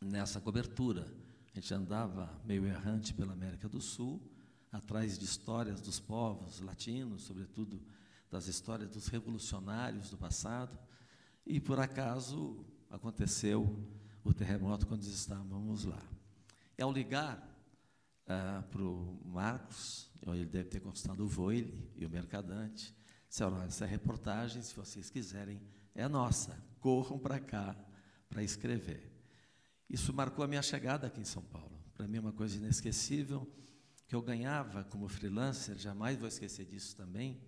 nessa 0.00 0.40
cobertura. 0.40 1.06
A 1.54 1.60
gente 1.60 1.72
andava 1.74 2.40
meio 2.44 2.64
errante 2.66 3.12
pela 3.12 3.32
América 3.32 3.68
do 3.68 3.80
Sul, 3.80 4.22
atrás 4.70 5.18
de 5.18 5.24
histórias 5.24 5.80
dos 5.80 6.00
povos 6.00 6.60
latinos, 6.60 7.22
sobretudo 7.24 7.82
das 8.30 8.46
histórias 8.48 8.88
dos 8.88 9.08
revolucionários 9.08 10.08
do 10.08 10.16
passado, 10.16 10.78
e 11.44 11.60
por 11.60 11.78
acaso 11.78 12.64
aconteceu 12.88 13.86
o 14.24 14.32
terremoto 14.32 14.86
quando 14.86 15.02
estávamos 15.02 15.84
lá. 15.84 16.02
E 16.78 16.82
ao 16.82 16.90
ligar 16.90 17.46
ah, 18.26 18.64
para 18.70 18.82
o 18.82 19.20
Marcos, 19.26 20.10
ele 20.22 20.46
deve 20.46 20.70
ter 20.70 20.80
consultado 20.80 21.24
o 21.24 21.28
Voile 21.28 21.92
e 21.96 22.06
o 22.06 22.10
Mercadante, 22.10 22.94
essa 23.66 23.86
reportagem, 23.86 24.60
se 24.60 24.74
vocês 24.74 25.08
quiserem, 25.08 25.60
é 25.94 26.06
nossa, 26.06 26.62
corram 26.80 27.18
para 27.18 27.40
cá 27.40 27.74
para 28.28 28.42
escrever. 28.42 29.10
Isso 29.88 30.12
marcou 30.12 30.44
a 30.44 30.48
minha 30.48 30.62
chegada 30.62 31.06
aqui 31.06 31.20
em 31.20 31.24
São 31.24 31.42
Paulo. 31.42 31.72
Para 31.94 32.06
mim 32.06 32.18
é 32.18 32.20
uma 32.20 32.32
coisa 32.32 32.56
inesquecível, 32.56 33.50
que 34.06 34.14
eu 34.14 34.20
ganhava 34.20 34.84
como 34.84 35.08
freelancer, 35.08 35.78
jamais 35.78 36.18
vou 36.18 36.28
esquecer 36.28 36.66
disso 36.66 36.94
também, 36.94 37.40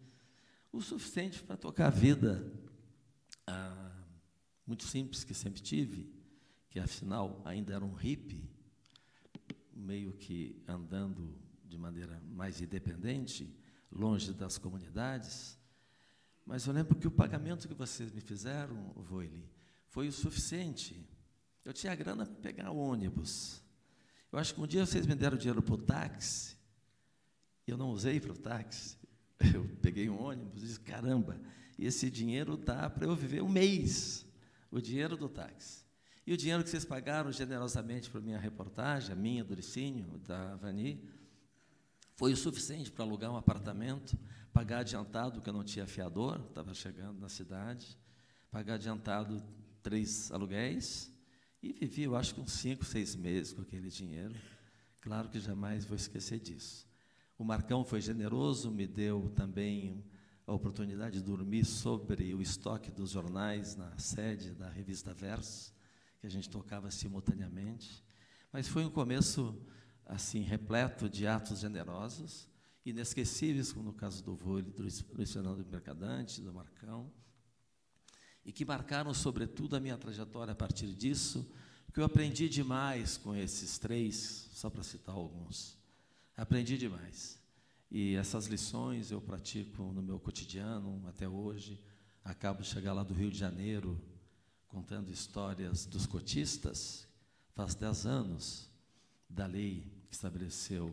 o 0.72 0.80
suficiente 0.80 1.42
para 1.42 1.56
tocar 1.56 1.88
a 1.88 1.90
vida 1.90 2.50
ah, 3.46 3.92
muito 4.66 4.84
simples 4.84 5.22
que 5.22 5.34
sempre 5.34 5.60
tive, 5.60 6.10
que 6.70 6.80
afinal 6.80 7.42
ainda 7.44 7.74
era 7.74 7.84
um 7.84 7.92
hippie, 7.92 8.48
meio 9.72 10.14
que 10.14 10.62
andando 10.66 11.38
de 11.64 11.76
maneira 11.76 12.20
mais 12.30 12.60
independente, 12.60 13.54
longe 13.90 14.32
das 14.32 14.56
comunidades. 14.56 15.58
Mas 16.44 16.66
eu 16.66 16.72
lembro 16.72 16.94
que 16.94 17.06
o 17.06 17.10
pagamento 17.10 17.66
que 17.66 17.74
vocês 17.74 18.12
me 18.12 18.20
fizeram, 18.20 18.92
Voile, 18.96 19.48
foi 19.88 20.08
o 20.08 20.12
suficiente. 20.12 21.08
Eu 21.64 21.72
tinha 21.72 21.94
grana 21.94 22.26
para 22.26 22.34
pegar 22.36 22.70
ônibus. 22.70 23.62
Eu 24.30 24.38
acho 24.38 24.54
que 24.54 24.60
um 24.60 24.66
dia 24.66 24.84
vocês 24.84 25.06
me 25.06 25.14
deram 25.14 25.36
dinheiro 25.38 25.62
para 25.62 25.74
o 25.74 25.78
táxi, 25.78 26.56
e 27.66 27.70
eu 27.70 27.76
não 27.76 27.90
usei 27.90 28.20
para 28.20 28.32
o 28.32 28.36
táxi. 28.36 28.98
Eu 29.54 29.64
peguei 29.82 30.08
um 30.08 30.20
ônibus 30.20 30.62
e 30.62 30.66
disse: 30.66 30.80
caramba, 30.80 31.40
esse 31.78 32.10
dinheiro 32.10 32.56
dá 32.56 32.88
para 32.88 33.06
eu 33.06 33.16
viver 33.16 33.42
um 33.42 33.48
mês. 33.48 34.24
O 34.70 34.80
dinheiro 34.80 35.16
do 35.16 35.28
táxi. 35.28 35.84
E 36.26 36.32
o 36.32 36.36
dinheiro 36.36 36.62
que 36.62 36.70
vocês 36.70 36.84
pagaram 36.84 37.30
generosamente 37.30 38.10
para 38.10 38.20
minha 38.20 38.38
reportagem, 38.38 39.12
a 39.12 39.16
minha, 39.16 39.44
do 39.44 39.54
Licínio, 39.54 40.18
da 40.18 40.56
Vani, 40.56 41.02
foi 42.16 42.32
o 42.32 42.36
suficiente 42.36 42.90
para 42.90 43.04
alugar 43.04 43.30
um 43.30 43.36
apartamento, 43.36 44.16
pagar 44.52 44.80
adiantado, 44.80 45.40
que 45.40 45.48
eu 45.48 45.52
não 45.52 45.64
tinha 45.64 45.86
fiador, 45.86 46.40
estava 46.48 46.72
chegando 46.72 47.18
na 47.20 47.28
cidade, 47.28 47.98
pagar 48.50 48.74
adiantado 48.74 49.42
três 49.82 50.30
aluguéis, 50.30 51.12
e 51.62 51.72
vivi, 51.72 52.02
eu 52.02 52.14
acho 52.14 52.34
que 52.34 52.40
uns 52.40 52.52
cinco, 52.52 52.84
seis 52.84 53.16
meses 53.16 53.52
com 53.52 53.62
aquele 53.62 53.88
dinheiro. 53.88 54.34
Claro 55.00 55.28
que 55.28 55.40
jamais 55.40 55.84
vou 55.84 55.96
esquecer 55.96 56.38
disso. 56.38 56.86
O 57.38 57.44
Marcão 57.44 57.84
foi 57.84 58.00
generoso, 58.00 58.70
me 58.70 58.86
deu 58.86 59.32
também 59.34 60.04
a 60.46 60.52
oportunidade 60.52 61.18
de 61.18 61.24
dormir 61.24 61.64
sobre 61.64 62.34
o 62.34 62.42
estoque 62.42 62.90
dos 62.90 63.10
jornais 63.10 63.76
na 63.76 63.98
sede 63.98 64.52
da 64.52 64.68
revista 64.68 65.12
Verso, 65.14 65.74
que 66.20 66.26
a 66.26 66.30
gente 66.30 66.48
tocava 66.50 66.90
simultaneamente. 66.90 68.04
Mas 68.52 68.68
foi 68.68 68.84
um 68.84 68.90
começo 68.90 69.58
assim 70.06 70.40
repleto 70.40 71.08
de 71.08 71.26
atos 71.26 71.60
generosos, 71.60 72.48
inesquecíveis, 72.84 73.72
como 73.72 73.86
no 73.86 73.92
caso 73.92 74.22
do 74.22 74.34
vôlei 74.34 74.62
do 74.62 74.82
Luiz 74.82 75.32
Fernando 75.32 75.64
Mercadante, 75.70 76.40
do 76.40 76.52
Marcão, 76.52 77.10
e 78.44 78.52
que 78.52 78.64
marcaram 78.64 79.14
sobretudo 79.14 79.74
a 79.74 79.80
minha 79.80 79.96
trajetória 79.96 80.52
a 80.52 80.54
partir 80.54 80.94
disso, 80.94 81.50
que 81.92 82.00
eu 82.00 82.04
aprendi 82.04 82.48
demais 82.48 83.16
com 83.16 83.34
esses 83.34 83.78
três, 83.78 84.48
só 84.52 84.68
para 84.68 84.82
citar 84.82 85.14
alguns. 85.14 85.78
Aprendi 86.36 86.76
demais. 86.76 87.40
E 87.90 88.16
essas 88.16 88.46
lições 88.46 89.10
eu 89.10 89.20
pratico 89.20 89.84
no 89.84 90.02
meu 90.02 90.18
cotidiano 90.18 91.06
até 91.06 91.28
hoje. 91.28 91.80
Acabo 92.24 92.62
de 92.62 92.68
chegar 92.68 92.92
lá 92.92 93.04
do 93.04 93.14
Rio 93.14 93.30
de 93.30 93.38
Janeiro 93.38 94.00
contando 94.66 95.12
histórias 95.12 95.86
dos 95.86 96.04
cotistas, 96.04 97.06
faz 97.54 97.76
10 97.76 98.06
anos 98.06 98.73
da 99.34 99.46
lei 99.46 99.92
que 100.08 100.14
estabeleceu 100.14 100.90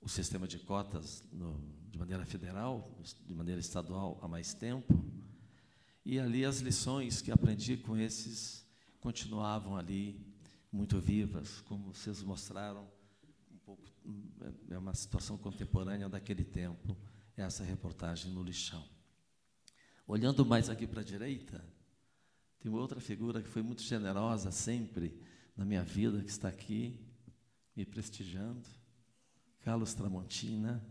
o 0.00 0.08
sistema 0.08 0.46
de 0.46 0.58
cotas 0.60 1.24
no, 1.32 1.60
de 1.90 1.98
maneira 1.98 2.24
federal, 2.24 2.96
de 3.26 3.34
maneira 3.34 3.60
estadual 3.60 4.18
há 4.22 4.28
mais 4.28 4.54
tempo. 4.54 5.04
E 6.04 6.18
ali 6.18 6.44
as 6.44 6.60
lições 6.60 7.20
que 7.20 7.32
aprendi 7.32 7.76
com 7.76 7.96
esses 7.96 8.64
continuavam 9.00 9.76
ali 9.76 10.24
muito 10.70 11.00
vivas, 11.00 11.60
como 11.62 11.92
vocês 11.92 12.22
mostraram, 12.22 12.88
um 13.50 13.58
pouco, 13.58 13.90
é 14.70 14.78
uma 14.78 14.94
situação 14.94 15.36
contemporânea 15.36 16.08
daquele 16.08 16.44
tempo, 16.44 16.96
essa 17.36 17.64
reportagem 17.64 18.32
no 18.32 18.42
lixão. 18.42 18.84
Olhando 20.06 20.46
mais 20.46 20.70
aqui 20.70 20.86
para 20.86 21.00
a 21.00 21.04
direita, 21.04 21.64
tem 22.60 22.72
outra 22.72 23.00
figura 23.00 23.42
que 23.42 23.48
foi 23.48 23.62
muito 23.62 23.82
generosa 23.82 24.50
sempre 24.50 25.20
na 25.56 25.64
minha 25.64 25.82
vida, 25.82 26.22
que 26.22 26.30
está 26.30 26.48
aqui, 26.48 27.07
me 27.78 27.86
prestigiando, 27.86 28.68
Carlos 29.60 29.94
Tramontina. 29.94 30.84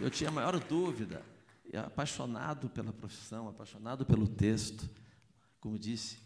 Eu 0.00 0.10
tinha 0.10 0.30
a 0.30 0.32
maior 0.32 0.58
dúvida, 0.58 1.24
apaixonado 1.86 2.68
pela 2.70 2.92
profissão, 2.92 3.48
apaixonado 3.48 4.04
pelo 4.04 4.26
texto, 4.26 4.90
como 5.60 5.78
disse, 5.78 6.18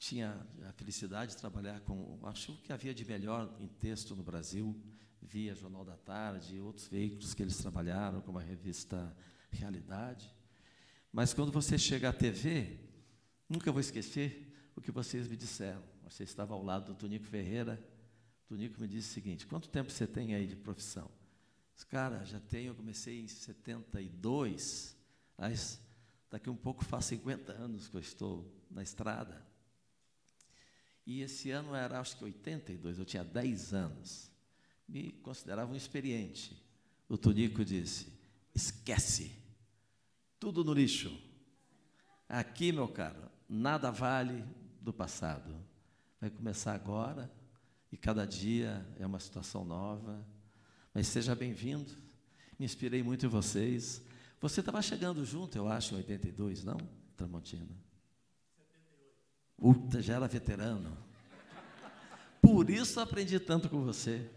tinha 0.00 0.44
a 0.68 0.72
felicidade 0.72 1.30
de 1.30 1.38
trabalhar 1.38 1.78
com, 1.82 2.18
acho 2.24 2.60
que 2.62 2.72
havia 2.72 2.92
de 2.92 3.04
melhor 3.04 3.56
em 3.60 3.68
texto 3.68 4.16
no 4.16 4.24
Brasil, 4.24 4.76
via 5.20 5.54
Jornal 5.54 5.84
da 5.84 5.96
Tarde 5.96 6.56
e 6.56 6.60
outros 6.60 6.88
veículos 6.88 7.34
que 7.34 7.42
eles 7.44 7.56
trabalharam, 7.56 8.20
como 8.20 8.40
a 8.40 8.42
revista 8.42 9.16
Realidade. 9.52 10.41
Mas 11.12 11.34
quando 11.34 11.52
você 11.52 11.76
chega 11.76 12.08
à 12.08 12.12
TV, 12.12 12.78
nunca 13.46 13.70
vou 13.70 13.80
esquecer 13.80 14.50
o 14.74 14.80
que 14.80 14.90
vocês 14.90 15.28
me 15.28 15.36
disseram. 15.36 15.82
Você 16.04 16.24
estava 16.24 16.54
ao 16.54 16.64
lado 16.64 16.86
do 16.86 16.94
Tonico 16.94 17.26
Ferreira. 17.26 17.78
Tonico 18.46 18.80
me 18.80 18.88
disse 18.88 19.10
o 19.10 19.12
seguinte: 19.12 19.46
quanto 19.46 19.68
tempo 19.68 19.90
você 19.90 20.06
tem 20.06 20.34
aí 20.34 20.46
de 20.46 20.56
profissão? 20.56 21.10
Cara, 21.90 22.24
já 22.24 22.40
tenho, 22.40 22.70
eu 22.70 22.74
comecei 22.74 23.20
em 23.20 23.26
72, 23.26 24.96
mas 25.36 25.80
daqui 26.30 26.48
um 26.48 26.56
pouco 26.56 26.84
faz 26.84 27.06
50 27.06 27.52
anos 27.52 27.88
que 27.88 27.96
eu 27.96 28.00
estou 28.00 28.50
na 28.70 28.82
estrada. 28.82 29.44
E 31.04 31.20
esse 31.20 31.50
ano 31.50 31.74
era, 31.74 32.00
acho 32.00 32.16
que 32.16 32.24
82, 32.24 32.98
eu 32.98 33.04
tinha 33.04 33.24
10 33.24 33.74
anos. 33.74 34.30
Me 34.88 35.12
considerava 35.12 35.72
um 35.72 35.76
experiente. 35.76 36.56
O 37.08 37.18
Tonico 37.18 37.64
disse: 37.64 38.12
esquece, 38.54 39.32
tudo 40.42 40.64
no 40.64 40.74
lixo. 40.74 41.16
Aqui, 42.28 42.72
meu 42.72 42.88
caro, 42.88 43.30
nada 43.48 43.92
vale 43.92 44.44
do 44.80 44.92
passado. 44.92 45.54
Vai 46.20 46.30
começar 46.30 46.74
agora 46.74 47.30
e 47.92 47.96
cada 47.96 48.26
dia 48.26 48.84
é 48.98 49.06
uma 49.06 49.20
situação 49.20 49.64
nova. 49.64 50.26
Mas 50.92 51.06
seja 51.06 51.36
bem-vindo. 51.36 51.92
Me 52.58 52.64
inspirei 52.64 53.04
muito 53.04 53.24
em 53.24 53.28
vocês. 53.28 54.02
Você 54.40 54.58
estava 54.58 54.82
chegando 54.82 55.24
junto, 55.24 55.56
eu 55.56 55.68
acho, 55.68 55.94
em 55.94 55.98
82, 55.98 56.64
não, 56.64 56.78
Tramontina? 57.16 57.78
Puta, 59.56 60.02
já 60.02 60.16
era 60.16 60.26
veterano. 60.26 60.98
Por 62.40 62.68
isso 62.68 62.98
aprendi 62.98 63.38
tanto 63.38 63.68
com 63.68 63.84
você. 63.84 64.28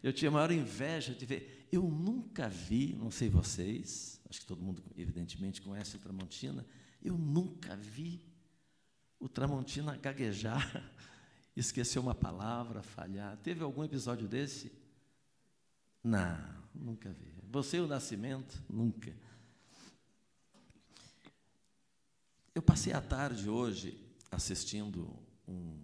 Eu 0.00 0.12
tinha 0.12 0.28
a 0.28 0.32
maior 0.32 0.52
inveja 0.52 1.12
de 1.12 1.26
ver. 1.26 1.66
Eu 1.72 1.82
nunca 1.82 2.48
vi, 2.48 2.94
não 2.96 3.10
sei 3.10 3.28
vocês, 3.28 4.19
acho 4.30 4.40
que 4.40 4.46
todo 4.46 4.62
mundo, 4.62 4.82
evidentemente, 4.96 5.60
conhece 5.60 5.96
o 5.96 5.98
Tramontina. 5.98 6.64
Eu 7.02 7.18
nunca 7.18 7.74
vi 7.74 8.24
o 9.18 9.28
Tramontina 9.28 9.96
gaguejar, 9.96 10.88
esquecer 11.56 11.98
uma 11.98 12.14
palavra, 12.14 12.80
falhar. 12.80 13.36
Teve 13.38 13.64
algum 13.64 13.82
episódio 13.82 14.28
desse? 14.28 14.72
Não, 16.02 16.38
nunca 16.72 17.12
vi. 17.12 17.34
Você 17.50 17.78
e 17.78 17.80
o 17.80 17.88
Nascimento? 17.88 18.62
Nunca. 18.68 19.12
Eu 22.54 22.62
passei 22.62 22.92
a 22.92 23.00
tarde 23.00 23.48
hoje 23.48 23.98
assistindo 24.30 25.12
um, 25.46 25.76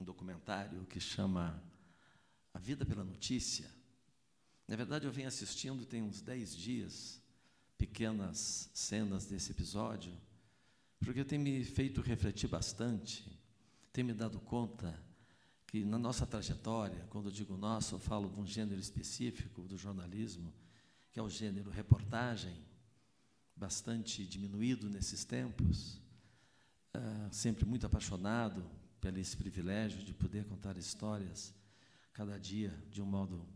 um 0.00 0.04
documentário 0.04 0.86
que 0.86 0.98
chama 0.98 1.62
A 2.54 2.58
Vida 2.58 2.86
pela 2.86 3.04
Notícia. 3.04 3.81
Na 4.72 4.76
verdade, 4.76 5.06
eu 5.06 5.12
venho 5.12 5.28
assistindo 5.28 5.84
tem 5.84 6.02
uns 6.02 6.22
dez 6.22 6.56
dias 6.56 7.20
pequenas 7.76 8.70
cenas 8.72 9.26
desse 9.26 9.50
episódio, 9.50 10.10
porque 10.98 11.22
tem 11.26 11.38
me 11.38 11.62
feito 11.62 12.00
refletir 12.00 12.48
bastante, 12.48 13.38
tem 13.92 14.02
me 14.02 14.14
dado 14.14 14.40
conta 14.40 14.98
que 15.66 15.84
na 15.84 15.98
nossa 15.98 16.26
trajetória, 16.26 17.06
quando 17.10 17.26
eu 17.26 17.32
digo 17.32 17.54
nosso, 17.54 17.96
eu 17.96 17.98
falo 17.98 18.30
de 18.30 18.40
um 18.40 18.46
gênero 18.46 18.80
específico 18.80 19.60
do 19.60 19.76
jornalismo, 19.76 20.50
que 21.12 21.20
é 21.20 21.22
o 21.22 21.28
gênero 21.28 21.70
reportagem, 21.70 22.56
bastante 23.54 24.26
diminuído 24.26 24.88
nesses 24.88 25.22
tempos, 25.22 26.00
ah, 26.94 27.28
sempre 27.30 27.66
muito 27.66 27.84
apaixonado 27.84 28.64
pelo 29.02 29.18
esse 29.18 29.36
privilégio 29.36 30.02
de 30.02 30.14
poder 30.14 30.46
contar 30.46 30.78
histórias 30.78 31.52
cada 32.14 32.38
dia 32.38 32.72
de 32.90 33.02
um 33.02 33.06
modo 33.06 33.46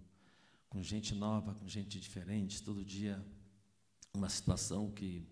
com 0.76 0.82
gente 0.82 1.14
nova, 1.14 1.54
com 1.54 1.66
gente 1.66 1.98
diferente, 1.98 2.62
todo 2.62 2.84
dia 2.84 3.24
uma 4.12 4.28
situação 4.28 4.90
que 4.90 5.26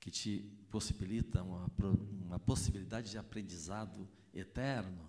que 0.00 0.10
te 0.10 0.50
possibilita 0.70 1.42
uma, 1.42 1.70
uma 2.10 2.38
possibilidade 2.38 3.10
de 3.10 3.18
aprendizado 3.18 4.08
eterno. 4.32 5.06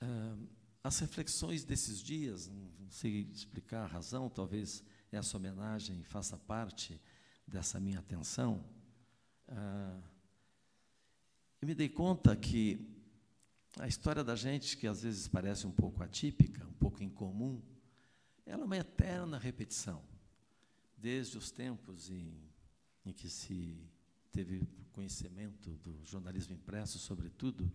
Ah, 0.00 0.38
as 0.82 0.98
reflexões 1.00 1.62
desses 1.62 2.02
dias, 2.02 2.48
não 2.48 2.90
sei 2.90 3.28
explicar 3.30 3.82
a 3.82 3.86
razão, 3.86 4.30
talvez 4.30 4.82
essa 5.12 5.36
homenagem 5.36 6.02
faça 6.02 6.38
parte 6.38 6.98
dessa 7.46 7.78
minha 7.78 7.98
atenção. 7.98 8.64
Ah, 9.46 10.00
eu 11.60 11.68
me 11.68 11.74
dei 11.74 11.90
conta 11.90 12.34
que 12.34 12.80
a 13.78 13.86
história 13.86 14.24
da 14.24 14.34
gente, 14.34 14.78
que 14.78 14.86
às 14.86 15.02
vezes 15.02 15.28
parece 15.28 15.66
um 15.66 15.72
pouco 15.72 16.02
atípica, 16.02 16.66
um 16.66 16.72
pouco 16.72 17.02
incomum, 17.02 17.60
ela 18.46 18.62
é 18.62 18.64
uma 18.64 18.76
eterna 18.76 19.38
repetição. 19.38 20.02
Desde 20.96 21.36
os 21.38 21.50
tempos 21.50 22.10
em, 22.10 22.32
em 23.04 23.12
que 23.12 23.28
se 23.28 23.76
teve 24.30 24.66
conhecimento 24.92 25.70
do 25.78 26.04
jornalismo 26.04 26.54
impresso, 26.54 26.98
sobretudo, 26.98 27.70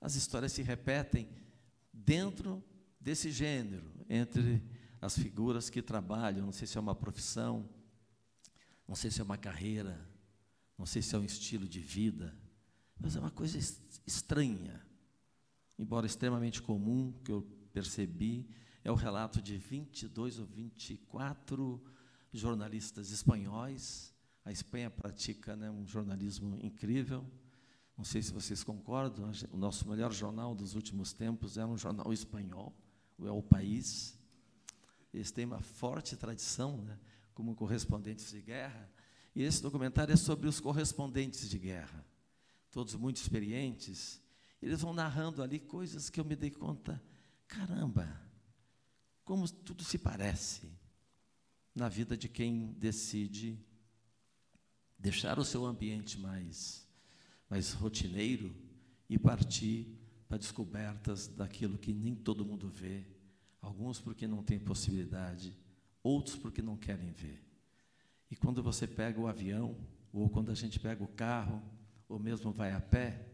as 0.00 0.14
histórias 0.14 0.52
se 0.52 0.62
repetem 0.62 1.28
dentro 1.92 2.62
desse 3.00 3.30
gênero, 3.30 3.90
entre 4.08 4.62
as 5.00 5.18
figuras 5.18 5.68
que 5.68 5.82
trabalham, 5.82 6.46
não 6.46 6.52
sei 6.52 6.66
se 6.66 6.78
é 6.78 6.80
uma 6.80 6.94
profissão, 6.94 7.68
não 8.88 8.94
sei 8.94 9.10
se 9.10 9.20
é 9.20 9.24
uma 9.24 9.36
carreira, 9.36 10.08
não 10.78 10.86
sei 10.86 11.02
se 11.02 11.14
é 11.14 11.18
um 11.18 11.24
estilo 11.24 11.66
de 11.68 11.80
vida, 11.80 12.34
mas 12.98 13.14
é 13.16 13.20
uma 13.20 13.30
coisa 13.30 13.58
es- 13.58 13.80
estranha, 14.06 14.84
embora 15.78 16.06
extremamente 16.06 16.62
comum, 16.62 17.12
que 17.24 17.30
eu 17.30 17.42
percebi, 17.72 18.46
é 18.84 18.92
o 18.92 18.94
relato 18.94 19.40
de 19.40 19.56
22 19.56 20.38
ou 20.38 20.44
24 20.44 21.82
jornalistas 22.30 23.10
espanhóis. 23.10 24.14
A 24.44 24.52
Espanha 24.52 24.90
pratica 24.90 25.56
né, 25.56 25.70
um 25.70 25.86
jornalismo 25.86 26.58
incrível. 26.62 27.24
Não 27.96 28.04
sei 28.04 28.22
se 28.22 28.30
vocês 28.30 28.62
concordam, 28.62 29.32
o 29.50 29.56
nosso 29.56 29.88
melhor 29.88 30.12
jornal 30.12 30.54
dos 30.54 30.74
últimos 30.74 31.14
tempos 31.14 31.56
é 31.56 31.64
um 31.64 31.78
jornal 31.78 32.12
espanhol, 32.12 32.76
o 33.16 33.26
É 33.26 33.30
o 33.30 33.42
País. 33.42 34.18
Eles 35.14 35.30
têm 35.30 35.46
uma 35.46 35.60
forte 35.60 36.14
tradição 36.14 36.76
né, 36.82 36.98
como 37.32 37.54
correspondentes 37.54 38.30
de 38.30 38.42
guerra. 38.42 38.90
E 39.34 39.42
esse 39.42 39.62
documentário 39.62 40.12
é 40.12 40.16
sobre 40.16 40.46
os 40.46 40.60
correspondentes 40.60 41.48
de 41.48 41.58
guerra, 41.58 42.04
todos 42.70 42.94
muito 42.96 43.16
experientes. 43.16 44.20
Eles 44.60 44.82
vão 44.82 44.92
narrando 44.92 45.42
ali 45.42 45.58
coisas 45.58 46.10
que 46.10 46.20
eu 46.20 46.24
me 46.24 46.36
dei 46.36 46.50
conta, 46.50 47.02
caramba, 47.48 48.23
como 49.24 49.48
tudo 49.48 49.82
se 49.82 49.98
parece 49.98 50.70
na 51.74 51.88
vida 51.88 52.16
de 52.16 52.28
quem 52.28 52.72
decide 52.78 53.58
deixar 54.98 55.38
o 55.38 55.44
seu 55.44 55.64
ambiente 55.64 56.18
mais, 56.18 56.86
mais 57.48 57.72
rotineiro 57.72 58.54
e 59.08 59.18
partir 59.18 59.98
para 60.28 60.38
descobertas 60.38 61.26
daquilo 61.26 61.78
que 61.78 61.92
nem 61.92 62.14
todo 62.14 62.44
mundo 62.44 62.68
vê, 62.68 63.04
alguns 63.60 64.00
porque 64.00 64.26
não 64.26 64.42
têm 64.42 64.58
possibilidade, 64.58 65.56
outros 66.02 66.36
porque 66.36 66.62
não 66.62 66.76
querem 66.76 67.12
ver. 67.12 67.42
E 68.30 68.36
quando 68.36 68.62
você 68.62 68.86
pega 68.86 69.20
o 69.20 69.26
avião, 69.26 69.76
ou 70.12 70.28
quando 70.28 70.50
a 70.50 70.54
gente 70.54 70.78
pega 70.78 71.02
o 71.02 71.08
carro, 71.08 71.62
ou 72.08 72.18
mesmo 72.18 72.52
vai 72.52 72.72
a 72.72 72.80
pé, 72.80 73.26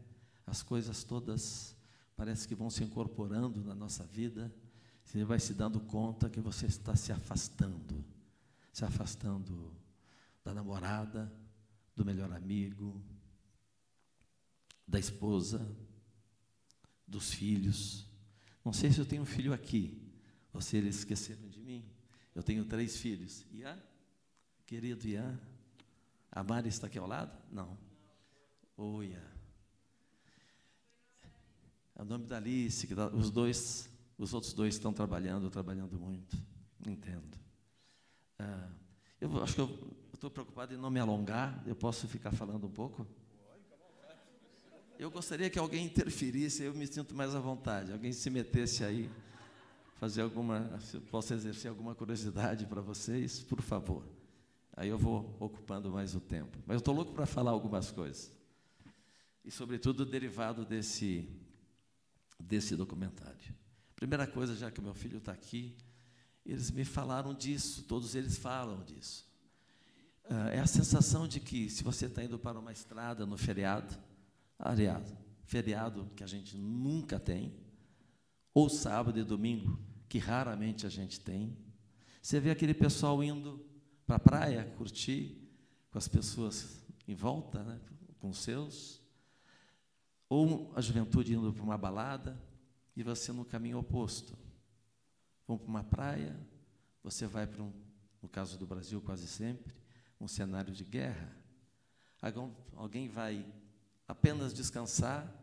as 0.45 0.63
coisas 0.63 1.03
todas 1.03 1.75
parece 2.15 2.47
que 2.47 2.55
vão 2.55 2.69
se 2.69 2.83
incorporando 2.83 3.63
na 3.63 3.73
nossa 3.73 4.03
vida, 4.03 4.53
você 5.11 5.25
vai 5.25 5.41
se 5.41 5.53
dando 5.53 5.77
conta 5.81 6.29
que 6.29 6.39
você 6.39 6.67
está 6.67 6.95
se 6.95 7.11
afastando, 7.11 8.01
se 8.71 8.85
afastando 8.85 9.75
da 10.41 10.53
namorada, 10.53 11.29
do 11.93 12.05
melhor 12.05 12.31
amigo, 12.31 13.03
da 14.87 14.97
esposa, 14.97 15.67
dos 17.05 17.33
filhos. 17.33 18.05
Não 18.63 18.71
sei 18.71 18.89
se 18.89 18.99
eu 18.99 19.05
tenho 19.05 19.23
um 19.23 19.25
filho 19.25 19.51
aqui, 19.51 20.01
se 20.61 20.77
eles 20.77 20.99
esqueceram 20.99 21.49
de 21.49 21.59
mim. 21.59 21.83
Eu 22.33 22.41
tenho 22.41 22.63
três 22.63 22.95
filhos. 22.95 23.45
Ian, 23.51 23.77
querido 24.65 25.05
Ian, 25.05 25.37
a 26.31 26.41
Mari 26.41 26.69
está 26.69 26.87
aqui 26.87 26.97
ao 26.97 27.05
lado? 27.05 27.37
Não. 27.51 27.77
Ô, 28.77 29.03
Ian. 29.03 29.29
É 31.97 32.01
o 32.01 32.05
nome 32.05 32.27
da 32.27 32.37
Alice, 32.37 32.87
que 32.87 32.95
tá- 32.95 33.09
os 33.09 33.29
dois, 33.29 33.89
os 34.23 34.35
outros 34.35 34.53
dois 34.53 34.75
estão 34.75 34.93
trabalhando, 34.93 35.49
trabalhando 35.49 35.99
muito. 35.99 36.37
Entendo. 36.85 37.39
Ah, 38.37 38.69
eu 39.19 39.41
acho 39.41 39.55
que 39.55 39.61
eu 39.61 39.79
estou 40.13 40.29
preocupado 40.29 40.73
em 40.75 40.77
não 40.77 40.91
me 40.91 40.99
alongar. 40.99 41.63
Eu 41.65 41.75
posso 41.75 42.07
ficar 42.07 42.31
falando 42.31 42.67
um 42.67 42.71
pouco? 42.71 43.07
Eu 44.99 45.09
gostaria 45.09 45.49
que 45.49 45.57
alguém 45.57 45.83
interferisse, 45.83 46.61
eu 46.61 46.73
me 46.75 46.85
sinto 46.85 47.15
mais 47.15 47.33
à 47.33 47.39
vontade. 47.39 47.91
Alguém 47.91 48.13
se 48.13 48.29
metesse 48.29 48.83
aí, 48.83 49.09
fazer 49.95 50.21
alguma, 50.21 50.79
se 50.81 50.97
eu 50.97 51.01
posso 51.01 51.33
exercer 51.33 51.69
alguma 51.69 51.95
curiosidade 51.95 52.67
para 52.67 52.79
vocês, 52.79 53.41
por 53.41 53.59
favor. 53.59 54.05
Aí 54.77 54.89
eu 54.89 54.99
vou 54.99 55.35
ocupando 55.39 55.89
mais 55.89 56.13
o 56.13 56.19
tempo. 56.19 56.59
Mas 56.67 56.75
eu 56.75 56.79
estou 56.79 56.93
louco 56.93 57.13
para 57.13 57.25
falar 57.25 57.49
algumas 57.49 57.89
coisas. 57.89 58.31
E, 59.43 59.49
sobretudo, 59.49 60.05
derivado 60.05 60.63
desse, 60.63 61.27
desse 62.39 62.75
documentário. 62.75 63.60
Primeira 64.01 64.25
coisa, 64.25 64.55
já 64.55 64.71
que 64.71 64.81
meu 64.81 64.95
filho 64.95 65.19
está 65.19 65.31
aqui, 65.31 65.77
eles 66.43 66.71
me 66.71 66.83
falaram 66.83 67.35
disso, 67.35 67.83
todos 67.83 68.15
eles 68.15 68.35
falam 68.35 68.83
disso. 68.83 69.29
Ah, 70.27 70.49
é 70.49 70.59
a 70.59 70.65
sensação 70.65 71.27
de 71.27 71.39
que, 71.39 71.69
se 71.69 71.83
você 71.83 72.07
está 72.07 72.23
indo 72.23 72.39
para 72.39 72.57
uma 72.57 72.71
estrada 72.71 73.27
no 73.27 73.37
feriado, 73.37 73.95
aliás, 74.57 75.05
feriado 75.43 76.09
que 76.15 76.23
a 76.23 76.25
gente 76.25 76.57
nunca 76.57 77.19
tem, 77.19 77.55
ou 78.55 78.69
sábado 78.69 79.19
e 79.19 79.23
domingo, 79.23 79.79
que 80.09 80.17
raramente 80.17 80.87
a 80.87 80.89
gente 80.89 81.19
tem, 81.19 81.55
você 82.23 82.39
vê 82.39 82.49
aquele 82.49 82.73
pessoal 82.73 83.23
indo 83.23 83.63
para 84.07 84.15
a 84.15 84.19
praia 84.19 84.65
curtir 84.79 85.47
com 85.91 85.99
as 85.99 86.07
pessoas 86.07 86.83
em 87.07 87.13
volta, 87.13 87.63
né, 87.63 87.79
com 88.17 88.31
os 88.31 88.39
seus, 88.39 88.99
ou 90.27 90.73
a 90.75 90.81
juventude 90.81 91.35
indo 91.35 91.53
para 91.53 91.61
uma 91.61 91.77
balada 91.77 92.49
e 92.95 93.03
você 93.03 93.31
no 93.31 93.45
caminho 93.45 93.79
oposto. 93.79 94.37
Vão 95.47 95.57
para 95.57 95.67
uma 95.67 95.83
praia, 95.83 96.37
você 97.03 97.25
vai 97.27 97.47
para 97.47 97.61
um, 97.61 97.73
no 98.21 98.29
caso 98.29 98.57
do 98.57 98.65
Brasil 98.67 99.01
quase 99.01 99.27
sempre, 99.27 99.73
um 100.19 100.27
cenário 100.27 100.73
de 100.73 100.83
guerra. 100.83 101.35
Alguém- 102.75 103.09
vai 103.09 103.45
apenas 104.07 104.53
descansar 104.53 105.33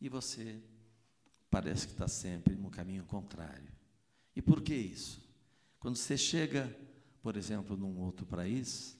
e 0.00 0.08
você 0.08 0.62
parece 1.50 1.86
que 1.86 1.92
está 1.92 2.06
sempre 2.06 2.54
no 2.54 2.70
caminho 2.70 3.04
contrário. 3.04 3.72
E 4.34 4.40
por 4.40 4.62
que 4.62 4.74
isso? 4.74 5.20
Quando 5.80 5.96
você 5.96 6.16
chega, 6.16 6.74
por 7.20 7.36
exemplo, 7.36 7.76
num 7.76 7.98
outro 7.98 8.24
país, 8.24 8.96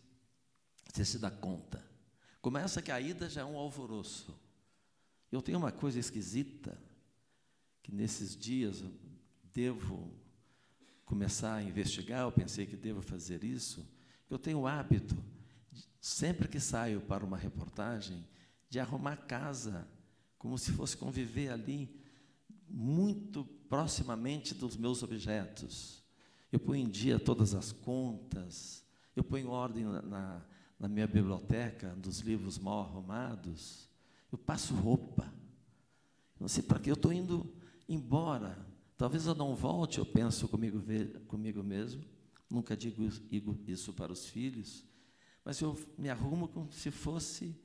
você 0.93 1.05
se 1.05 1.19
dá 1.19 1.31
conta. 1.31 1.83
Começa 2.41 2.83
que 2.83 2.91
a 2.91 3.01
ida 3.01 3.31
já 3.31 3.43
é 3.43 3.45
um 3.45 3.57
alvoroço. 3.57 4.37
Eu 5.31 5.41
tenho 5.41 5.59
uma 5.59 5.73
coisa 5.73 5.99
esquisita, 5.99 6.77
que 7.83 7.93
nesses 7.93 8.37
dias 8.37 8.85
devo 9.53 10.13
começar 11.05 11.57
a 11.57 11.63
investigar, 11.63 12.23
eu 12.23 12.33
pensei 12.33 12.65
que 12.65 12.77
devo 12.77 13.03
fazer 13.03 13.45
isso, 13.45 13.87
eu 14.31 14.39
tenho 14.39 14.61
o 14.61 14.67
hábito, 14.67 15.17
sempre 16.01 16.49
que 16.49 16.59
saio 16.59 17.01
para 17.01 17.25
uma 17.25 17.37
reportagem, 17.37 18.25
de 18.71 18.81
arrumar 18.81 19.17
casa, 19.17 19.87
como 20.39 20.57
se 20.57 20.73
fosse 20.73 20.97
conviver 20.97 21.51
ali 21.51 21.95
muito 22.67 23.45
proximamente 23.69 24.55
dos 24.55 24.77
meus 24.77 25.03
objetos. 25.03 26.03
Eu 26.51 26.59
ponho 26.59 26.87
em 26.87 26.91
dia 26.91 27.19
todas 27.19 27.55
as 27.55 27.73
contas, 27.73 28.83
eu 29.15 29.23
ponho 29.23 29.51
ordem 29.51 29.85
na, 29.85 30.43
na, 30.81 30.89
minha 30.89 31.07
biblioteca 31.07 31.91
dos 31.97 32.21
livros 32.21 32.59
mal 32.59 32.81
arrumados, 32.81 33.89
eu 34.33 34.39
passo 34.39 34.75
roupa. 34.75 35.33
Não 36.41 36.49
sei 36.49 36.63
para 36.63 36.79
que 36.79 36.91
eu 36.91 36.95
estou 36.95 37.13
indo 37.13 37.55
embora. 37.95 38.67
Talvez 38.97 39.27
eu 39.27 39.35
não 39.35 39.55
volte, 39.55 39.99
eu 39.99 40.07
penso 40.07 40.49
comigo, 40.49 40.83
comigo 41.27 41.63
mesmo. 41.63 42.05
Nunca 42.51 42.77
digo 42.77 43.03
isso- 43.03 43.21
digo 43.21 43.59
isso 43.67 43.93
para 43.93 44.13
os 44.13 44.27
filhos, 44.27 44.85
mas 45.45 45.61
eu 45.61 45.79
me 45.99 46.09
arrumo 46.09 46.49
como 46.49 46.71
se 46.73 46.91
fosse 46.91 47.57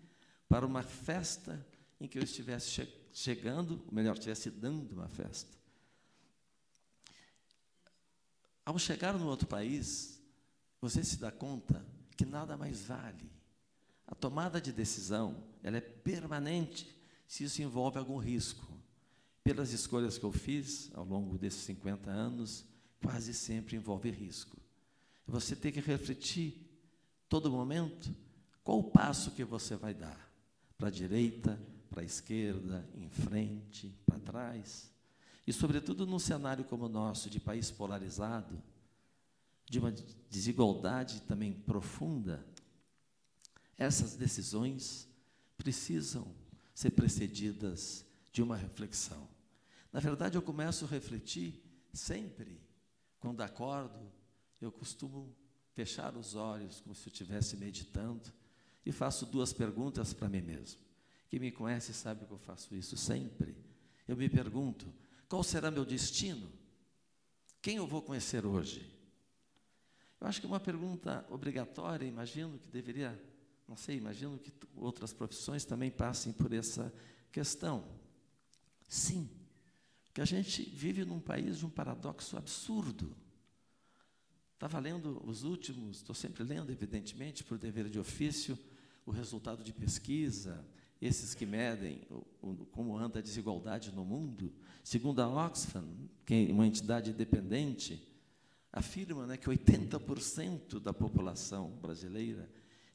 para 0.48 0.66
uma 0.66 0.82
festa 0.82 1.66
em 2.00 2.08
que 2.08 2.18
eu 2.18 2.24
estivesse 2.24 2.70
che- 2.72 3.08
chegando, 3.14 3.84
ou 3.86 3.94
melhor, 3.94 4.14
estivesse 4.14 4.50
dando 4.50 4.94
uma 4.94 5.08
festa. 5.10 5.58
Ao 8.66 8.78
chegar 8.78 9.14
no 9.18 9.28
outro 9.28 9.48
país, 9.48 10.22
você 10.82 11.04
se 11.04 11.18
dá 11.18 11.32
conta 11.32 11.86
que 12.16 12.26
nada 12.26 12.58
mais 12.58 12.86
vale. 12.86 13.30
A 14.06 14.16
tomada 14.16 14.60
de 14.60 14.72
decisão, 14.72 15.44
ela 15.62 15.78
é 15.78 15.82
permanente 15.82 16.96
se 17.28 17.44
isso 17.44 17.62
envolve 17.62 17.98
algum 17.98 18.18
risco. 18.18 18.77
Pelas 19.48 19.72
escolhas 19.72 20.18
que 20.18 20.26
eu 20.26 20.32
fiz 20.34 20.92
ao 20.94 21.06
longo 21.06 21.38
desses 21.38 21.62
50 21.62 22.12
anos, 22.12 22.66
quase 23.02 23.34
sempre 23.34 23.78
envolve 23.78 24.12
risco. 24.12 24.58
Você 25.26 25.56
tem 25.56 25.72
que 25.72 25.80
refletir 25.80 26.70
todo 27.30 27.50
momento 27.50 28.14
qual 28.62 28.78
o 28.80 28.84
passo 28.84 29.32
que 29.32 29.46
você 29.46 29.78
vai 29.78 29.94
dar 29.94 30.30
para 30.78 30.90
a 30.90 30.92
direita, 30.92 31.58
para 31.90 32.02
a 32.02 32.04
esquerda, 32.04 32.86
em 32.94 33.08
frente, 33.08 33.96
para 34.06 34.20
trás. 34.20 34.92
E, 35.48 35.54
sobretudo, 35.54 36.06
num 36.06 36.20
cenário 36.20 36.66
como 36.66 36.88
o 36.88 36.90
nosso, 36.90 37.30
de 37.30 37.40
país 37.40 37.72
polarizado, 37.72 38.62
de 39.64 39.80
uma 39.80 39.94
desigualdade 40.30 41.22
também 41.22 41.54
profunda, 41.54 42.46
essas 43.78 44.14
decisões 44.14 45.08
precisam 45.58 46.36
ser 46.76 46.90
precedidas 46.90 48.04
de 48.34 48.42
uma 48.42 48.58
reflexão. 48.58 49.37
Na 49.92 50.00
verdade, 50.00 50.38
eu 50.38 50.42
começo 50.42 50.86
a 50.86 50.88
refletir 50.88 51.64
sempre. 51.94 52.62
Quando 53.20 53.42
acordo, 53.42 54.12
eu 54.62 54.72
costumo 54.72 55.36
fechar 55.74 56.16
os 56.16 56.36
olhos 56.36 56.82
como 56.82 56.96
se 56.96 57.08
eu 57.08 57.12
estivesse 57.12 57.56
meditando 57.56 58.32
e 58.86 58.92
faço 58.92 59.26
duas 59.26 59.54
perguntas 59.54 60.14
para 60.14 60.30
mim 60.30 60.42
mesmo. 60.42 60.80
Quem 61.30 61.40
me 61.40 61.52
conhece 61.52 61.94
sabe 61.94 62.26
que 62.26 62.32
eu 62.32 62.38
faço 62.38 62.76
isso 62.76 62.96
sempre. 62.96 63.56
Eu 64.08 64.16
me 64.16 64.30
pergunto: 64.30 64.94
qual 65.28 65.44
será 65.44 65.70
meu 65.70 65.86
destino? 65.86 66.52
Quem 67.62 67.78
eu 67.78 67.88
vou 67.88 68.02
conhecer 68.02 68.46
hoje? 68.46 68.98
Eu 70.20 70.28
acho 70.28 70.40
que 70.40 70.48
é 70.48 70.50
uma 70.50 70.60
pergunta 70.60 71.26
obrigatória, 71.30 72.06
imagino 72.06 72.58
que 72.58 72.70
deveria, 72.70 73.22
não 73.68 73.76
sei, 73.76 73.98
imagino 73.98 74.40
que 74.40 74.52
outras 74.76 75.14
profissões 75.14 75.64
também 75.64 75.92
passem 75.92 76.34
por 76.34 76.52
essa 76.54 76.92
questão. 77.32 77.88
Sim, 78.88 79.30
porque 80.18 80.34
a 80.34 80.36
gente 80.40 80.64
vive 80.64 81.06
num 81.06 81.20
país 81.20 81.60
de 81.60 81.66
um 81.68 81.70
paradoxo 81.70 82.38
absurdo. 82.38 83.16
Estava 84.56 84.80
lendo 84.80 85.22
os 85.24 85.44
últimos, 85.44 85.98
estou 85.98 86.16
sempre 86.16 86.44
lendo, 86.44 86.72
evidentemente, 86.72 87.44
por 87.44 87.60
dever 87.60 87.88
de 87.88 88.00
ofício, 88.00 88.58
o 89.06 89.12
resultado 89.12 89.64
de 89.64 89.72
pesquisa, 89.72 90.66
esses 91.00 91.36
que 91.36 91.46
medem 91.46 92.02
o, 92.10 92.26
o, 92.42 92.66
como 92.72 92.98
anda 92.98 93.20
a 93.20 93.22
desigualdade 93.22 93.92
no 93.92 94.04
mundo. 94.04 94.52
Segundo 94.84 95.22
a 95.22 95.28
Oxfam, 95.46 95.86
que 96.26 96.48
é 96.50 96.52
uma 96.52 96.66
entidade 96.66 97.12
independente, 97.12 98.02
afirma 98.74 99.28
né, 99.28 99.38
que 99.38 99.48
80% 99.48 100.80
da 100.80 100.96
população 100.96 101.78
brasileira 101.80 102.50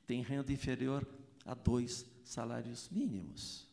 tem 0.09 0.23
renda 0.23 0.53
inferior 0.53 1.07
a 1.45 1.55
dois 1.55 2.05
salários 2.25 2.89
mínimos. 2.91 3.69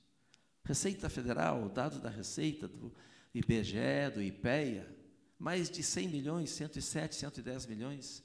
Receita 0.63 1.09
Federal, 1.09 1.67
dado 1.67 1.99
da 1.99 2.11
Receita, 2.11 2.67
do 2.67 2.93
IBGE, 3.33 4.11
do 4.13 4.21
IPEA, 4.21 4.87
mais 5.37 5.69
de 5.69 5.83
100 5.83 6.07
milhões, 6.07 6.49
107, 6.49 7.15
110 7.15 7.65
milhões, 7.65 8.23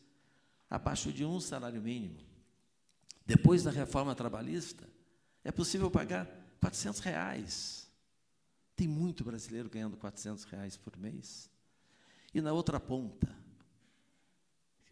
abaixo 0.68 1.12
de 1.12 1.24
um 1.24 1.38
salário 1.40 1.80
mínimo. 1.80 2.18
Depois 3.26 3.62
da 3.62 3.70
reforma 3.70 4.14
trabalhista, 4.14 4.88
é 5.42 5.52
possível 5.52 5.90
pagar 5.90 6.26
400 6.60 7.00
reais. 7.00 7.90
Tem 8.74 8.88
muito 8.88 9.24
brasileiro 9.24 9.70
ganhando 9.70 9.96
400 9.96 10.44
reais 10.44 10.76
por 10.76 10.96
mês. 10.96 11.50
E 12.34 12.40
na 12.40 12.52
outra 12.52 12.80
ponta, 12.80 13.34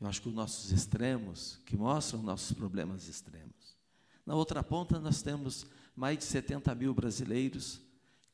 eu 0.00 0.06
acho 0.06 0.22
que 0.22 0.28
os 0.28 0.34
nossos 0.34 0.70
extremos, 0.70 1.58
que 1.66 1.76
mostram 1.76 2.22
nossos 2.22 2.52
problemas 2.52 3.08
extremos. 3.08 3.76
Na 4.24 4.34
outra 4.34 4.62
ponta, 4.62 5.00
nós 5.00 5.22
temos 5.22 5.66
mais 5.96 6.18
de 6.18 6.24
70 6.24 6.74
mil 6.74 6.94
brasileiros 6.94 7.80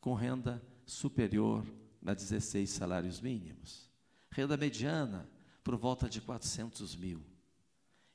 com 0.01 0.15
renda 0.15 0.63
superior 0.89 1.65
a 2.05 2.13
16 2.15 2.69
salários 2.71 3.21
mínimos. 3.21 3.89
renda 4.31 4.57
mediana 4.57 5.29
por 5.63 5.77
volta 5.77 6.09
de 6.09 6.23
400 6.23 6.97
mil. 6.97 7.23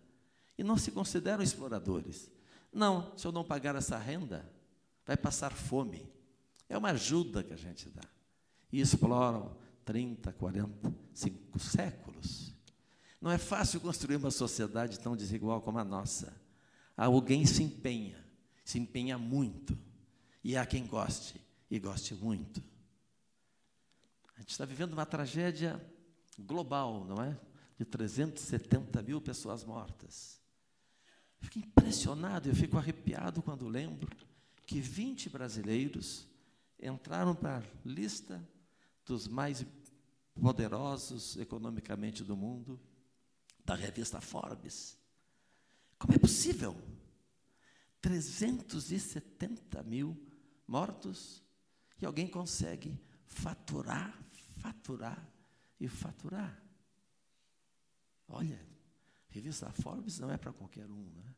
E 0.58 0.62
não 0.62 0.76
se 0.76 0.92
consideram 0.92 1.42
exploradores. 1.42 2.30
Não, 2.70 3.16
se 3.16 3.26
eu 3.26 3.32
não 3.32 3.42
pagar 3.42 3.74
essa 3.74 3.96
renda, 3.96 4.46
vai 5.06 5.16
passar 5.16 5.52
fome. 5.52 6.06
É 6.68 6.76
uma 6.76 6.90
ajuda 6.90 7.42
que 7.42 7.54
a 7.54 7.56
gente 7.56 7.88
dá. 7.88 8.04
E 8.70 8.80
exploram 8.80 9.56
30, 9.84 10.30
40, 10.34 10.94
5 11.14 11.58
séculos. 11.58 12.52
Não 13.18 13.30
é 13.30 13.38
fácil 13.38 13.80
construir 13.80 14.16
uma 14.16 14.30
sociedade 14.30 15.00
tão 15.00 15.16
desigual 15.16 15.62
como 15.62 15.78
a 15.78 15.84
nossa. 15.84 16.41
Alguém 16.96 17.46
se 17.46 17.62
empenha, 17.62 18.22
se 18.64 18.78
empenha 18.78 19.18
muito. 19.18 19.76
E 20.44 20.56
há 20.56 20.66
quem 20.66 20.86
goste, 20.86 21.40
e 21.70 21.78
goste 21.78 22.14
muito. 22.14 22.62
A 24.36 24.40
gente 24.40 24.50
está 24.50 24.64
vivendo 24.64 24.92
uma 24.92 25.06
tragédia 25.06 25.80
global, 26.38 27.04
não 27.04 27.22
é? 27.22 27.38
De 27.78 27.84
370 27.84 29.02
mil 29.02 29.20
pessoas 29.20 29.64
mortas. 29.64 30.40
Eu 31.40 31.48
fico 31.48 31.58
impressionado, 31.58 32.48
eu 32.48 32.54
fico 32.54 32.76
arrepiado 32.76 33.42
quando 33.42 33.68
lembro 33.68 34.10
que 34.66 34.80
20 34.80 35.28
brasileiros 35.28 36.26
entraram 36.80 37.34
para 37.34 37.58
a 37.58 37.62
lista 37.84 38.42
dos 39.04 39.26
mais 39.28 39.64
poderosos 40.34 41.36
economicamente 41.36 42.24
do 42.24 42.36
mundo, 42.36 42.80
da 43.64 43.74
revista 43.74 44.20
Forbes. 44.20 44.98
Como 46.02 46.14
é 46.14 46.18
possível? 46.18 46.76
370 48.00 49.84
mil 49.84 50.20
mortos 50.66 51.40
e 52.00 52.04
alguém 52.04 52.26
consegue 52.26 53.00
faturar, 53.24 54.12
faturar 54.60 55.24
e 55.78 55.86
faturar. 55.86 56.60
Olha, 58.26 58.60
revista 59.28 59.70
Forbes 59.70 60.18
não 60.18 60.28
é 60.28 60.36
para 60.36 60.52
qualquer 60.52 60.90
um, 60.90 61.08
né? 61.14 61.34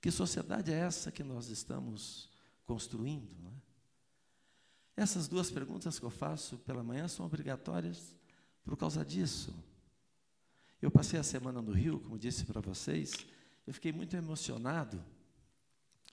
Que 0.00 0.12
sociedade 0.12 0.72
é 0.72 0.78
essa 0.78 1.10
que 1.10 1.24
nós 1.24 1.48
estamos 1.48 2.30
construindo? 2.64 3.36
Não 3.40 3.50
é? 3.50 5.02
Essas 5.02 5.26
duas 5.26 5.50
perguntas 5.50 5.98
que 5.98 6.04
eu 6.04 6.10
faço 6.10 6.58
pela 6.58 6.84
manhã 6.84 7.08
são 7.08 7.26
obrigatórias 7.26 8.14
por 8.62 8.76
causa 8.76 9.04
disso. 9.04 9.52
Eu 10.80 10.92
passei 10.92 11.18
a 11.18 11.24
semana 11.24 11.60
no 11.60 11.72
Rio, 11.72 11.98
como 11.98 12.16
disse 12.16 12.44
para 12.44 12.60
vocês, 12.60 13.26
eu 13.68 13.74
fiquei 13.74 13.92
muito 13.92 14.16
emocionado 14.16 15.04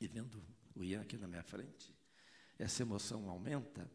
e 0.01 0.09
vendo 0.09 0.43
o 0.75 0.83
Ian 0.83 0.99
aqui 0.99 1.15
na 1.15 1.25
minha 1.25 1.41
frente, 1.41 1.95
essa 2.59 2.83
emoção 2.83 3.29
aumenta, 3.29 3.89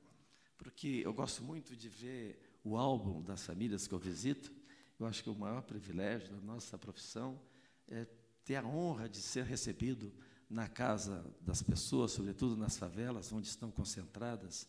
porque 0.56 1.02
eu 1.04 1.12
gosto 1.12 1.44
muito 1.44 1.76
de 1.76 1.86
ver 1.86 2.58
o 2.64 2.78
álbum 2.78 3.22
das 3.22 3.44
famílias 3.44 3.86
que 3.86 3.92
eu 3.92 3.98
visito. 3.98 4.50
Eu 4.98 5.04
acho 5.04 5.22
que 5.22 5.28
o 5.28 5.34
maior 5.34 5.60
privilégio 5.60 6.30
da 6.30 6.40
nossa 6.40 6.78
profissão 6.78 7.38
é 7.86 8.06
ter 8.46 8.56
a 8.56 8.66
honra 8.66 9.10
de 9.10 9.20
ser 9.20 9.44
recebido 9.44 10.10
na 10.48 10.66
casa 10.66 11.22
das 11.42 11.62
pessoas, 11.62 12.12
sobretudo 12.12 12.56
nas 12.56 12.78
favelas, 12.78 13.30
onde 13.30 13.46
estão 13.46 13.70
concentradas 13.70 14.66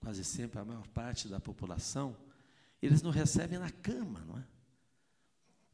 quase 0.00 0.24
sempre 0.24 0.58
a 0.58 0.64
maior 0.64 0.88
parte 0.88 1.28
da 1.28 1.38
população. 1.38 2.16
Eles 2.82 3.02
nos 3.02 3.14
recebem 3.14 3.60
na 3.60 3.70
cama, 3.70 4.18
não 4.26 4.36
é? 4.36 4.44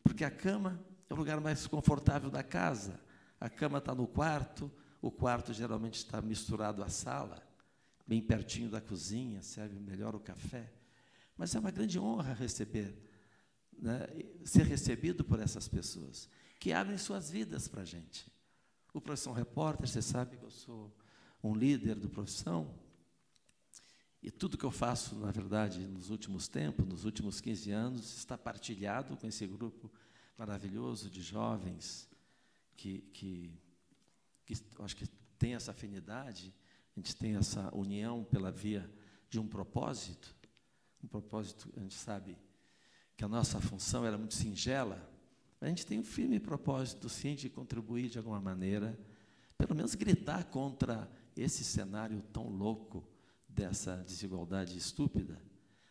Porque 0.03 0.23
a 0.23 0.31
cama 0.31 0.79
é 1.09 1.15
o 1.15 1.17
lugar 1.17 1.41
mais 1.41 1.67
confortável 1.67 2.31
da 2.31 2.43
casa. 2.43 3.01
A 3.41 3.49
cama 3.49 3.79
está 3.79 3.95
no 3.95 4.07
quarto, 4.07 4.71
o 5.01 5.11
quarto 5.11 5.53
geralmente 5.53 5.97
está 5.97 6.21
misturado 6.21 6.83
à 6.83 6.89
sala, 6.89 7.43
bem 8.07 8.21
pertinho 8.21 8.69
da 8.69 8.81
cozinha, 8.81 9.43
serve 9.43 9.79
melhor 9.79 10.15
o 10.15 10.21
café. 10.21 10.73
Mas 11.37 11.55
é 11.55 11.59
uma 11.59 11.71
grande 11.71 11.99
honra 11.99 12.35
receber, 12.35 12.95
né, 13.79 14.07
ser 14.45 14.67
recebido 14.67 15.25
por 15.25 15.39
essas 15.41 15.69
pessoas, 15.69 16.29
que 16.59 16.73
abrem 16.73 16.99
suas 16.99 17.31
vidas 17.31 17.69
para 17.69 17.83
a 17.83 17.85
gente. 17.85 18.27
O 18.93 19.01
Profissão 19.01 19.33
Repórter, 19.33 19.89
você 19.89 20.03
sabe 20.03 20.37
que 20.37 20.45
eu 20.45 20.51
sou 20.51 20.93
um 21.43 21.55
líder 21.55 21.95
do 21.95 22.09
Profissão, 22.09 22.75
e 24.21 24.31
tudo 24.31 24.59
que 24.59 24.65
eu 24.65 24.71
faço, 24.71 25.15
na 25.15 25.31
verdade, 25.31 25.87
nos 25.87 26.11
últimos 26.11 26.49
tempos, 26.49 26.85
nos 26.85 27.05
últimos 27.05 27.41
15 27.41 27.71
anos, 27.71 28.17
está 28.17 28.37
partilhado 28.37 29.17
com 29.17 29.29
esse 29.29 29.47
grupo 29.47 29.91
maravilhoso 30.39 31.11
de 31.11 31.20
jovens 31.20 32.09
que, 32.76 33.01
que, 33.12 33.53
que 34.47 34.55
acho 34.78 34.97
que 34.97 35.07
tem 35.36 35.55
essa 35.55 35.72
afinidade, 35.72 36.55
a 36.97 37.01
gente 37.01 37.16
tem 37.16 37.34
essa 37.34 37.74
união 37.74 38.24
pela 38.24 38.51
via 38.51 38.89
de 39.28 39.41
um 39.41 39.47
propósito. 39.47 40.34
Um 41.03 41.09
propósito, 41.09 41.72
a 41.76 41.80
gente 41.80 41.95
sabe 41.95 42.36
que 43.16 43.24
a 43.24 43.28
nossa 43.28 43.61
função 43.61 44.07
era 44.07 44.16
muito 44.16 44.34
singela, 44.34 45.12
a 45.61 45.66
gente 45.66 45.84
tem 45.84 45.99
um 45.99 46.05
firme 46.05 46.39
propósito, 46.39 47.09
sim, 47.09 47.34
de 47.34 47.51
contribuir 47.51 48.09
de 48.09 48.18
alguma 48.18 48.41
maneira, 48.41 48.97
pelo 49.57 49.74
menos 49.74 49.97
gritar 49.97 50.45
contra 50.45 51.11
esse 51.36 51.64
cenário 51.64 52.22
tão 52.32 52.49
louco 52.49 53.05
dessa 53.49 53.97
desigualdade 54.05 54.78
estúpida. 54.78 55.43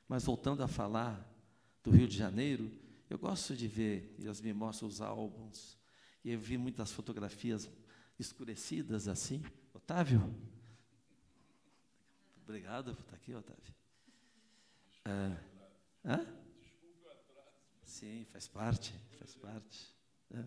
Mas 0.07 0.23
voltando 0.23 0.63
a 0.63 0.69
falar 0.69 1.29
do 1.83 1.91
Rio 1.91 2.07
de 2.07 2.17
Janeiro, 2.17 2.71
eu 3.09 3.17
gosto 3.17 3.55
de 3.55 3.67
ver, 3.67 4.15
eles 4.19 4.41
me 4.41 4.53
mostram 4.53 4.87
os 4.87 5.01
álbuns, 5.01 5.77
e 6.23 6.31
eu 6.31 6.39
vi 6.39 6.57
muitas 6.57 6.91
fotografias 6.91 7.69
escurecidas 8.19 9.07
assim. 9.07 9.43
Otávio? 9.73 10.21
Obrigado 12.43 12.95
por 12.95 13.01
estar 13.01 13.15
aqui, 13.15 13.33
Otávio. 13.33 13.75
É, 15.05 15.37
hã? 16.05 16.37
Sim, 17.83 18.25
faz 18.31 18.47
parte, 18.47 18.93
faz 19.17 19.35
parte. 19.35 19.95
É. 20.31 20.43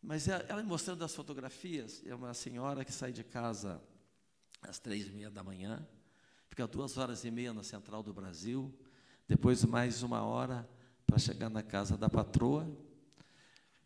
Mas 0.00 0.28
ela 0.28 0.44
ela 0.48 0.62
mostrando 0.62 1.04
as 1.04 1.14
fotografias, 1.14 2.04
é 2.06 2.14
uma 2.14 2.32
senhora 2.34 2.84
que 2.84 2.92
sai 2.92 3.12
de 3.12 3.24
casa 3.24 3.82
às 4.62 4.78
três 4.78 5.08
e 5.08 5.10
meia 5.10 5.30
da 5.30 5.42
manhã, 5.42 5.86
fica 6.48 6.66
duas 6.66 6.96
horas 6.96 7.24
e 7.24 7.30
meia 7.30 7.52
na 7.52 7.62
Central 7.62 8.02
do 8.02 8.12
Brasil, 8.14 8.72
depois 9.28 9.62
mais 9.62 10.02
uma 10.02 10.22
hora 10.22 10.66
para 11.06 11.18
chegar 11.18 11.50
na 11.50 11.62
casa 11.62 11.98
da 11.98 12.08
patroa. 12.08 12.66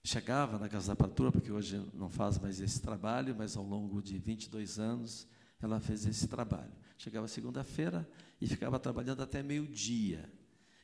Chegava 0.05 0.59
na 0.59 0.68
casa 0.68 0.88
da 0.88 0.97
patroa, 0.97 1.32
porque 1.32 1.51
hoje 1.51 1.84
não 1.93 2.09
faz 2.09 2.38
mais 2.38 2.61
esse 2.61 2.80
trabalho, 2.80 3.34
mas 3.36 3.57
ao 3.57 3.64
longo 3.64 4.01
de 4.01 4.18
22 4.18 4.78
anos 4.78 5.26
ela 5.61 5.80
fez 5.80 6.07
esse 6.07 6.28
trabalho. 6.28 6.72
Chegava 6.97 7.26
segunda-feira 7.26 8.09
e 8.40 8.47
ficava 8.47 8.78
trabalhando 8.78 9.22
até 9.22 9.43
meio-dia. 9.43 10.32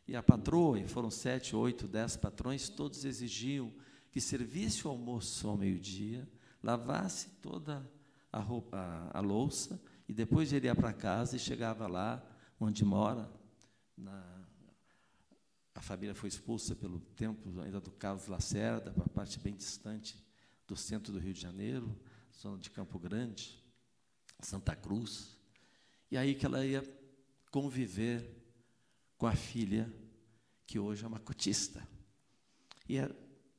E 0.06 0.16
a 0.16 0.22
patroa, 0.22 0.80
e 0.80 0.88
foram 0.88 1.10
sete, 1.10 1.54
oito, 1.54 1.86
dez 1.86 2.16
patrões, 2.16 2.68
todos 2.68 3.04
exigiam 3.04 3.72
que 4.10 4.20
servisse 4.20 4.86
o 4.86 4.90
almoço 4.90 5.48
ao 5.48 5.56
meio-dia, 5.56 6.28
lavasse 6.62 7.28
toda 7.42 7.88
a, 8.32 8.40
roupa, 8.40 8.76
a, 8.76 9.18
a 9.18 9.20
louça, 9.20 9.80
e 10.08 10.12
depois 10.12 10.52
iria 10.52 10.74
para 10.74 10.92
casa 10.92 11.36
e 11.36 11.38
chegava 11.38 11.86
lá 11.86 12.24
onde 12.58 12.84
mora. 12.84 13.30
Na, 13.96 14.37
a 15.78 15.80
família 15.80 16.12
foi 16.12 16.28
expulsa 16.28 16.74
pelo 16.74 16.98
tempo 16.98 17.60
ainda 17.60 17.80
do 17.80 17.92
Carlos 17.92 18.26
Lacerda, 18.26 18.90
para 18.90 19.04
a 19.04 19.08
parte 19.08 19.38
bem 19.38 19.54
distante 19.54 20.20
do 20.66 20.76
centro 20.76 21.12
do 21.12 21.20
Rio 21.20 21.32
de 21.32 21.40
Janeiro, 21.40 21.96
zona 22.36 22.58
de 22.58 22.68
Campo 22.68 22.98
Grande, 22.98 23.62
Santa 24.40 24.74
Cruz. 24.74 25.38
E 26.10 26.16
aí 26.16 26.34
que 26.34 26.44
ela 26.44 26.66
ia 26.66 26.82
conviver 27.52 28.28
com 29.16 29.28
a 29.28 29.36
filha, 29.36 29.88
que 30.66 30.80
hoje 30.80 31.04
é 31.04 31.06
uma 31.06 31.20
cotista. 31.20 31.86
E 32.88 32.98
é, 32.98 33.08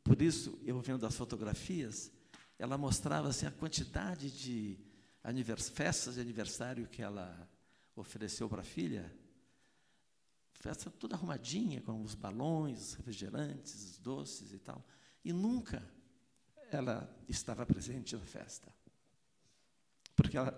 por 0.04 0.22
isso, 0.22 0.60
eu 0.66 0.82
vendo 0.82 1.06
as 1.06 1.16
fotografias, 1.16 2.12
ela 2.58 2.78
mostrava 2.78 3.30
assim, 3.30 3.46
a 3.46 3.52
quantidade 3.52 4.30
de 4.30 4.78
festas 5.74 6.16
de 6.16 6.22
aniversário 6.22 6.86
que 6.86 7.02
ela 7.02 7.50
ofereceu 7.96 8.50
para 8.50 8.60
a 8.60 8.66
filha. 8.66 9.10
Festa 10.60 10.90
toda 10.92 11.16
arrumadinha, 11.16 11.82
com 11.82 12.02
os 12.02 12.16
balões, 12.16 12.90
os 12.90 12.94
refrigerantes, 12.96 13.74
os 13.76 13.98
doces 13.98 14.52
e 14.52 14.60
tal. 14.60 14.86
E 15.24 15.32
nunca 15.32 15.90
ela 16.70 17.10
estava 17.28 17.66
presente 17.66 18.16
na 18.16 18.26
festa. 18.26 18.74
Porque 20.16 20.38
ela. 20.38 20.58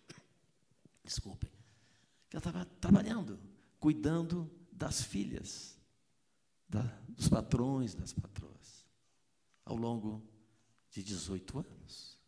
Desculpem. 1.04 1.50
Ela 2.30 2.38
estava 2.38 2.64
trabalhando, 2.64 3.38
cuidando 3.78 4.50
das 4.72 5.02
filhas, 5.02 5.78
da, 6.68 6.82
dos 7.08 7.28
patrões, 7.28 7.94
das 7.94 8.12
patroas, 8.12 8.86
ao 9.64 9.76
longo 9.76 10.22
de 10.90 11.02
18 11.02 11.58
anos. 11.58 12.18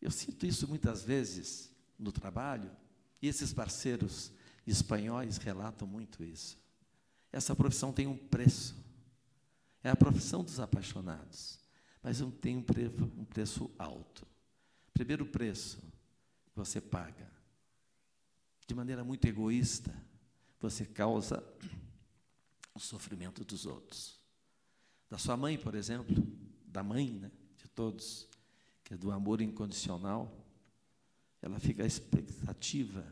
Eu 0.00 0.10
sinto 0.10 0.46
isso 0.46 0.68
muitas 0.68 1.02
vezes 1.02 1.70
no 1.98 2.12
trabalho, 2.12 2.74
e 3.20 3.28
esses 3.28 3.52
parceiros 3.52 4.32
espanhóis 4.70 5.36
relatam 5.38 5.86
muito 5.86 6.22
isso. 6.24 6.58
Essa 7.32 7.54
profissão 7.54 7.92
tem 7.92 8.06
um 8.06 8.16
preço. 8.16 8.76
É 9.82 9.90
a 9.90 9.96
profissão 9.96 10.42
dos 10.42 10.58
apaixonados, 10.58 11.58
mas 12.02 12.20
não 12.20 12.30
tem 12.30 12.56
um, 12.56 12.62
pre 12.62 12.90
preço 13.30 13.70
alto. 13.78 14.26
Primeiro 14.92 15.24
preço 15.24 15.78
que 16.46 16.56
você 16.56 16.80
paga, 16.80 17.30
de 18.66 18.74
maneira 18.74 19.04
muito 19.04 19.24
egoísta, 19.26 19.94
você 20.60 20.84
causa 20.84 21.42
o 22.74 22.80
sofrimento 22.80 23.44
dos 23.44 23.66
outros. 23.66 24.18
Da 25.08 25.16
sua 25.16 25.36
mãe, 25.36 25.56
por 25.56 25.74
exemplo, 25.74 26.14
da 26.66 26.82
mãe 26.82 27.12
né, 27.12 27.30
de 27.56 27.68
todos, 27.68 28.28
que 28.84 28.94
é 28.94 28.96
do 28.96 29.10
amor 29.10 29.40
incondicional, 29.40 30.46
ela 31.40 31.58
fica 31.58 31.84
expectativa. 31.84 33.06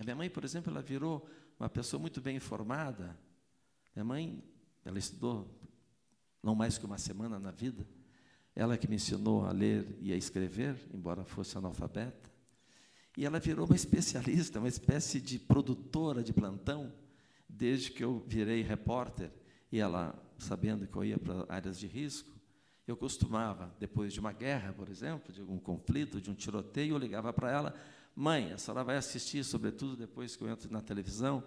A 0.00 0.02
minha 0.02 0.16
mãe, 0.16 0.30
por 0.30 0.44
exemplo, 0.44 0.72
ela 0.72 0.80
virou 0.80 1.28
uma 1.58 1.68
pessoa 1.68 2.00
muito 2.00 2.22
bem 2.22 2.36
informada. 2.36 3.14
Minha 3.94 4.04
mãe, 4.04 4.42
ela 4.82 4.98
estudou 4.98 5.46
não 6.42 6.54
mais 6.54 6.78
que 6.78 6.86
uma 6.86 6.96
semana 6.96 7.38
na 7.38 7.50
vida. 7.50 7.86
Ela 8.56 8.78
que 8.78 8.88
me 8.88 8.96
ensinou 8.96 9.44
a 9.44 9.52
ler 9.52 9.98
e 10.00 10.10
a 10.10 10.16
escrever, 10.16 10.74
embora 10.94 11.22
fosse 11.22 11.58
analfabeta. 11.58 12.30
E 13.14 13.26
ela 13.26 13.38
virou 13.38 13.66
uma 13.66 13.76
especialista, 13.76 14.58
uma 14.58 14.68
espécie 14.68 15.20
de 15.20 15.38
produtora 15.38 16.22
de 16.22 16.32
plantão, 16.32 16.90
desde 17.46 17.90
que 17.90 18.02
eu 18.02 18.24
virei 18.26 18.62
repórter. 18.62 19.30
E 19.70 19.80
ela, 19.80 20.18
sabendo 20.38 20.86
que 20.86 20.96
eu 20.96 21.04
ia 21.04 21.18
para 21.18 21.44
áreas 21.46 21.78
de 21.78 21.86
risco, 21.86 22.40
eu 22.86 22.96
costumava, 22.96 23.70
depois 23.78 24.14
de 24.14 24.18
uma 24.18 24.32
guerra, 24.32 24.72
por 24.72 24.88
exemplo, 24.88 25.30
de 25.30 25.42
algum 25.42 25.58
conflito, 25.58 26.22
de 26.22 26.30
um 26.30 26.34
tiroteio, 26.34 26.94
eu 26.94 26.98
ligava 26.98 27.34
para 27.34 27.50
ela: 27.50 27.74
Mãe, 28.20 28.52
a 28.52 28.58
senhora 28.58 28.84
vai 28.84 28.98
assistir, 28.98 29.42
sobretudo 29.42 29.96
depois 29.96 30.36
que 30.36 30.44
eu 30.44 30.50
entro 30.50 30.70
na 30.70 30.82
televisão, 30.82 31.42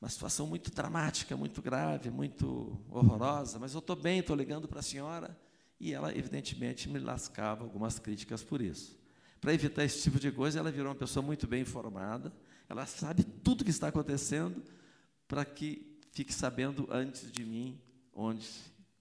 uma 0.00 0.08
situação 0.08 0.46
muito 0.46 0.70
dramática, 0.70 1.36
muito 1.36 1.60
grave, 1.60 2.08
muito 2.08 2.80
horrorosa, 2.88 3.58
mas 3.58 3.74
eu 3.74 3.80
estou 3.80 3.94
bem, 3.94 4.20
estou 4.20 4.34
ligando 4.34 4.66
para 4.66 4.80
a 4.80 4.82
senhora. 4.82 5.38
E 5.78 5.92
ela, 5.92 6.10
evidentemente, 6.16 6.88
me 6.88 6.98
lascava 6.98 7.64
algumas 7.64 7.98
críticas 7.98 8.42
por 8.42 8.62
isso. 8.62 8.98
Para 9.42 9.52
evitar 9.52 9.84
esse 9.84 10.00
tipo 10.00 10.18
de 10.18 10.32
coisa, 10.32 10.58
ela 10.58 10.70
virou 10.72 10.88
uma 10.88 10.94
pessoa 10.94 11.22
muito 11.22 11.46
bem 11.46 11.60
informada, 11.60 12.32
ela 12.66 12.86
sabe 12.86 13.22
tudo 13.22 13.60
o 13.60 13.64
que 13.64 13.70
está 13.70 13.88
acontecendo, 13.88 14.62
para 15.28 15.44
que 15.44 15.98
fique 16.12 16.32
sabendo 16.32 16.88
antes 16.90 17.30
de 17.30 17.44
mim 17.44 17.78
onde 18.14 18.48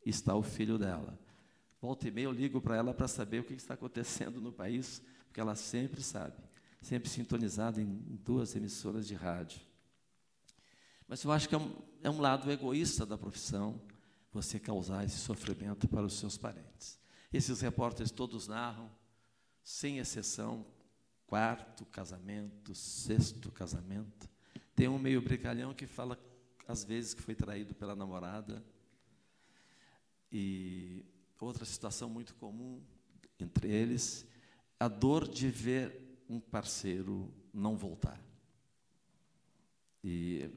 está 0.05 0.35
o 0.35 0.43
filho 0.43 0.77
dela. 0.77 1.17
Volta 1.81 2.09
e 2.09 2.11
meia 2.11 2.25
eu 2.25 2.33
ligo 2.33 2.59
para 2.59 2.75
ela 2.75 2.93
para 2.93 3.07
saber 3.07 3.39
o 3.39 3.43
que 3.45 3.53
está 3.53 3.73
acontecendo 3.75 4.41
no 4.41 4.51
país, 4.51 5.01
porque 5.31 5.39
ela 5.39 5.55
sempre 5.55 6.03
sabe, 6.03 6.35
sempre 6.81 7.09
sintonizada 7.09 7.81
em 7.81 7.87
duas 8.21 8.53
emissoras 8.53 9.07
de 9.07 9.15
rádio. 9.15 9.61
Mas 11.07 11.23
eu 11.23 11.31
acho 11.31 11.47
que 11.47 11.55
é 11.55 11.57
um, 11.57 11.73
é 12.03 12.09
um 12.09 12.19
lado 12.19 12.51
egoísta 12.51 13.05
da 13.05 13.17
profissão 13.17 13.81
você 14.33 14.59
causar 14.59 15.05
esse 15.05 15.19
sofrimento 15.19 15.87
para 15.87 16.05
os 16.05 16.15
seus 16.19 16.37
parentes. 16.37 16.99
Esses 17.31 17.61
repórteres 17.61 18.11
todos 18.11 18.49
narram, 18.49 18.91
sem 19.63 19.99
exceção, 19.99 20.65
quarto 21.25 21.85
casamento, 21.85 22.75
sexto 22.75 23.53
casamento. 23.53 24.29
Tem 24.75 24.89
um 24.89 24.99
meio 24.99 25.21
brincalhão 25.21 25.73
que 25.73 25.87
fala, 25.87 26.19
às 26.67 26.83
vezes, 26.83 27.13
que 27.13 27.21
foi 27.21 27.35
traído 27.35 27.73
pela 27.73 27.95
namorada. 27.95 28.61
E 30.29 31.05
outra 31.39 31.63
situação 31.63 32.09
muito 32.09 32.35
comum 32.35 32.83
entre 33.39 33.71
eles, 33.71 34.29
a 34.81 34.87
dor 34.87 35.27
de 35.27 35.47
ver 35.47 36.25
um 36.27 36.39
parceiro 36.39 37.31
não 37.53 37.77
voltar. 37.77 38.19
E 40.03 40.49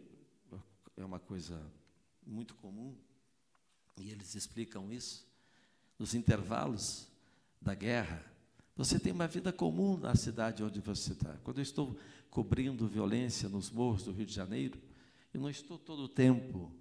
é 0.96 1.04
uma 1.04 1.20
coisa 1.20 1.60
muito 2.26 2.54
comum, 2.54 2.96
e 3.98 4.10
eles 4.10 4.34
explicam 4.34 4.90
isso. 4.90 5.28
Nos 5.98 6.14
intervalos 6.14 7.06
da 7.60 7.74
guerra, 7.74 8.24
você 8.74 8.98
tem 8.98 9.12
uma 9.12 9.28
vida 9.28 9.52
comum 9.52 9.98
na 9.98 10.14
cidade 10.14 10.64
onde 10.64 10.80
você 10.80 11.12
está. 11.12 11.36
Quando 11.44 11.58
eu 11.58 11.62
estou 11.62 11.94
cobrindo 12.30 12.88
violência 12.88 13.46
nos 13.46 13.70
morros 13.70 14.04
do 14.04 14.12
Rio 14.12 14.24
de 14.24 14.32
Janeiro, 14.32 14.80
eu 15.34 15.40
não 15.42 15.50
estou 15.50 15.78
todo 15.78 16.00
o 16.00 16.08
tempo 16.08 16.72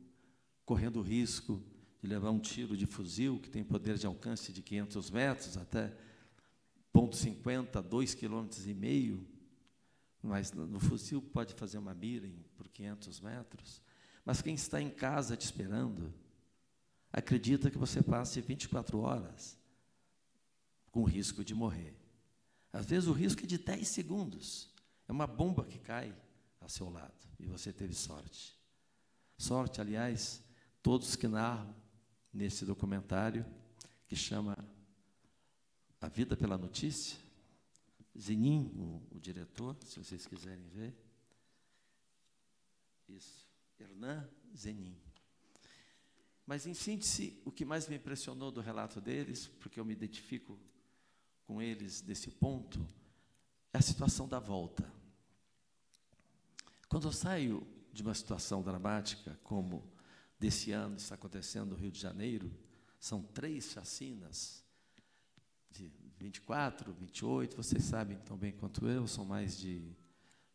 correndo 0.63 1.01
risco 1.01 1.61
de 2.01 2.07
levar 2.07 2.31
um 2.31 2.39
tiro 2.39 2.77
de 2.77 2.85
fuzil 2.85 3.37
que 3.37 3.49
tem 3.49 3.65
poder 3.65 3.97
de 3.97 4.07
alcance 4.07 4.53
de 4.53 4.61
500 4.61 5.11
metros 5.11 5.57
até 5.57 5.93
ponto 6.93 7.17
50, 7.17 7.81
2,5 7.83 8.19
km 8.19 8.69
e 8.69 8.73
meio, 8.73 9.27
mas 10.21 10.53
no 10.53 10.79
fuzil 10.79 11.21
pode 11.21 11.53
fazer 11.55 11.79
uma 11.79 11.93
mira 11.93 12.29
por 12.55 12.69
500 12.69 13.19
metros. 13.19 13.81
Mas 14.23 14.41
quem 14.41 14.53
está 14.53 14.79
em 14.79 14.89
casa 14.89 15.35
te 15.35 15.43
esperando, 15.43 16.13
acredita 17.11 17.69
que 17.69 17.77
você 17.77 18.01
passe 18.01 18.39
24 18.39 18.99
horas 18.99 19.57
com 20.91 21.03
risco 21.03 21.43
de 21.43 21.53
morrer. 21.53 21.93
Às 22.71 22.85
vezes 22.85 23.09
o 23.09 23.11
risco 23.11 23.43
é 23.43 23.47
de 23.47 23.57
10 23.57 23.87
segundos. 23.87 24.69
É 25.07 25.11
uma 25.11 25.27
bomba 25.27 25.65
que 25.65 25.79
cai 25.79 26.15
ao 26.61 26.69
seu 26.69 26.89
lado 26.89 27.27
e 27.39 27.45
você 27.45 27.73
teve 27.73 27.93
sorte. 27.93 28.57
Sorte, 29.37 29.81
aliás, 29.81 30.41
todos 30.81 31.15
que 31.15 31.27
narram 31.27 31.75
nesse 32.31 32.63
documentário 32.65 33.45
que 34.07 34.15
chama 34.15 34.55
A 36.03 36.09
Vida 36.09 36.35
pela 36.35 36.57
Notícia. 36.57 37.17
Zenin, 38.19 38.65
o, 38.75 39.15
o 39.15 39.19
diretor, 39.21 39.73
se 39.85 39.97
vocês 39.97 40.27
quiserem 40.27 40.67
ver. 40.67 40.93
Isso. 43.07 43.47
Hernan 43.79 44.29
Zenin. 44.53 44.97
Mas, 46.45 46.67
em 46.67 46.73
síntese, 46.73 47.41
o 47.45 47.51
que 47.53 47.63
mais 47.63 47.87
me 47.87 47.95
impressionou 47.95 48.51
do 48.51 48.59
relato 48.59 48.99
deles, 48.99 49.47
porque 49.61 49.79
eu 49.79 49.85
me 49.85 49.93
identifico 49.93 50.59
com 51.47 51.61
eles 51.61 52.01
desse 52.01 52.29
ponto, 52.29 52.85
é 53.71 53.77
a 53.77 53.81
situação 53.81 54.27
da 54.27 54.39
volta. 54.39 54.91
Quando 56.89 57.07
eu 57.07 57.13
saio 57.13 57.65
de 57.93 58.01
uma 58.01 58.13
situação 58.13 58.61
dramática, 58.61 59.39
como 59.41 59.89
desse 60.37 60.73
ano 60.73 60.97
está 60.97 61.15
acontecendo 61.15 61.69
no 61.69 61.77
Rio 61.77 61.91
de 61.91 62.01
Janeiro, 62.01 62.53
são 62.99 63.23
três 63.23 63.71
chacinas, 63.71 64.62
de 65.73 65.91
24, 66.19 66.93
28, 66.93 67.57
vocês 67.57 67.83
sabem 67.83 68.17
tão 68.19 68.37
bem 68.37 68.51
quanto 68.51 68.87
eu, 68.87 69.07
são 69.07 69.25
mais 69.25 69.57
de, 69.57 69.91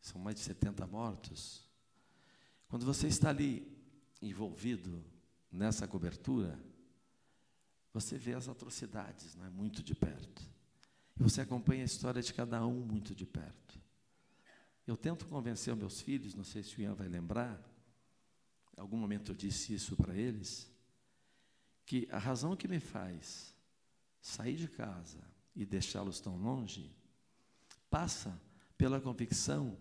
são 0.00 0.20
mais 0.20 0.36
de 0.36 0.42
70 0.42 0.86
mortos. 0.86 1.68
Quando 2.68 2.86
você 2.86 3.08
está 3.08 3.30
ali 3.30 3.66
envolvido 4.22 5.04
nessa 5.50 5.86
cobertura, 5.88 6.58
você 7.92 8.16
vê 8.16 8.34
as 8.34 8.48
atrocidades 8.48 9.34
não 9.34 9.46
é? 9.46 9.50
muito 9.50 9.82
de 9.82 9.94
perto. 9.94 10.42
E 11.18 11.22
você 11.22 11.40
acompanha 11.40 11.82
a 11.82 11.86
história 11.86 12.22
de 12.22 12.32
cada 12.32 12.64
um 12.64 12.80
muito 12.80 13.14
de 13.14 13.26
perto. 13.26 13.80
Eu 14.86 14.96
tento 14.96 15.26
convencer 15.26 15.74
meus 15.74 16.00
filhos, 16.00 16.34
não 16.34 16.44
sei 16.44 16.62
se 16.62 16.78
o 16.78 16.80
Ian 16.80 16.94
vai 16.94 17.08
lembrar, 17.08 17.60
em 18.76 18.80
algum 18.80 18.96
momento 18.96 19.32
eu 19.32 19.36
disse 19.36 19.74
isso 19.74 19.96
para 19.96 20.14
eles, 20.14 20.70
que 21.84 22.08
a 22.10 22.18
razão 22.18 22.54
que 22.56 22.68
me 22.68 22.78
faz 22.78 23.57
sair 24.20 24.56
de 24.56 24.68
casa 24.68 25.22
e 25.54 25.64
deixá-los 25.64 26.20
tão 26.20 26.36
longe 26.36 26.94
passa 27.90 28.40
pela 28.76 29.00
convicção 29.00 29.76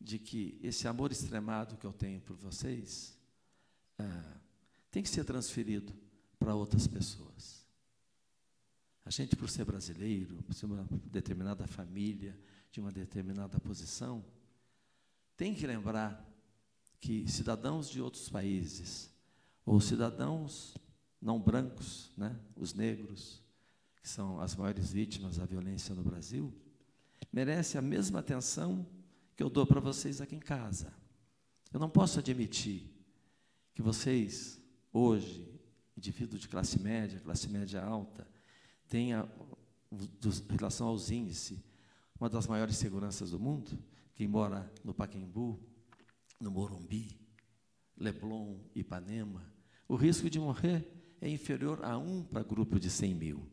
de 0.00 0.18
que 0.18 0.58
esse 0.62 0.86
amor 0.86 1.10
extremado 1.10 1.76
que 1.76 1.86
eu 1.86 1.92
tenho 1.92 2.20
por 2.20 2.36
vocês 2.36 3.18
ah, 3.98 4.40
tem 4.90 5.02
que 5.02 5.08
ser 5.08 5.24
transferido 5.24 5.92
para 6.38 6.54
outras 6.54 6.86
pessoas. 6.86 7.66
A 9.04 9.10
gente, 9.10 9.36
por 9.36 9.48
ser 9.48 9.64
brasileiro, 9.64 10.42
por 10.42 10.54
ser 10.54 10.66
uma 10.66 10.86
determinada 11.04 11.66
família, 11.66 12.38
de 12.70 12.80
uma 12.80 12.90
determinada 12.90 13.58
posição, 13.60 14.24
tem 15.36 15.54
que 15.54 15.66
lembrar 15.66 16.24
que 17.00 17.26
cidadãos 17.28 17.88
de 17.88 18.00
outros 18.00 18.28
países, 18.28 19.10
ou 19.64 19.80
cidadãos 19.80 20.74
não 21.20 21.40
brancos, 21.40 22.10
né, 22.16 22.38
os 22.56 22.74
negros, 22.74 23.42
que 24.00 24.08
são 24.08 24.40
as 24.40 24.54
maiores 24.54 24.92
vítimas 24.92 25.36
da 25.36 25.44
violência 25.44 25.94
no 25.94 26.02
Brasil, 26.02 26.54
merecem 27.32 27.78
a 27.78 27.82
mesma 27.82 28.20
atenção 28.20 28.86
que 29.34 29.42
eu 29.42 29.50
dou 29.50 29.66
para 29.66 29.80
vocês 29.80 30.20
aqui 30.20 30.36
em 30.36 30.40
casa. 30.40 30.92
Eu 31.72 31.80
não 31.80 31.90
posso 31.90 32.18
admitir 32.18 32.90
que 33.74 33.82
vocês, 33.82 34.60
hoje, 34.92 35.46
indivíduos 35.96 36.40
de 36.40 36.48
classe 36.48 36.80
média, 36.80 37.20
classe 37.20 37.48
média 37.48 37.82
alta, 37.82 38.26
tenha, 38.88 39.28
em 39.92 40.56
relação 40.56 40.88
aos 40.88 41.10
índices, 41.10 41.58
uma 42.18 42.30
das 42.30 42.46
maiores 42.46 42.76
seguranças 42.76 43.32
do 43.32 43.38
mundo, 43.38 43.78
quem 44.14 44.26
mora 44.26 44.72
no 44.82 44.94
Paquembu, 44.94 45.60
no 46.40 46.50
Morumbi, 46.50 47.18
Leblon, 47.96 48.58
Ipanema, 48.74 49.44
o 49.88 49.96
risco 49.96 50.30
de 50.30 50.38
morrer 50.38 50.95
é 51.20 51.28
inferior 51.28 51.84
a 51.84 51.96
um 51.96 52.22
para 52.22 52.42
grupo 52.42 52.78
de 52.78 52.90
100 52.90 53.14
mil. 53.14 53.48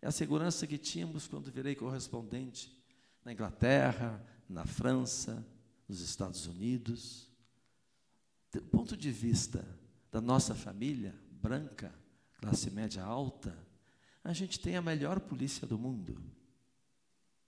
É 0.00 0.08
a 0.08 0.12
segurança 0.12 0.66
que 0.66 0.78
tínhamos 0.78 1.26
quando 1.28 1.50
virei 1.50 1.74
correspondente 1.74 2.76
na 3.24 3.32
Inglaterra, 3.32 4.24
na 4.48 4.66
França, 4.66 5.46
nos 5.88 6.00
Estados 6.00 6.46
Unidos. 6.46 7.30
Do 8.50 8.60
ponto 8.62 8.96
de 8.96 9.10
vista 9.10 9.64
da 10.10 10.20
nossa 10.20 10.54
família 10.54 11.14
branca, 11.30 11.94
classe 12.40 12.70
média 12.70 13.02
alta, 13.02 13.56
a 14.24 14.32
gente 14.32 14.60
tem 14.60 14.76
a 14.76 14.82
melhor 14.82 15.20
polícia 15.20 15.66
do 15.66 15.78
mundo. 15.78 16.20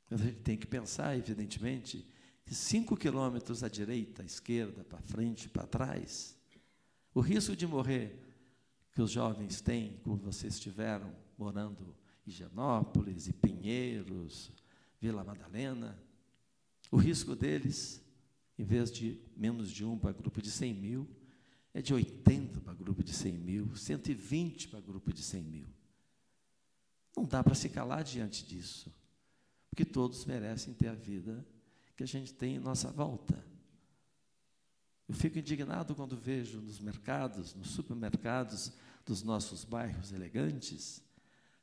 Mas 0.09 0.21
a 0.21 0.25
gente 0.25 0.41
tem 0.41 0.57
que 0.57 0.67
pensar, 0.67 1.17
evidentemente, 1.17 2.07
que 2.45 2.55
cinco 2.55 2.97
quilômetros 2.97 3.63
à 3.63 3.69
direita, 3.69 4.23
à 4.23 4.25
esquerda, 4.25 4.85
para 4.85 5.01
frente, 5.01 5.49
para 5.49 5.67
trás, 5.67 6.37
o 7.13 7.21
risco 7.21 7.57
de 7.57 7.67
morrer 7.67 8.24
que 8.95 9.03
os 9.03 9.11
jovens 9.11 9.61
têm, 9.61 9.99
como 10.05 10.17
vocês 10.17 10.59
tiveram, 10.61 11.13
morando 11.37 11.95
em 12.25 12.31
Higienópolis, 12.31 13.27
em 13.27 13.33
Pinheiros, 13.33 14.53
Vila 15.01 15.25
Madalena, 15.25 16.01
o 16.91 16.97
risco 16.97 17.35
deles, 17.35 18.01
em 18.57 18.65
vez 18.65 18.91
de 18.93 19.21
menos 19.37 19.71
de 19.71 19.85
um 19.85 19.99
para 19.99 20.13
grupo 20.13 20.41
de 20.41 20.51
100 20.51 20.75
mil, 20.75 21.09
é 21.75 21.83
de 21.83 21.93
80 21.93 22.61
para 22.61 22.73
grupo 22.73 23.03
de 23.03 23.13
100 23.13 23.33
mil, 23.33 23.77
120 23.77 24.69
para 24.69 24.81
grupo 24.81 25.13
de 25.13 25.23
100 25.23 25.43
mil. 25.43 25.67
Não 27.17 27.25
dá 27.25 27.43
para 27.43 27.55
se 27.57 27.69
calar 27.69 28.05
diante 28.05 28.47
disso, 28.47 28.95
porque 29.71 29.85
todos 29.85 30.25
merecem 30.25 30.73
ter 30.73 30.89
a 30.89 30.95
vida 30.95 31.45
que 31.97 32.05
a 32.05 32.07
gente 32.07 32.33
tem 32.33 32.57
em 32.57 32.61
nossa 32.61 32.93
volta. 32.93 33.45
Eu 35.09 35.15
fico 35.15 35.39
indignado 35.39 35.95
quando 35.95 36.17
vejo 36.17 36.61
nos 36.61 36.79
mercados, 36.81 37.55
nos 37.55 37.71
supermercados 37.71 38.73
dos 39.05 39.23
nossos 39.23 39.65
bairros 39.65 40.13
elegantes, 40.13 41.03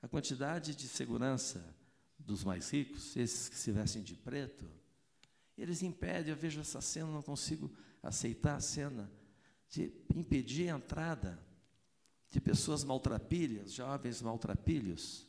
a 0.01 0.07
quantidade 0.07 0.75
de 0.75 0.87
segurança 0.87 1.63
dos 2.17 2.43
mais 2.43 2.69
ricos, 2.69 3.15
esses 3.15 3.49
que 3.49 3.55
se 3.55 3.71
vestem 3.71 4.03
de 4.03 4.15
preto, 4.15 4.65
eles 5.57 5.81
impedem, 5.81 6.31
eu 6.31 6.35
vejo 6.35 6.59
essa 6.61 6.81
cena, 6.81 7.07
não 7.07 7.21
consigo 7.21 7.71
aceitar 8.01 8.55
a 8.55 8.61
cena, 8.61 9.11
de 9.69 9.93
impedir 10.13 10.69
a 10.69 10.75
entrada 10.75 11.39
de 12.29 12.39
pessoas 12.41 12.83
maltrapilhas, 12.83 13.71
jovens 13.71 14.21
maltrapilhos. 14.21 15.27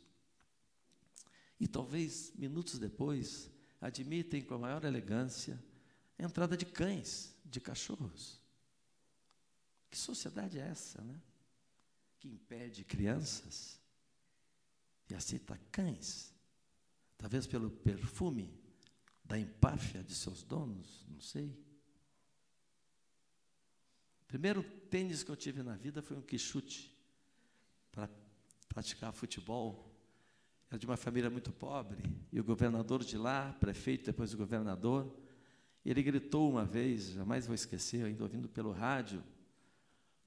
E 1.61 1.69
talvez 1.69 2.33
minutos 2.37 2.79
depois 2.79 3.51
admitem 3.81 4.43
com 4.43 4.55
a 4.55 4.59
maior 4.59 4.85
elegância 4.85 5.63
a 6.19 6.23
entrada 6.23 6.57
de 6.57 6.65
cães, 6.65 7.35
de 7.45 7.61
cachorros. 7.61 8.41
Que 9.91 9.99
sociedade 9.99 10.59
é 10.59 10.63
essa, 10.63 11.03
né? 11.03 11.21
Que 12.23 12.29
impede 12.29 12.85
crianças 12.85 13.81
e 15.11 15.15
aceita 15.15 15.59
cães, 15.73 16.33
talvez 17.19 17.49
pelo 17.49 17.69
perfume 17.69 18.57
da 19.25 19.37
empáfia 19.37 20.05
de 20.05 20.15
seus 20.15 20.45
donos, 20.45 21.05
não 21.09 21.21
sei. 21.21 21.49
O 24.23 24.27
primeiro 24.29 24.63
tênis 24.63 25.25
que 25.25 25.33
eu 25.33 25.37
tive 25.37 25.65
na 25.65 25.75
vida 25.75 26.01
foi 26.01 26.17
um 26.17 26.23
quichute 26.23 26.97
para 27.91 28.09
praticar 28.69 29.13
futebol. 29.13 29.93
Era 30.71 30.79
de 30.79 30.87
uma 30.87 30.97
família 30.97 31.29
muito 31.29 31.51
pobre, 31.51 32.05
e 32.31 32.39
o 32.39 32.45
governador 32.45 33.03
de 33.03 33.19
lá, 33.19 33.53
prefeito, 33.55 34.05
depois 34.05 34.33
o 34.33 34.37
governador, 34.37 35.13
ele 35.85 36.01
gritou 36.05 36.49
uma 36.49 36.65
vez, 36.65 37.15
jamais 37.15 37.47
vou 37.47 37.55
esquecer, 37.57 38.05
ainda 38.05 38.23
ouvindo 38.23 38.49
pelo 38.49 38.71
rádio, 38.71 39.25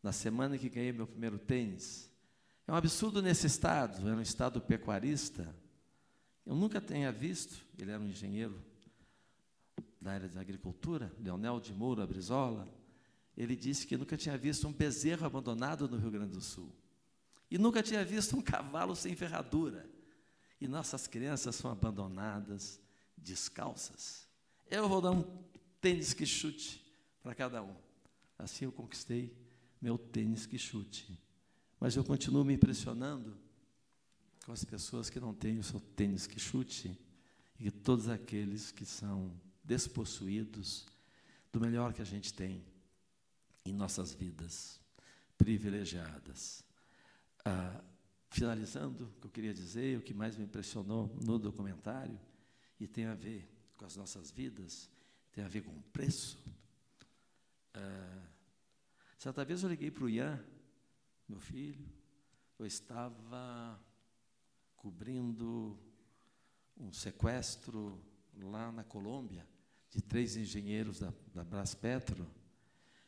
na 0.06 0.12
semana 0.12 0.56
que 0.56 0.70
ganhei 0.70 0.91
meu 0.91 1.08
primeiro 1.08 1.39
tênis. 1.39 2.12
É 2.68 2.72
um 2.72 2.76
absurdo 2.76 3.24
nesse 3.24 3.47
estado, 3.47 4.08
era 4.08 4.16
um 4.16 4.22
estado 4.22 4.62
pecuarista. 4.62 5.51
Eu 6.45 6.53
nunca 6.53 6.80
tinha 6.80 7.12
visto, 7.12 7.66
ele 7.76 7.89
era 7.89 7.99
um 7.99 8.08
engenheiro 8.08 8.64
da 9.99 10.12
área 10.12 10.30
da 10.30 10.41
agricultura, 10.41 11.12
Leonel 11.20 11.60
de 11.60 11.74
Moura 11.74 12.06
Brizola, 12.06 12.72
ele 13.36 13.56
disse 13.56 13.88
que 13.88 13.97
nunca 13.97 14.16
tinha 14.16 14.38
visto 14.38 14.68
um 14.68 14.72
bezerro 14.72 15.26
abandonado 15.26 15.89
no 15.89 15.97
Rio 15.97 16.12
Grande 16.12 16.34
do 16.34 16.41
Sul. 16.41 16.72
E 17.49 17.58
nunca 17.58 17.82
tinha 17.82 18.06
visto 18.06 18.38
um 18.38 18.43
cavalo 18.43 18.95
sem 18.95 19.16
ferradura. 19.16 19.89
E 20.62 20.68
nossas 20.68 21.08
crianças 21.08 21.56
são 21.56 21.72
abandonadas 21.72 22.80
descalças. 23.18 24.28
Eu 24.70 24.88
vou 24.88 25.01
dar 25.01 25.10
um 25.10 25.24
tênis 25.82 26.14
que 26.14 26.28
chute 26.28 26.86
para 27.24 27.34
cada 27.34 27.64
um. 27.64 27.76
Assim 28.38 28.66
eu 28.66 28.72
conquistei 28.72 29.44
meu 29.86 29.99
tênis 29.99 30.47
que 30.47 30.57
chute. 30.57 31.15
Mas 31.79 31.95
eu 31.95 32.03
continuo 32.03 32.43
me 32.43 32.55
impressionando 32.55 33.38
com 34.43 34.51
as 34.51 34.65
pessoas 34.65 35.11
que 35.11 35.19
não 35.19 35.31
têm 35.31 35.59
o 35.59 35.63
seu 35.63 35.79
tênis 35.79 36.25
que 36.25 36.39
chute 36.39 36.99
e 37.59 37.69
todos 37.69 38.09
aqueles 38.09 38.71
que 38.71 38.83
são 38.83 39.39
despossuídos 39.63 40.88
do 41.53 41.59
melhor 41.61 41.93
que 41.93 42.01
a 42.01 42.05
gente 42.05 42.33
tem 42.33 42.65
em 43.63 43.71
nossas 43.71 44.11
vidas 44.11 44.81
privilegiadas. 45.38 46.63
Ah, 47.45 47.83
finalizando, 48.31 49.05
o 49.05 49.21
que 49.21 49.27
eu 49.27 49.31
queria 49.31 49.53
dizer, 49.53 49.99
o 49.99 50.01
que 50.01 50.15
mais 50.15 50.36
me 50.36 50.45
impressionou 50.45 51.15
no 51.21 51.38
documentário, 51.38 52.19
e 52.79 52.88
tem 52.88 53.05
a 53.05 53.13
ver 53.13 53.47
com 53.77 53.86
as 53.86 53.95
nossas 53.95 54.31
vidas, 54.31 54.89
tem 55.31 55.43
a 55.43 55.47
ver 55.47 55.61
com 55.61 55.71
o 55.71 55.83
preço. 55.93 56.39
Ah, 57.75 58.34
certa 59.26 59.43
vez 59.43 59.63
eu 59.63 59.69
liguei 59.69 59.89
para 59.89 60.03
o 60.03 60.09
Ian, 60.09 60.39
meu 61.28 61.39
filho, 61.39 61.84
eu 62.59 62.65
estava 62.67 63.82
cobrindo 64.76 65.80
um 66.78 66.93
sequestro 66.93 67.99
lá 68.39 68.71
na 68.71 68.84
Colômbia, 68.84 69.43
de 69.89 69.99
três 69.99 70.38
engenheiros 70.38 70.99
da, 70.99 71.11
da 71.34 71.43
Braspetro, 71.43 72.28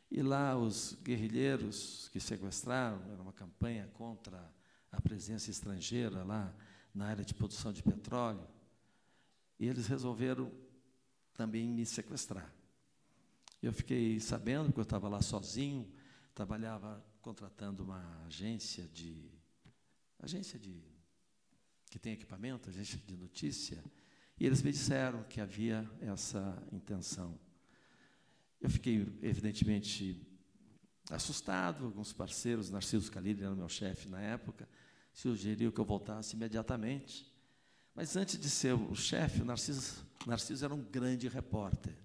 e 0.09 0.23
lá 0.23 0.57
os 0.57 0.97
guerrilheiros 1.03 2.09
que 2.09 2.19
sequestraram, 2.19 2.99
era 3.11 3.21
uma 3.21 3.31
campanha 3.31 3.87
contra 3.93 4.51
a 4.91 4.99
presença 4.99 5.51
estrangeira 5.51 6.23
lá 6.23 6.51
na 6.95 7.05
área 7.05 7.23
de 7.23 7.35
produção 7.35 7.71
de 7.71 7.83
petróleo, 7.83 8.47
e 9.59 9.67
eles 9.67 9.85
resolveram 9.85 10.51
também 11.35 11.71
me 11.71 11.85
sequestrar. 11.85 12.51
Eu 13.61 13.71
fiquei 13.71 14.19
sabendo 14.19 14.73
que 14.73 14.79
eu 14.79 14.83
estava 14.83 15.07
lá 15.07 15.21
sozinho, 15.21 15.87
trabalhava 16.37 17.03
contratando 17.19 17.83
uma 17.83 18.23
agência 18.27 18.87
de 18.89 19.27
agência 20.19 20.59
de 20.59 20.83
que 21.89 21.97
tem 21.97 22.13
equipamento, 22.13 22.69
agência 22.69 22.99
de 23.07 23.17
notícia, 23.17 23.83
e 24.39 24.45
eles 24.45 24.61
me 24.61 24.71
disseram 24.71 25.23
que 25.23 25.41
havia 25.41 25.89
essa 25.99 26.61
intenção. 26.71 27.39
Eu 28.61 28.69
fiquei, 28.69 29.17
evidentemente, 29.23 30.21
assustado. 31.09 31.85
Alguns 31.85 32.13
parceiros, 32.13 32.69
Narciso 32.69 33.11
Calil, 33.11 33.35
era 33.39 33.55
meu 33.55 33.67
chefe 33.67 34.07
na 34.07 34.21
época, 34.21 34.69
sugeriu 35.11 35.71
que 35.71 35.79
eu 35.79 35.85
voltasse 35.85 36.35
imediatamente. 36.35 37.33
Mas 37.95 38.15
antes 38.15 38.39
de 38.39 38.47
ser 38.47 38.75
o 38.75 38.93
chefe, 38.93 39.41
o 39.41 39.45
Narciso, 39.45 40.05
Narciso 40.27 40.63
era 40.63 40.75
um 40.75 40.83
grande 40.83 41.27
repórter. 41.27 41.97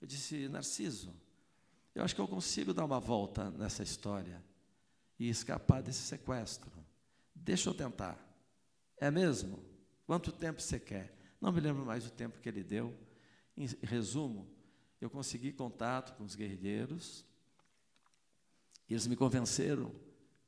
Eu 0.00 0.08
disse, 0.08 0.48
Narciso, 0.48 1.14
eu 1.94 2.02
acho 2.02 2.14
que 2.14 2.20
eu 2.20 2.28
consigo 2.28 2.74
dar 2.74 2.84
uma 2.84 2.98
volta 2.98 3.50
nessa 3.52 3.82
história 3.82 4.42
e 5.18 5.28
escapar 5.28 5.82
desse 5.82 6.00
sequestro. 6.00 6.72
Deixa 7.34 7.70
eu 7.70 7.74
tentar. 7.74 8.18
É 8.96 9.10
mesmo? 9.10 9.58
Quanto 10.06 10.32
tempo 10.32 10.60
você 10.60 10.78
quer? 10.78 11.16
Não 11.40 11.52
me 11.52 11.60
lembro 11.60 11.84
mais 11.84 12.06
o 12.06 12.10
tempo 12.10 12.40
que 12.40 12.48
ele 12.48 12.64
deu. 12.64 12.94
Em 13.56 13.66
resumo, 13.82 14.48
eu 15.00 15.08
consegui 15.08 15.52
contato 15.52 16.16
com 16.16 16.24
os 16.24 16.34
guerrilheiros. 16.34 17.24
Eles 18.88 19.06
me 19.06 19.14
convenceram 19.16 19.92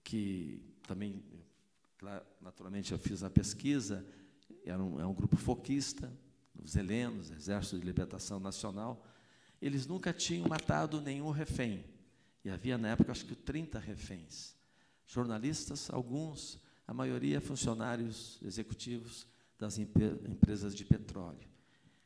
que 0.03 0.63
também, 0.87 1.23
naturalmente, 2.41 2.93
eu 2.93 2.99
fiz 2.99 3.23
a 3.23 3.31
pesquisa. 3.31 4.07
Era 4.65 4.83
um, 4.83 5.01
é 5.01 5.07
um 5.07 5.15
grupo 5.15 5.37
foquista, 5.37 6.13
os 6.55 6.75
helenos, 6.75 7.31
Exército 7.31 7.79
de 7.79 7.85
Libertação 7.85 8.41
Nacional. 8.41 9.07
Eles 9.61 9.87
nunca 9.87 10.13
tinham 10.13 10.49
matado 10.49 11.01
nenhum 11.01 11.31
refém. 11.31 11.85
E 12.45 12.51
havia, 12.51 12.77
na 12.79 12.89
época, 12.89 13.13
acho 13.13 13.25
que 13.27 13.35
30 13.35 13.79
reféns. 13.79 14.55
Jornalistas, 15.07 15.91
alguns, 15.91 16.61
a 16.87 16.93
maioria 16.95 17.41
funcionários 17.41 18.39
executivos 18.43 19.27
das 19.59 19.79
empre- 19.79 20.21
empresas 20.29 20.75
de 20.75 20.85
petróleo. 20.85 21.49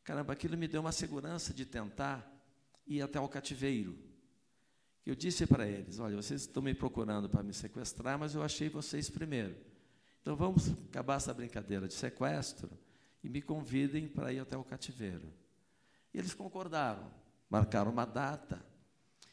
Caramba, 0.05 0.32
aquilo 0.32 0.57
me 0.57 0.68
deu 0.68 0.80
uma 0.80 0.92
segurança 0.92 1.52
de 1.52 1.64
tentar 1.66 2.27
ir 2.86 3.02
até 3.02 3.20
o 3.20 3.28
cativeiro. 3.28 3.98
Eu 5.05 5.14
disse 5.14 5.47
para 5.47 5.66
eles: 5.68 5.98
olha, 5.98 6.16
vocês 6.16 6.43
estão 6.43 6.62
me 6.62 6.74
procurando 6.74 7.28
para 7.28 7.43
me 7.43 7.52
sequestrar, 7.52 8.18
mas 8.18 8.35
eu 8.35 8.43
achei 8.43 8.68
vocês 8.68 9.10
primeiro. 9.10 9.56
Então 10.20 10.36
vamos 10.36 10.70
acabar 10.89 11.16
essa 11.16 11.32
brincadeira 11.32 11.89
de 11.89 11.94
sequestro 11.94 12.70
e 13.22 13.28
me 13.28 13.40
convidem 13.43 14.06
para 14.06 14.32
ir 14.32 14.39
até 14.39 14.56
o 14.56 14.64
cativeiro. 14.64 15.32
E 16.12 16.18
eles 16.18 16.35
concordaram, 16.35 17.10
marcaram 17.51 17.90
uma 17.90 18.06
data. 18.06 18.64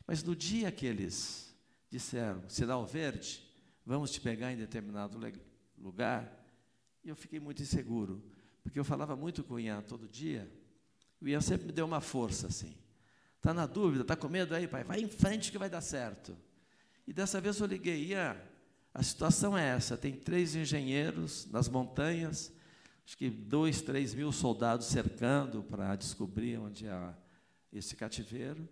Mas 0.07 0.23
no 0.23 0.35
dia 0.35 0.71
que 0.71 0.85
eles 0.85 1.55
disseram, 1.89 2.43
sinal 2.49 2.85
verde, 2.85 3.47
vamos 3.85 4.11
te 4.11 4.19
pegar 4.19 4.51
em 4.51 4.57
determinado 4.57 5.17
lugar, 5.77 6.45
eu 7.05 7.15
fiquei 7.15 7.39
muito 7.39 7.61
inseguro, 7.61 8.21
porque 8.63 8.79
eu 8.79 8.83
falava 8.83 9.15
muito 9.15 9.43
com 9.43 9.53
o 9.53 9.59
Ian 9.59 9.81
todo 9.81 10.09
dia, 10.09 10.51
o 11.21 11.27
Ian 11.27 11.39
sempre 11.39 11.67
me 11.67 11.71
deu 11.71 11.85
uma 11.85 12.01
força 12.01 12.47
assim. 12.47 12.75
Está 13.37 13.53
na 13.53 13.65
dúvida, 13.65 14.01
está 14.01 14.15
com 14.15 14.27
medo 14.27 14.53
aí, 14.53 14.67
pai? 14.67 14.83
Vai 14.83 14.99
em 14.99 15.07
frente 15.07 15.51
que 15.51 15.57
vai 15.57 15.69
dar 15.69 15.81
certo. 15.81 16.35
E 17.05 17.13
dessa 17.13 17.39
vez 17.39 17.59
eu 17.59 17.67
liguei, 17.67 18.07
Ian, 18.07 18.35
a 18.93 19.03
situação 19.03 19.57
é 19.57 19.63
essa: 19.69 19.95
tem 19.95 20.13
três 20.13 20.55
engenheiros 20.55 21.47
nas 21.51 21.69
montanhas, 21.69 22.51
acho 23.05 23.17
que 23.17 23.29
dois, 23.29 23.81
três 23.81 24.13
mil 24.13 24.31
soldados 24.31 24.87
cercando 24.87 25.63
para 25.63 25.95
descobrir 25.95 26.57
onde 26.57 26.87
é 26.87 27.15
esse 27.71 27.95
cativeiro. 27.95 28.67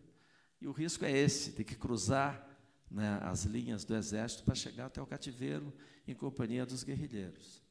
E 0.62 0.68
o 0.68 0.72
risco 0.72 1.06
é 1.06 1.12
esse: 1.12 1.52
tem 1.52 1.66
que 1.66 1.76
cruzar 1.76 2.48
né, 2.90 3.20
as 3.24 3.44
linhas 3.44 3.84
do 3.84 3.96
exército 3.96 4.44
para 4.44 4.56
chegar 4.56 4.88
até 4.88 5.02
o 5.02 5.08
cativeiro 5.08 5.74
em 6.08 6.14
companhia 6.14 6.66
dos 6.66 6.84
guerrilheiros. 6.84 7.62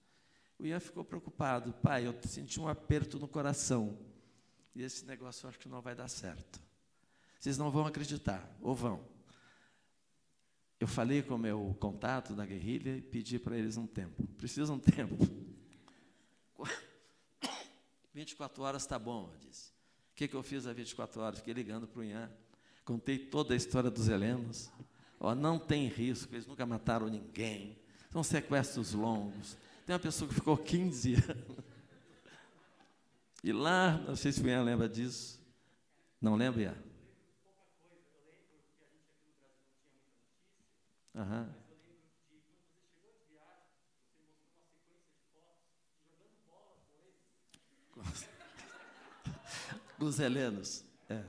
O 0.59 0.67
Ian 0.67 0.81
ficou 0.81 1.05
preocupado, 1.05 1.73
pai, 1.73 2.07
eu 2.07 2.17
senti 2.23 2.61
um 2.61 2.69
aperto 2.69 3.19
no 3.19 3.29
coração. 3.29 3.99
E 4.75 4.83
esse 4.83 5.05
negócio 5.05 5.45
eu 5.45 5.51
acho 5.51 5.59
que 5.59 5.69
não 5.69 5.81
vai 5.81 5.95
dar 5.95 6.09
certo. 6.09 6.61
Vocês 7.39 7.59
não 7.59 7.71
vão 7.71 7.87
acreditar, 7.87 8.57
ou 8.61 8.75
vão. 8.75 9.05
Eu 10.81 10.87
falei 10.87 11.23
com 11.23 11.35
o 11.35 11.39
meu 11.39 11.77
contato 11.81 12.35
da 12.35 12.47
guerrilha 12.47 12.97
e 12.97 13.03
pedi 13.03 13.39
para 13.39 13.57
eles 13.57 13.77
um 13.77 13.87
tempo. 13.87 14.27
Precisa 14.37 14.73
um 14.73 14.79
tempo. 14.79 15.17
24 18.15 18.63
horas 18.63 18.83
está 18.83 18.99
bom, 18.99 19.31
eu 19.33 19.39
disse. 19.39 19.74
O 20.15 20.17
que, 20.17 20.29
que 20.29 20.35
eu 20.37 20.45
fiz 20.45 20.65
às 20.65 20.77
24 20.77 21.21
horas? 21.21 21.39
Fiquei 21.41 21.53
ligando 21.53 21.89
para 21.89 21.99
o 21.99 22.05
Ian. 22.05 22.31
Contei 22.85 23.19
toda 23.19 23.53
a 23.53 23.57
história 23.57 23.91
dos 23.91 24.07
helenos. 24.07 24.71
Ó, 25.19 25.35
não 25.35 25.59
tem 25.59 25.89
risco, 25.89 26.33
eles 26.33 26.47
nunca 26.47 26.65
mataram 26.65 27.09
ninguém. 27.09 27.77
São 28.13 28.23
sequestros 28.23 28.93
longos. 28.93 29.57
Tem 29.85 29.93
uma 29.93 29.99
pessoa 29.99 30.29
que 30.29 30.35
ficou 30.37 30.57
15 30.57 31.15
anos. 31.29 31.65
E 33.43 33.53
lá, 33.53 33.99
não 34.07 34.15
sei 34.15 34.31
se 34.31 34.41
o 34.41 34.47
Ian 34.47 34.63
lembra 34.63 34.89
disso. 34.89 35.43
Não 36.21 36.37
lembra, 36.37 36.63
Ian? 36.63 36.77
Aham. 41.17 41.64
Os 49.99 50.19
helenos. 50.19 50.85
É. 51.09 51.23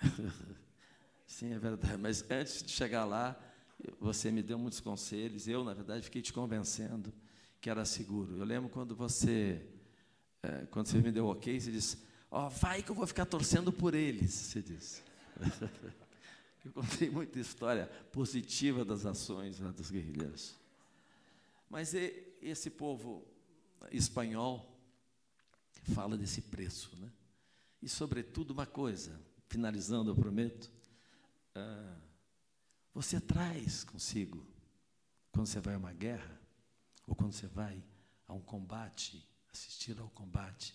Sim, 1.26 1.52
é 1.52 1.58
verdade. 1.58 1.96
Mas 1.96 2.24
antes 2.30 2.62
de 2.62 2.70
chegar 2.70 3.04
lá, 3.04 3.38
você 4.00 4.30
me 4.30 4.42
deu 4.42 4.58
muitos 4.58 4.80
conselhos. 4.80 5.48
Eu, 5.48 5.64
na 5.64 5.74
verdade, 5.74 6.02
fiquei 6.04 6.22
te 6.22 6.32
convencendo 6.32 7.12
que 7.60 7.68
era 7.68 7.84
seguro. 7.84 8.36
Eu 8.36 8.44
lembro 8.44 8.68
quando 8.68 8.94
você, 8.94 9.60
eh, 10.42 10.66
quando 10.70 10.86
você 10.86 10.98
me 10.98 11.10
deu 11.10 11.26
ok, 11.26 11.60
você 11.60 11.70
disse: 11.70 11.98
Ó, 12.30 12.46
oh, 12.46 12.50
vai 12.50 12.82
que 12.82 12.90
eu 12.90 12.94
vou 12.94 13.06
ficar 13.06 13.26
torcendo 13.26 13.72
por 13.72 13.94
eles. 13.94 14.32
Você 14.32 14.62
disse. 14.62 15.02
eu 16.64 16.72
contei 16.72 17.10
muita 17.10 17.38
história 17.38 17.86
positiva 18.12 18.84
das 18.84 19.06
ações 19.06 19.58
dos 19.58 19.90
guerrilheiros. 19.90 20.54
Mas 21.68 21.94
e, 21.94 22.24
esse 22.40 22.70
povo 22.70 23.26
espanhol 23.90 24.78
fala 25.94 26.16
desse 26.16 26.42
preço, 26.42 26.94
né? 26.96 27.10
E 27.80 27.88
sobretudo 27.88 28.50
uma 28.50 28.66
coisa, 28.66 29.20
finalizando, 29.46 30.10
eu 30.10 30.16
prometo, 30.16 30.70
ah, 31.54 31.96
você 32.92 33.20
traz 33.20 33.84
consigo, 33.84 34.46
quando 35.32 35.46
você 35.46 35.60
vai 35.60 35.74
a 35.74 35.78
uma 35.78 35.92
guerra, 35.92 36.40
ou 37.06 37.14
quando 37.14 37.32
você 37.32 37.46
vai 37.46 37.82
a 38.26 38.34
um 38.34 38.40
combate, 38.40 39.26
assistir 39.52 39.98
ao 39.98 40.10
combate 40.10 40.74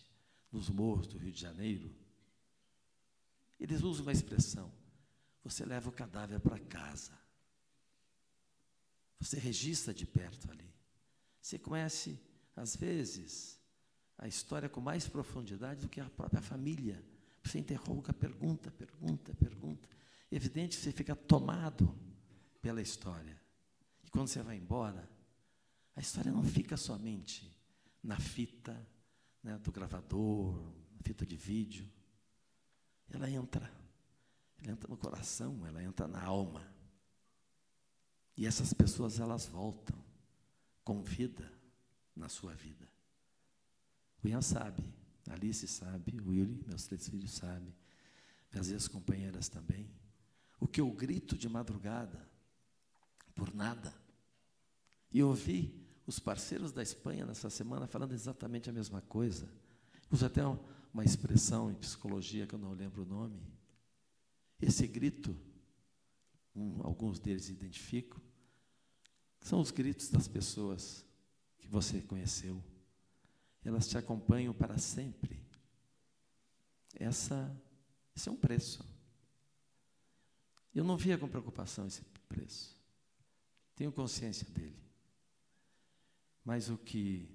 nos 0.52 0.70
morros 0.70 1.08
do 1.08 1.18
Rio 1.18 1.32
de 1.32 1.40
Janeiro, 1.40 1.94
eles 3.60 3.82
usam 3.82 4.04
uma 4.04 4.12
expressão: 4.12 4.72
você 5.44 5.66
leva 5.66 5.90
o 5.90 5.94
cadáver 5.94 6.40
para 6.40 6.60
casa. 6.60 7.12
Você 9.20 9.40
registra 9.40 9.94
de 9.94 10.06
perto 10.06 10.52
ali. 10.52 10.70
Você 11.42 11.58
conhece, 11.58 12.20
às 12.56 12.76
vezes, 12.76 13.60
a 14.18 14.28
história 14.28 14.70
com 14.70 14.80
mais 14.80 15.08
profundidade 15.08 15.82
do 15.82 15.90
que 15.90 16.00
a 16.00 16.10
própria 16.10 16.42
família. 16.42 17.04
Você 17.44 17.60
interroga, 17.60 18.14
pergunta, 18.14 18.72
pergunta, 18.72 19.34
pergunta. 19.34 19.90
É 20.32 20.36
evidente 20.36 20.78
que 20.78 20.84
você 20.84 20.92
fica 20.92 21.16
tomado 21.16 21.94
pela 22.62 22.82
história. 22.82 23.40
E 24.04 24.10
quando 24.10 24.28
você 24.28 24.42
vai 24.42 24.56
embora, 24.56 25.10
a 25.96 26.00
história 26.00 26.32
não 26.32 26.44
fica 26.44 26.78
somente 26.78 27.54
na 28.02 28.18
fita 28.18 28.88
né, 29.42 29.58
do 29.58 29.72
gravador, 29.72 30.74
fita 31.04 31.26
de 31.26 31.36
vídeo. 31.36 31.90
Ela 33.10 33.30
entra. 33.30 33.72
Ela 34.62 34.72
entra 34.72 34.88
no 34.88 34.96
coração, 34.96 35.66
ela 35.66 35.84
entra 35.84 36.08
na 36.08 36.24
alma. 36.24 36.66
E 38.38 38.46
essas 38.46 38.74
pessoas, 38.74 39.20
elas 39.20 39.46
voltam 39.46 39.96
com 40.84 41.04
vida 41.04 41.52
na 42.16 42.30
sua 42.30 42.54
vida. 42.54 42.88
O 44.24 44.28
Ian 44.28 44.42
sabe, 44.42 44.84
a 45.30 45.34
Alice 45.34 45.68
sabe, 45.68 46.20
o 46.20 46.30
Willy, 46.30 46.64
meus 46.68 46.86
três 46.86 47.08
filhos 47.08 47.32
sabem, 47.32 47.74
as 48.54 48.70
ex-companheiras 48.70 49.50
também. 49.50 49.90
O 50.60 50.68
que 50.68 50.80
eu 50.80 50.90
grito 50.92 51.38
de 51.38 51.50
madrugada, 51.50 52.28
por 53.36 53.54
nada. 53.54 53.94
E 55.12 55.22
ouvi 55.24 55.84
os 56.06 56.20
parceiros 56.20 56.72
da 56.72 56.82
Espanha 56.82 57.26
nessa 57.26 57.50
semana 57.50 57.88
falando 57.88 58.14
exatamente 58.14 58.70
a 58.70 58.74
mesma 58.74 59.02
coisa. 59.02 59.50
Uso 60.12 60.26
até 60.26 60.42
uma 60.94 61.04
expressão 61.04 61.72
em 61.72 61.76
psicologia 61.76 62.46
que 62.46 62.56
eu 62.56 62.60
não 62.60 62.74
lembro 62.74 63.04
o 63.04 63.06
nome. 63.06 63.42
Esse 64.62 64.88
grito, 64.88 65.36
um, 66.56 66.82
alguns 66.84 67.20
deles 67.20 67.50
identificam, 67.50 68.22
são 69.42 69.60
os 69.60 69.72
gritos 69.72 70.10
das 70.10 70.28
pessoas 70.28 71.06
que 71.64 71.70
você 71.70 72.02
conheceu. 72.02 72.62
Elas 73.64 73.88
te 73.88 73.98
acompanham 73.98 74.54
para 74.54 74.78
sempre. 74.78 75.42
Essa, 76.94 77.56
esse 78.16 78.28
é 78.28 78.32
um 78.32 78.36
preço. 78.36 78.86
Eu 80.76 80.84
não 80.84 80.98
via 80.98 81.18
com 81.18 81.28
preocupação 81.28 81.88
esse 81.88 82.04
preço. 82.28 82.76
Tenho 83.76 83.92
consciência 83.92 84.48
dele. 84.50 84.78
Mas 86.44 86.70
o 86.70 86.78
que 86.78 87.30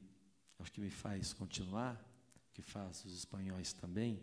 acho 0.59 0.73
que 0.73 0.81
me 0.81 0.91
faz 0.91 1.33
continuar, 1.33 2.05
que 2.53 2.61
faz 2.61 3.05
os 3.07 3.17
espanhóis 3.17 3.73
também, 3.73 4.21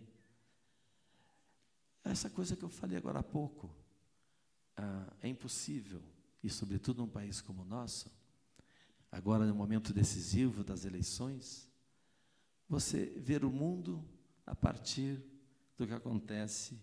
é 2.03 2.11
essa 2.11 2.29
coisa 2.29 2.55
que 2.55 2.63
eu 2.63 2.69
falei 2.69 2.97
agora 2.97 3.19
há 3.19 3.23
pouco. 3.23 3.73
Ah, 4.77 5.11
é 5.21 5.27
impossível, 5.27 6.03
e 6.43 6.49
sobretudo 6.49 7.01
num 7.01 7.09
país 7.09 7.41
como 7.41 7.63
o 7.63 7.65
nosso, 7.65 8.11
agora 9.15 9.45
no 9.45 9.55
momento 9.55 9.93
decisivo 9.93 10.61
das 10.61 10.83
eleições, 10.83 11.69
você 12.67 13.05
ver 13.17 13.45
o 13.45 13.49
mundo 13.49 14.03
a 14.45 14.53
partir 14.53 15.23
do 15.77 15.87
que 15.87 15.93
acontece 15.93 16.77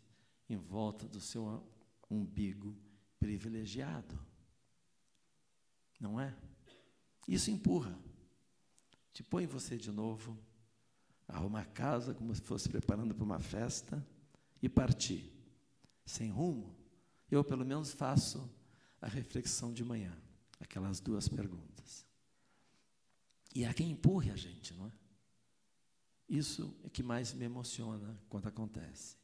em 0.49 0.57
volta 0.57 1.07
do 1.07 1.21
seu 1.21 1.63
umbigo 2.11 2.75
privilegiado. 3.21 4.19
Não 6.01 6.19
é? 6.19 6.35
Isso 7.29 7.51
empurra. 7.51 7.99
Te 9.13 9.23
põe 9.23 9.47
você 9.47 9.77
de 9.77 9.91
novo, 9.91 10.39
arruma 11.29 11.61
a 11.61 11.67
casa 11.67 12.15
como 12.15 12.35
se 12.35 12.41
fosse 12.41 12.67
preparando 12.67 13.15
para 13.15 13.25
uma 13.25 13.41
festa 13.41 14.05
e 14.63 14.71
partir. 14.71 15.31
Sem 16.07 16.31
rumo, 16.31 16.75
eu 17.31 17.45
pelo 17.45 17.65
menos 17.65 17.93
faço 17.93 18.51
a 19.03 19.07
reflexão 19.07 19.71
de 19.71 19.85
manhã, 19.85 20.17
aquelas 20.59 20.99
duas 20.99 21.29
perguntas. 21.29 22.11
E 23.55 23.65
há 23.65 23.74
quem 23.74 23.91
empurre 23.91 24.31
a 24.31 24.37
gente, 24.37 24.74
não 24.74 24.87
é? 24.87 24.93
Isso 26.29 26.74
é 26.85 26.89
que 26.89 27.03
mais 27.03 27.35
me 27.35 27.45
emociona 27.45 28.19
quando 28.29 28.47
acontece. 28.47 29.16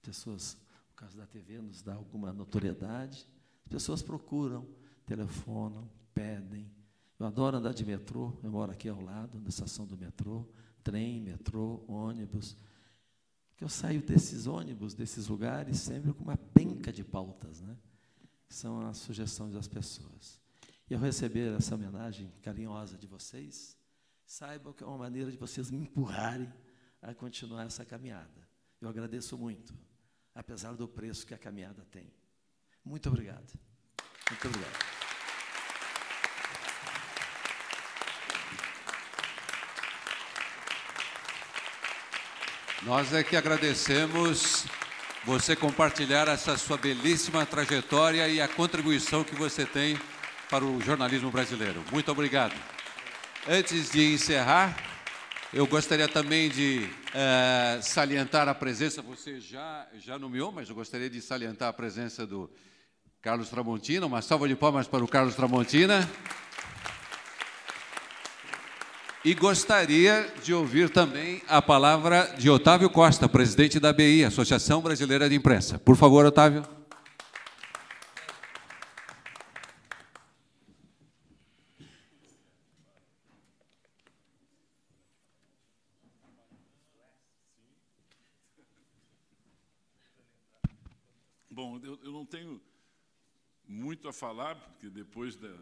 Pessoas, 0.00 0.56
no 0.88 0.94
caso 0.94 1.16
da 1.16 1.26
TV, 1.26 1.60
nos 1.60 1.82
dá 1.82 1.94
alguma 1.94 2.32
notoriedade, 2.32 3.26
as 3.64 3.68
pessoas 3.68 4.02
procuram, 4.02 4.66
telefonam, 5.04 5.90
pedem. 6.14 6.70
Eu 7.18 7.26
adoro 7.26 7.58
andar 7.58 7.74
de 7.74 7.84
metrô, 7.84 8.32
eu 8.42 8.50
moro 8.50 8.72
aqui 8.72 8.88
ao 8.88 9.00
lado, 9.00 9.38
na 9.38 9.48
estação 9.48 9.86
do 9.86 9.98
metrô, 9.98 10.46
trem, 10.82 11.20
metrô, 11.20 11.84
ônibus. 11.86 12.56
Que 13.56 13.64
eu 13.64 13.68
saio 13.68 14.00
desses 14.00 14.46
ônibus, 14.46 14.94
desses 14.94 15.28
lugares, 15.28 15.78
sempre 15.78 16.12
com 16.12 16.22
uma 16.22 16.36
penca 16.36 16.92
de 16.92 17.02
pautas, 17.02 17.60
né? 17.60 17.76
São 18.48 18.80
as 18.86 18.98
sugestões 18.98 19.52
das 19.52 19.66
pessoas. 19.66 20.40
E 20.88 20.94
ao 20.94 21.00
receber 21.00 21.56
essa 21.56 21.74
homenagem 21.74 22.32
carinhosa 22.42 22.96
de 22.96 23.06
vocês, 23.08 23.76
saibam 24.24 24.72
que 24.72 24.84
é 24.84 24.86
uma 24.86 24.98
maneira 24.98 25.30
de 25.30 25.36
vocês 25.36 25.70
me 25.70 25.78
empurrarem 25.78 26.52
a 27.02 27.12
continuar 27.12 27.64
essa 27.66 27.84
caminhada. 27.84 28.48
Eu 28.80 28.88
agradeço 28.88 29.36
muito, 29.36 29.74
apesar 30.34 30.74
do 30.74 30.86
preço 30.86 31.26
que 31.26 31.34
a 31.34 31.38
caminhada 31.38 31.84
tem. 31.90 32.12
Muito 32.84 33.08
obrigado. 33.08 33.52
Muito 34.30 34.46
obrigado. 34.46 34.96
Nós 42.84 43.12
é 43.12 43.24
que 43.24 43.34
agradecemos 43.34 44.66
você 45.24 45.56
compartilhar 45.56 46.28
essa 46.28 46.56
sua 46.56 46.78
belíssima 46.78 47.44
trajetória 47.44 48.28
e 48.28 48.40
a 48.40 48.46
contribuição 48.46 49.24
que 49.24 49.34
você 49.34 49.66
tem 49.66 49.98
para 50.50 50.64
o 50.64 50.80
jornalismo 50.80 51.30
brasileiro. 51.30 51.84
Muito 51.92 52.10
obrigado. 52.10 52.54
Antes 53.48 53.90
de 53.90 54.14
encerrar, 54.14 54.76
eu 55.52 55.66
gostaria 55.66 56.08
também 56.08 56.48
de 56.48 56.88
eh, 57.14 57.78
salientar 57.82 58.48
a 58.48 58.54
presença, 58.54 59.00
você 59.00 59.40
já, 59.40 59.86
já 59.98 60.18
nomeou, 60.18 60.52
mas 60.52 60.68
eu 60.68 60.74
gostaria 60.74 61.08
de 61.08 61.20
salientar 61.20 61.68
a 61.68 61.72
presença 61.72 62.26
do 62.26 62.50
Carlos 63.22 63.48
Tramontina. 63.48 64.06
Uma 64.06 64.22
salva 64.22 64.48
de 64.48 64.54
palmas 64.54 64.86
para 64.86 65.02
o 65.04 65.08
Carlos 65.08 65.34
Tramontina. 65.34 66.08
E 69.24 69.34
gostaria 69.34 70.32
de 70.44 70.54
ouvir 70.54 70.88
também 70.88 71.42
a 71.48 71.60
palavra 71.60 72.32
de 72.38 72.48
Otávio 72.48 72.88
Costa, 72.88 73.28
presidente 73.28 73.80
da 73.80 73.92
BI, 73.92 74.24
Associação 74.24 74.80
Brasileira 74.80 75.28
de 75.28 75.34
Imprensa. 75.34 75.80
Por 75.80 75.96
favor, 75.96 76.24
Otávio. 76.24 76.62
Bom, 91.50 91.80
eu, 91.82 91.98
eu 92.04 92.12
não 92.12 92.24
tenho 92.24 92.60
muito 93.66 94.00
a 94.00 94.04
falar, 94.18 94.54
porque 94.56 94.88
depois 94.88 95.36
da, 95.36 95.54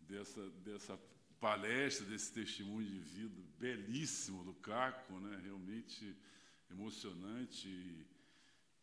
dessa, 0.00 0.48
dessa 0.64 0.98
palestra, 1.40 2.06
desse 2.06 2.32
testemunho 2.32 2.88
de 2.88 2.98
vida 2.98 3.42
belíssimo 3.58 4.42
do 4.44 4.54
Caco, 4.54 5.18
né, 5.20 5.40
realmente 5.42 6.16
emocionante, 6.70 7.68
e, 7.68 8.06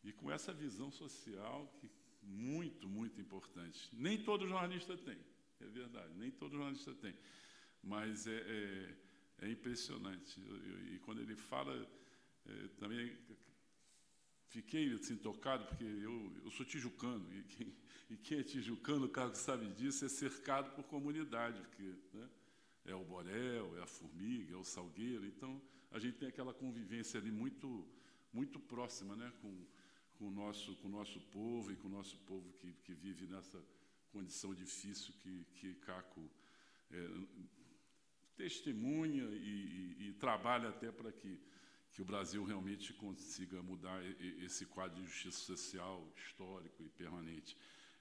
e 0.06 0.14
com 0.14 0.32
essa 0.32 0.54
visão 0.54 0.92
social 0.92 1.68
que 1.80 1.90
muito, 2.22 2.88
muito 2.88 3.20
importante. 3.20 3.90
Nem 3.94 4.24
todo 4.24 4.48
jornalista 4.48 4.98
tem, 4.98 5.18
é 5.60 5.66
verdade, 5.66 6.14
nem 6.16 6.32
todo 6.32 6.56
jornalista 6.56 6.94
tem, 6.96 7.16
mas 7.84 8.28
é, 8.28 8.38
é, 8.38 8.96
é 9.46 9.50
impressionante. 9.50 10.40
Eu- 10.42 10.94
e 10.96 11.00
quando 11.00 11.22
ele 11.22 11.36
fala, 11.36 11.74
é, 12.46 12.68
também 12.78 13.18
fiquei 14.54 14.94
assim, 14.94 15.16
tocado, 15.16 15.66
porque 15.66 15.84
eu, 15.84 16.32
eu 16.46 16.52
sou 16.52 16.64
tijucano, 16.66 17.26
e 17.34 17.42
quem, 17.44 17.74
e 18.12 18.16
quem 18.18 18.38
é 18.40 18.44
tijucano, 18.44 19.06
o 19.08 19.10
Carlos 19.10 19.40
sabe 19.40 19.68
disso, 19.74 20.06
é 20.06 20.10
cercado 20.10 20.76
por 20.76 20.84
comunidade, 20.84 21.60
porque 21.62 21.90
né, 22.14 22.30
é 22.86 22.94
o 22.94 23.04
Borel, 23.04 23.76
é 23.80 23.82
a 23.82 23.88
Formiga, 23.88 24.54
é 24.54 24.58
o 24.58 24.64
Salgueiro, 24.64 25.26
então 25.26 25.60
a 25.92 25.98
gente 25.98 26.18
tem 26.18 26.28
aquela 26.28 26.54
convivência 26.54 27.20
ali 27.20 27.32
muito, 27.32 27.68
muito 28.32 28.60
próxima 28.60 29.16
né, 29.16 29.32
com, 29.42 29.66
com, 30.18 30.28
o 30.28 30.32
nosso, 30.32 30.76
com 30.78 30.88
o 30.88 30.92
nosso 30.92 31.20
povo 31.38 31.72
e 31.72 31.76
com 31.76 31.88
o 31.88 31.92
nosso 31.92 32.18
povo 32.20 32.54
que, 32.60 32.74
que 32.84 32.94
vive 32.94 33.26
nessa 33.26 33.60
condição 34.12 34.54
difícil 34.54 35.14
que, 35.22 35.46
que 35.56 35.74
Caco 35.76 36.30
é, 36.92 37.10
testemunha 38.36 39.24
e, 39.24 39.96
e- 40.00 40.10
e 40.10 40.14
trabalha 40.14 40.70
até 40.70 40.92
para 40.92 41.12
que, 41.12 41.40
que 41.94 42.02
o 42.02 42.06
Brasil 42.06 42.44
realmente 42.44 42.92
consiga 42.94 43.62
mudar 43.62 44.04
esse 44.44 44.66
quadro 44.66 45.00
de 45.00 45.06
justiça 45.08 45.38
social 45.56 46.12
histórico 46.18 46.82
e 46.84 46.90
permanente. 46.90 47.56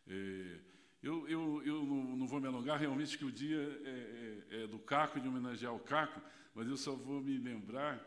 É, 0.06 0.60
eu, 1.02 1.28
eu, 1.28 1.62
eu 1.64 1.84
não, 1.84 2.16
não 2.16 2.26
vou 2.26 2.40
me 2.40 2.46
alongar, 2.46 2.80
realmente 2.80 3.18
que 3.18 3.24
o 3.24 3.30
dia 3.30 3.58
é, 3.84 4.46
é- 4.50 4.62
é 4.62 4.66
do 4.66 4.78
Caco, 4.78 5.20
de 5.20 5.28
homenagear 5.28 5.74
o 5.74 5.80
Caco, 5.80 6.20
mas 6.54 6.66
eu 6.68 6.76
só 6.76 6.94
vou 6.94 7.20
me 7.20 7.36
lembrar, 7.36 8.00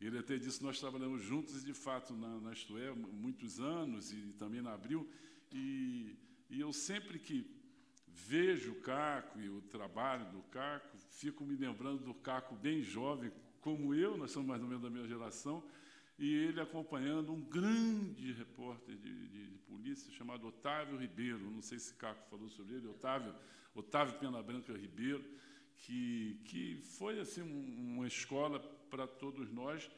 ele 0.00 0.18
até 0.18 0.36
disse, 0.36 0.62
nós 0.62 0.78
trabalhamos 0.78 1.22
juntos, 1.22 1.64
de 1.64 1.74
fato, 1.74 2.14
na, 2.14 2.40
na 2.40 2.52
Istoé, 2.52 2.92
muitos 2.92 3.58
anos, 3.58 4.12
e 4.12 4.32
também 4.34 4.62
na 4.62 4.74
Abril, 4.74 5.08
e, 5.50 6.16
e 6.50 6.60
eu 6.60 6.72
sempre 6.72 7.18
que 7.18 7.46
vejo 8.06 8.72
o 8.72 8.80
Caco 8.80 9.40
e 9.40 9.48
o 9.48 9.62
trabalho 9.62 10.30
do 10.30 10.42
Caco, 10.44 10.96
fico 11.10 11.44
me 11.44 11.56
lembrando 11.56 12.04
do 12.04 12.14
Caco 12.14 12.54
bem 12.54 12.82
jovem, 12.82 13.32
como 13.62 13.94
eu, 13.94 14.16
nós 14.18 14.30
somos 14.30 14.46
mais 14.48 14.60
ou 14.62 14.68
menos 14.68 14.82
da 14.82 14.90
mesma 14.90 15.08
geração, 15.08 15.64
e 16.18 16.34
ele 16.34 16.60
acompanhando 16.60 17.32
um 17.32 17.40
grande 17.40 18.32
repórter 18.32 18.94
de, 18.96 19.28
de- 19.28 19.46
de 19.52 19.58
polícia 19.60 20.12
chamado 20.12 20.46
Otávio 20.46 20.98
Ribeiro, 20.98 21.38
não 21.50 21.62
sei 21.62 21.78
se 21.78 21.94
Caco 21.94 22.28
falou 22.28 22.50
sobre 22.50 22.74
ele, 22.76 22.86
Otávio, 22.88 23.34
Otávio 23.74 24.18
Pena 24.18 24.42
Branca 24.42 24.72
Ribeiro, 24.76 25.24
que, 25.78 26.38
que 26.44 26.76
foi 26.82 27.18
assim 27.18 27.40
um- 27.42 27.94
uma 27.96 28.06
escola 28.06 28.60
para 28.90 29.06
todos 29.06 29.50
nós, 29.50 29.90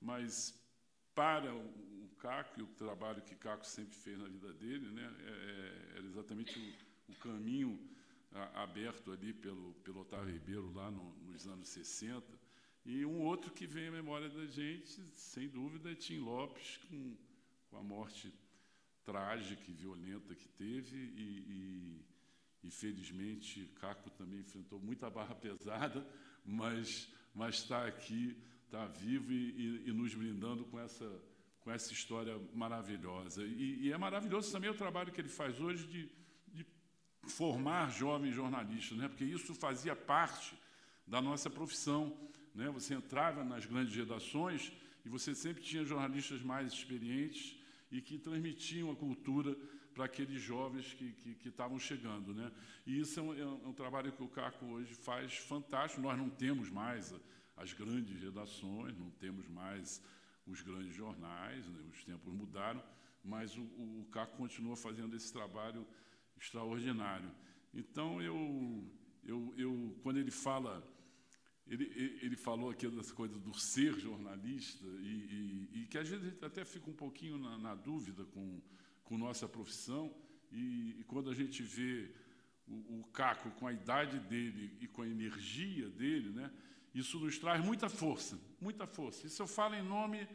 mas 0.00 0.58
para 1.14 1.54
o, 1.54 1.60
o 1.60 2.10
Caco 2.18 2.58
e 2.60 2.62
o 2.62 2.66
trabalho 2.66 3.22
que 3.22 3.34
Caco 3.36 3.64
sempre 3.66 3.94
fez 3.96 4.18
na 4.18 4.26
vida 4.28 4.52
dele, 4.54 4.88
né, 4.90 5.14
é- 5.20 5.30
é- 5.30 5.96
era 5.98 6.06
exatamente 6.06 6.58
o, 6.58 7.12
o 7.12 7.14
caminho 7.16 7.78
a- 8.32 8.62
aberto 8.64 9.12
ali 9.12 9.32
pelo, 9.32 9.72
pelo 9.84 10.00
Otávio 10.00 10.32
Ribeiro 10.32 10.72
lá 10.74 10.90
no- 10.90 11.14
nos 11.30 11.46
anos 11.46 11.68
60. 11.68 12.39
E 12.84 13.04
um 13.04 13.20
outro 13.20 13.52
que 13.52 13.66
vem 13.66 13.88
à 13.88 13.90
memória 13.90 14.28
da 14.28 14.46
gente, 14.46 15.02
sem 15.14 15.48
dúvida, 15.48 15.92
é 15.92 15.94
Tim 15.94 16.18
Lopes, 16.18 16.78
com, 16.88 17.16
com 17.68 17.76
a 17.76 17.82
morte 17.82 18.32
trágica 19.04 19.62
e 19.68 19.74
violenta 19.74 20.34
que 20.34 20.48
teve, 20.48 20.96
e, 20.96 22.02
e, 22.62 22.68
e, 22.68 22.70
felizmente 22.70 23.66
Caco 23.80 24.10
também 24.10 24.40
enfrentou 24.40 24.78
muita 24.78 25.10
barra 25.10 25.34
pesada, 25.36 26.06
mas 26.44 27.08
está 27.50 27.86
aqui, 27.86 28.36
está 28.64 28.86
vivo 28.86 29.32
e, 29.32 29.88
e- 29.88 29.92
nos 29.92 30.14
brindando 30.14 30.64
com 30.64 30.78
essa 30.78 31.06
com 31.60 31.70
essa 31.70 31.92
história 31.92 32.40
maravilhosa. 32.54 33.44
E 33.44 33.92
é 33.92 33.98
maravilhoso 33.98 34.50
também 34.50 34.70
o 34.70 34.74
trabalho 34.74 35.12
que 35.12 35.20
ele 35.20 35.28
faz 35.28 35.60
hoje 35.60 35.86
de, 35.86 36.10
de 36.48 36.66
formar 37.28 37.90
jovens 37.90 38.34
jornalistas, 38.34 38.96
né? 38.96 39.08
porque 39.08 39.24
isso 39.24 39.54
fazia 39.54 39.94
parte 39.94 40.56
da 41.06 41.20
nossa 41.20 41.50
profissão. 41.50 42.16
Né? 42.54 42.68
Você 42.70 42.94
entrava 42.94 43.44
nas 43.44 43.66
grandes 43.66 43.94
redações 43.94 44.72
e 45.04 45.08
você 45.08 45.34
sempre 45.34 45.62
tinha 45.62 45.84
jornalistas 45.84 46.42
mais 46.42 46.72
experientes 46.72 47.56
e 47.90 48.00
que 48.00 48.18
transmitiam 48.18 48.90
a 48.90 48.96
cultura 48.96 49.56
para 49.94 50.04
aqueles 50.04 50.40
jovens 50.40 50.94
que, 50.94 51.14
estavam 51.48 51.78
chegando. 51.78 52.32
Né? 52.32 52.50
E 52.86 53.00
isso 53.00 53.18
é 53.18 53.22
um, 53.22 53.34
é 53.34 53.44
um- 53.46 53.64
é 53.64 53.68
um 53.68 53.72
trabalho 53.72 54.12
que 54.12 54.22
o 54.22 54.28
Caco 54.28 54.64
hoje 54.66 54.94
faz 54.94 55.36
fantástico. 55.36 56.00
Nós 56.00 56.16
não 56.16 56.30
temos 56.30 56.70
mais 56.70 57.14
as 57.56 57.72
grandes 57.72 58.20
redações, 58.22 58.96
não 58.96 59.10
temos 59.10 59.48
mais 59.48 60.02
os 60.46 60.62
grandes 60.62 60.94
jornais, 60.94 61.66
né? 61.66 61.80
os 61.92 62.04
tempos 62.04 62.32
mudaram, 62.32 62.82
mas 63.22 63.56
o, 63.56 63.62
o 63.62 64.08
Caco 64.10 64.36
continua 64.36 64.76
fazendo 64.76 65.14
esse 65.14 65.32
trabalho 65.32 65.86
extraordinário. 66.40 67.30
Então, 67.74 68.20
eu, 68.22 68.84
eu, 69.24 69.54
eu, 69.56 69.96
quando 70.02 70.16
ele 70.18 70.30
fala, 70.30 70.82
ele, 71.70 72.18
ele 72.22 72.36
falou 72.36 72.68
aqui 72.70 72.88
das 72.88 73.10
coisas 73.12 73.40
do 73.40 73.54
ser 73.54 73.98
jornalista, 73.98 74.84
e, 75.00 75.68
e- 75.72 75.80
e 75.82 75.86
que 75.86 75.96
às 75.96 76.08
vezes 76.08 76.26
a 76.26 76.30
gente 76.30 76.44
até 76.44 76.64
fica 76.64 76.90
um 76.90 76.94
pouquinho 76.94 77.38
na, 77.38 77.56
na 77.58 77.74
dúvida 77.74 78.24
com, 78.24 78.60
com 79.04 79.16
nossa 79.16 79.48
profissão, 79.48 80.12
e, 80.52 80.96
e 81.00 81.04
quando 81.04 81.30
a 81.30 81.34
gente 81.34 81.62
vê 81.62 82.10
o, 82.66 83.00
o 83.00 83.04
Caco 83.12 83.50
com 83.52 83.66
a 83.66 83.72
idade 83.72 84.18
dele 84.18 84.76
e 84.80 84.86
com 84.88 85.02
a 85.02 85.08
energia 85.08 85.88
dele, 85.88 86.30
né, 86.30 86.50
isso 86.92 87.20
nos 87.20 87.38
traz 87.38 87.64
muita 87.64 87.88
força, 87.88 88.36
muita 88.60 88.84
força. 88.86 89.26
Isso 89.26 89.40
eu 89.40 89.46
falo 89.46 89.76
em 89.76 89.82
nome 89.82 90.26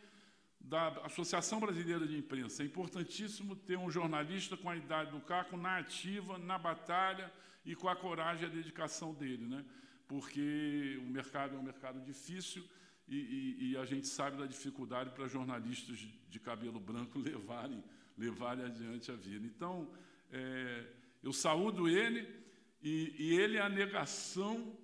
da 0.59 0.87
Associação 1.05 1.59
Brasileira 1.59 2.07
de 2.07 2.17
Imprensa. 2.17 2.63
É 2.63 2.65
importantíssimo 2.65 3.55
ter 3.57 3.77
um 3.77 3.91
jornalista 3.91 4.55
com 4.55 4.69
a 4.69 4.75
idade 4.77 5.11
do 5.11 5.19
Caco 5.19 5.57
na 5.57 5.77
ativa, 5.77 6.37
na 6.37 6.57
batalha 6.57 7.31
e 7.65 7.75
com 7.75 7.89
a 7.89 7.95
coragem 7.95 8.43
e 8.43 8.45
a 8.45 8.53
dedicação 8.53 9.13
dele, 9.13 9.45
né? 9.45 9.65
Porque 10.07 10.99
o 11.05 11.09
mercado 11.09 11.55
é 11.55 11.59
um 11.59 11.63
mercado 11.63 11.99
difícil 12.03 12.63
e, 13.07 13.15
e- 13.17 13.71
e 13.71 13.77
a 13.77 13.85
gente 13.85 14.07
sabe 14.07 14.37
da 14.37 14.45
dificuldade 14.45 15.11
para 15.11 15.27
jornalistas 15.27 15.97
de 16.29 16.39
cabelo 16.39 16.79
branco 16.79 17.17
levarem, 17.19 17.83
levarem 18.17 18.65
adiante 18.65 19.11
a 19.11 19.15
vida. 19.15 19.45
Então, 19.45 19.87
é, 20.31 20.85
eu 21.23 21.33
saúdo 21.33 21.87
ele 21.87 22.27
e, 22.81 23.13
e 23.17 23.33
ele 23.39 23.57
é 23.57 23.61
a 23.61 23.69
negação 23.69 24.75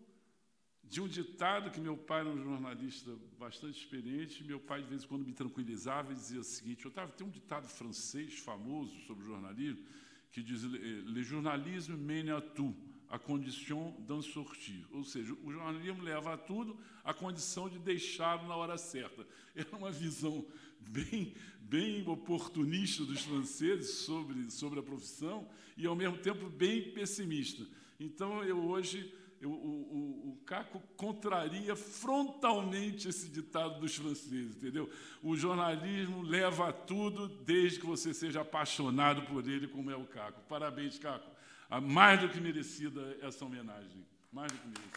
de 0.83 0.99
um 0.99 1.07
ditado 1.07 1.71
que 1.71 1.79
meu 1.79 1.95
pai 1.95 2.19
era 2.19 2.29
um 2.29 2.37
jornalista 2.43 3.15
bastante 3.39 3.79
experiente. 3.79 4.43
Meu 4.43 4.59
pai, 4.59 4.81
de 4.83 4.89
vez 4.89 5.03
em 5.03 5.07
quando, 5.07 5.25
me 5.25 5.31
tranquilizava 5.33 6.11
e 6.11 6.15
dizia 6.15 6.41
o 6.41 6.43
seguinte: 6.43 6.85
Otávio, 6.87 7.15
tem 7.15 7.25
um 7.25 7.29
ditado 7.29 7.67
francês 7.67 8.39
famoso 8.39 8.99
sobre 9.07 9.23
jornalismo 9.25 9.85
que 10.31 10.43
diz: 10.43 10.63
eh, 10.65 10.67
Le 10.67 11.23
journalisme 11.23 11.95
mène 11.95 12.31
à 12.31 12.41
tout, 12.41 12.75
à 13.11 13.19
condition 13.19 13.93
d'en 14.07 14.21
sortir. 14.21 14.85
Ou 14.91 15.03
seja, 15.03 15.33
o 15.43 15.51
jornalismo 15.51 16.01
leva 16.01 16.33
a 16.33 16.37
tudo 16.37 16.79
à 17.03 17.13
condição 17.13 17.69
de 17.69 17.77
deixá-lo 17.77 18.47
na 18.47 18.55
hora 18.55 18.77
certa. 18.77 19.27
Era 19.53 19.75
uma 19.75 19.91
visão 19.91 20.45
bem, 20.79 21.35
bem 21.59 22.07
oportunista 22.07 23.03
dos 23.03 23.21
franceses 23.21 23.89
sobre, 24.05 24.49
sobre 24.49 24.79
a 24.79 24.83
profissão 24.83 25.47
e, 25.77 25.85
ao 25.85 25.95
mesmo 25.95 26.17
tempo, 26.17 26.49
bem 26.49 26.91
pessimista. 26.93 27.67
Então, 27.99 28.43
eu 28.43 28.57
hoje 28.65 29.13
eu- 29.41 29.49
o, 29.51 29.55
o, 29.55 30.29
o 30.33 30.35
Caco 30.45 30.79
contraria 30.95 31.75
frontalmente 31.75 33.07
esse 33.07 33.27
ditado 33.27 33.79
dos 33.79 33.95
franceses, 33.95 34.55
entendeu? 34.55 34.87
O 35.23 35.35
jornalismo 35.35 36.21
leva 36.21 36.69
a 36.69 36.73
tudo 36.73 37.27
desde 37.27 37.79
que 37.79 37.85
você 37.87 38.13
seja 38.13 38.41
apaixonado 38.41 39.23
por 39.23 39.47
ele, 39.49 39.67
como 39.67 39.89
é 39.89 39.95
o 39.95 40.05
Caco. 40.05 40.41
Parabéns, 40.47 40.99
Caco. 40.99 41.30
Ah, 41.73 41.79
Mais 41.79 42.19
do 42.19 42.27
que 42.27 42.41
merecida 42.41 43.15
essa 43.21 43.45
homenagem. 43.45 44.05
Mais 44.29 44.51
do 44.51 44.57
que 44.57 44.67
merecida. 44.67 44.91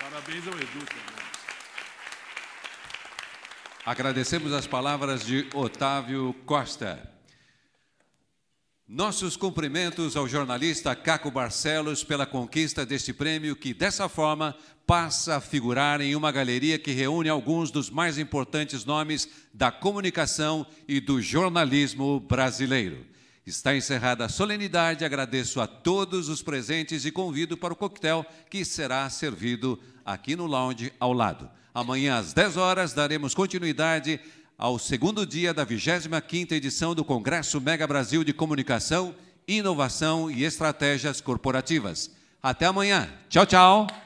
Parabéns 0.00 0.46
ao 0.48 0.54
Edu 0.54 0.86
também. 0.86 1.26
Agradecemos 3.84 4.50
as 4.54 4.66
palavras 4.66 5.26
de 5.26 5.46
Otávio 5.52 6.34
Costa. 6.46 7.12
Nossos 8.88 9.36
cumprimentos 9.36 10.16
ao 10.16 10.26
jornalista 10.26 10.96
Caco 10.96 11.30
Barcelos 11.30 12.02
pela 12.02 12.24
conquista 12.24 12.86
deste 12.86 13.12
prêmio, 13.12 13.54
que 13.54 13.74
dessa 13.74 14.08
forma 14.08 14.56
passa 14.86 15.36
a 15.36 15.40
figurar 15.40 16.00
em 16.00 16.16
uma 16.16 16.32
galeria 16.32 16.78
que 16.78 16.92
reúne 16.92 17.28
alguns 17.28 17.70
dos 17.70 17.90
mais 17.90 18.16
importantes 18.16 18.86
nomes 18.86 19.28
da 19.52 19.70
comunicação 19.70 20.66
e 20.88 20.98
do 20.98 21.20
jornalismo 21.20 22.20
brasileiro. 22.20 23.04
Está 23.46 23.76
encerrada 23.76 24.24
a 24.24 24.28
solenidade, 24.28 25.04
agradeço 25.04 25.60
a 25.60 25.68
todos 25.68 26.28
os 26.28 26.42
presentes 26.42 27.04
e 27.04 27.12
convido 27.12 27.56
para 27.56 27.72
o 27.72 27.76
coquetel 27.76 28.26
que 28.50 28.64
será 28.64 29.08
servido 29.08 29.78
aqui 30.04 30.34
no 30.34 30.46
lounge 30.46 30.92
ao 30.98 31.12
lado. 31.12 31.48
Amanhã 31.72 32.16
às 32.18 32.32
10 32.32 32.56
horas 32.56 32.92
daremos 32.92 33.34
continuidade 33.34 34.18
ao 34.58 34.80
segundo 34.80 35.24
dia 35.24 35.54
da 35.54 35.64
25ª 35.64 36.52
edição 36.52 36.92
do 36.92 37.04
Congresso 37.04 37.60
Mega 37.60 37.86
Brasil 37.86 38.24
de 38.24 38.32
Comunicação, 38.32 39.14
Inovação 39.46 40.28
e 40.28 40.42
Estratégias 40.42 41.20
Corporativas. 41.20 42.10
Até 42.42 42.66
amanhã. 42.66 43.08
Tchau, 43.28 43.46
tchau. 43.46 44.05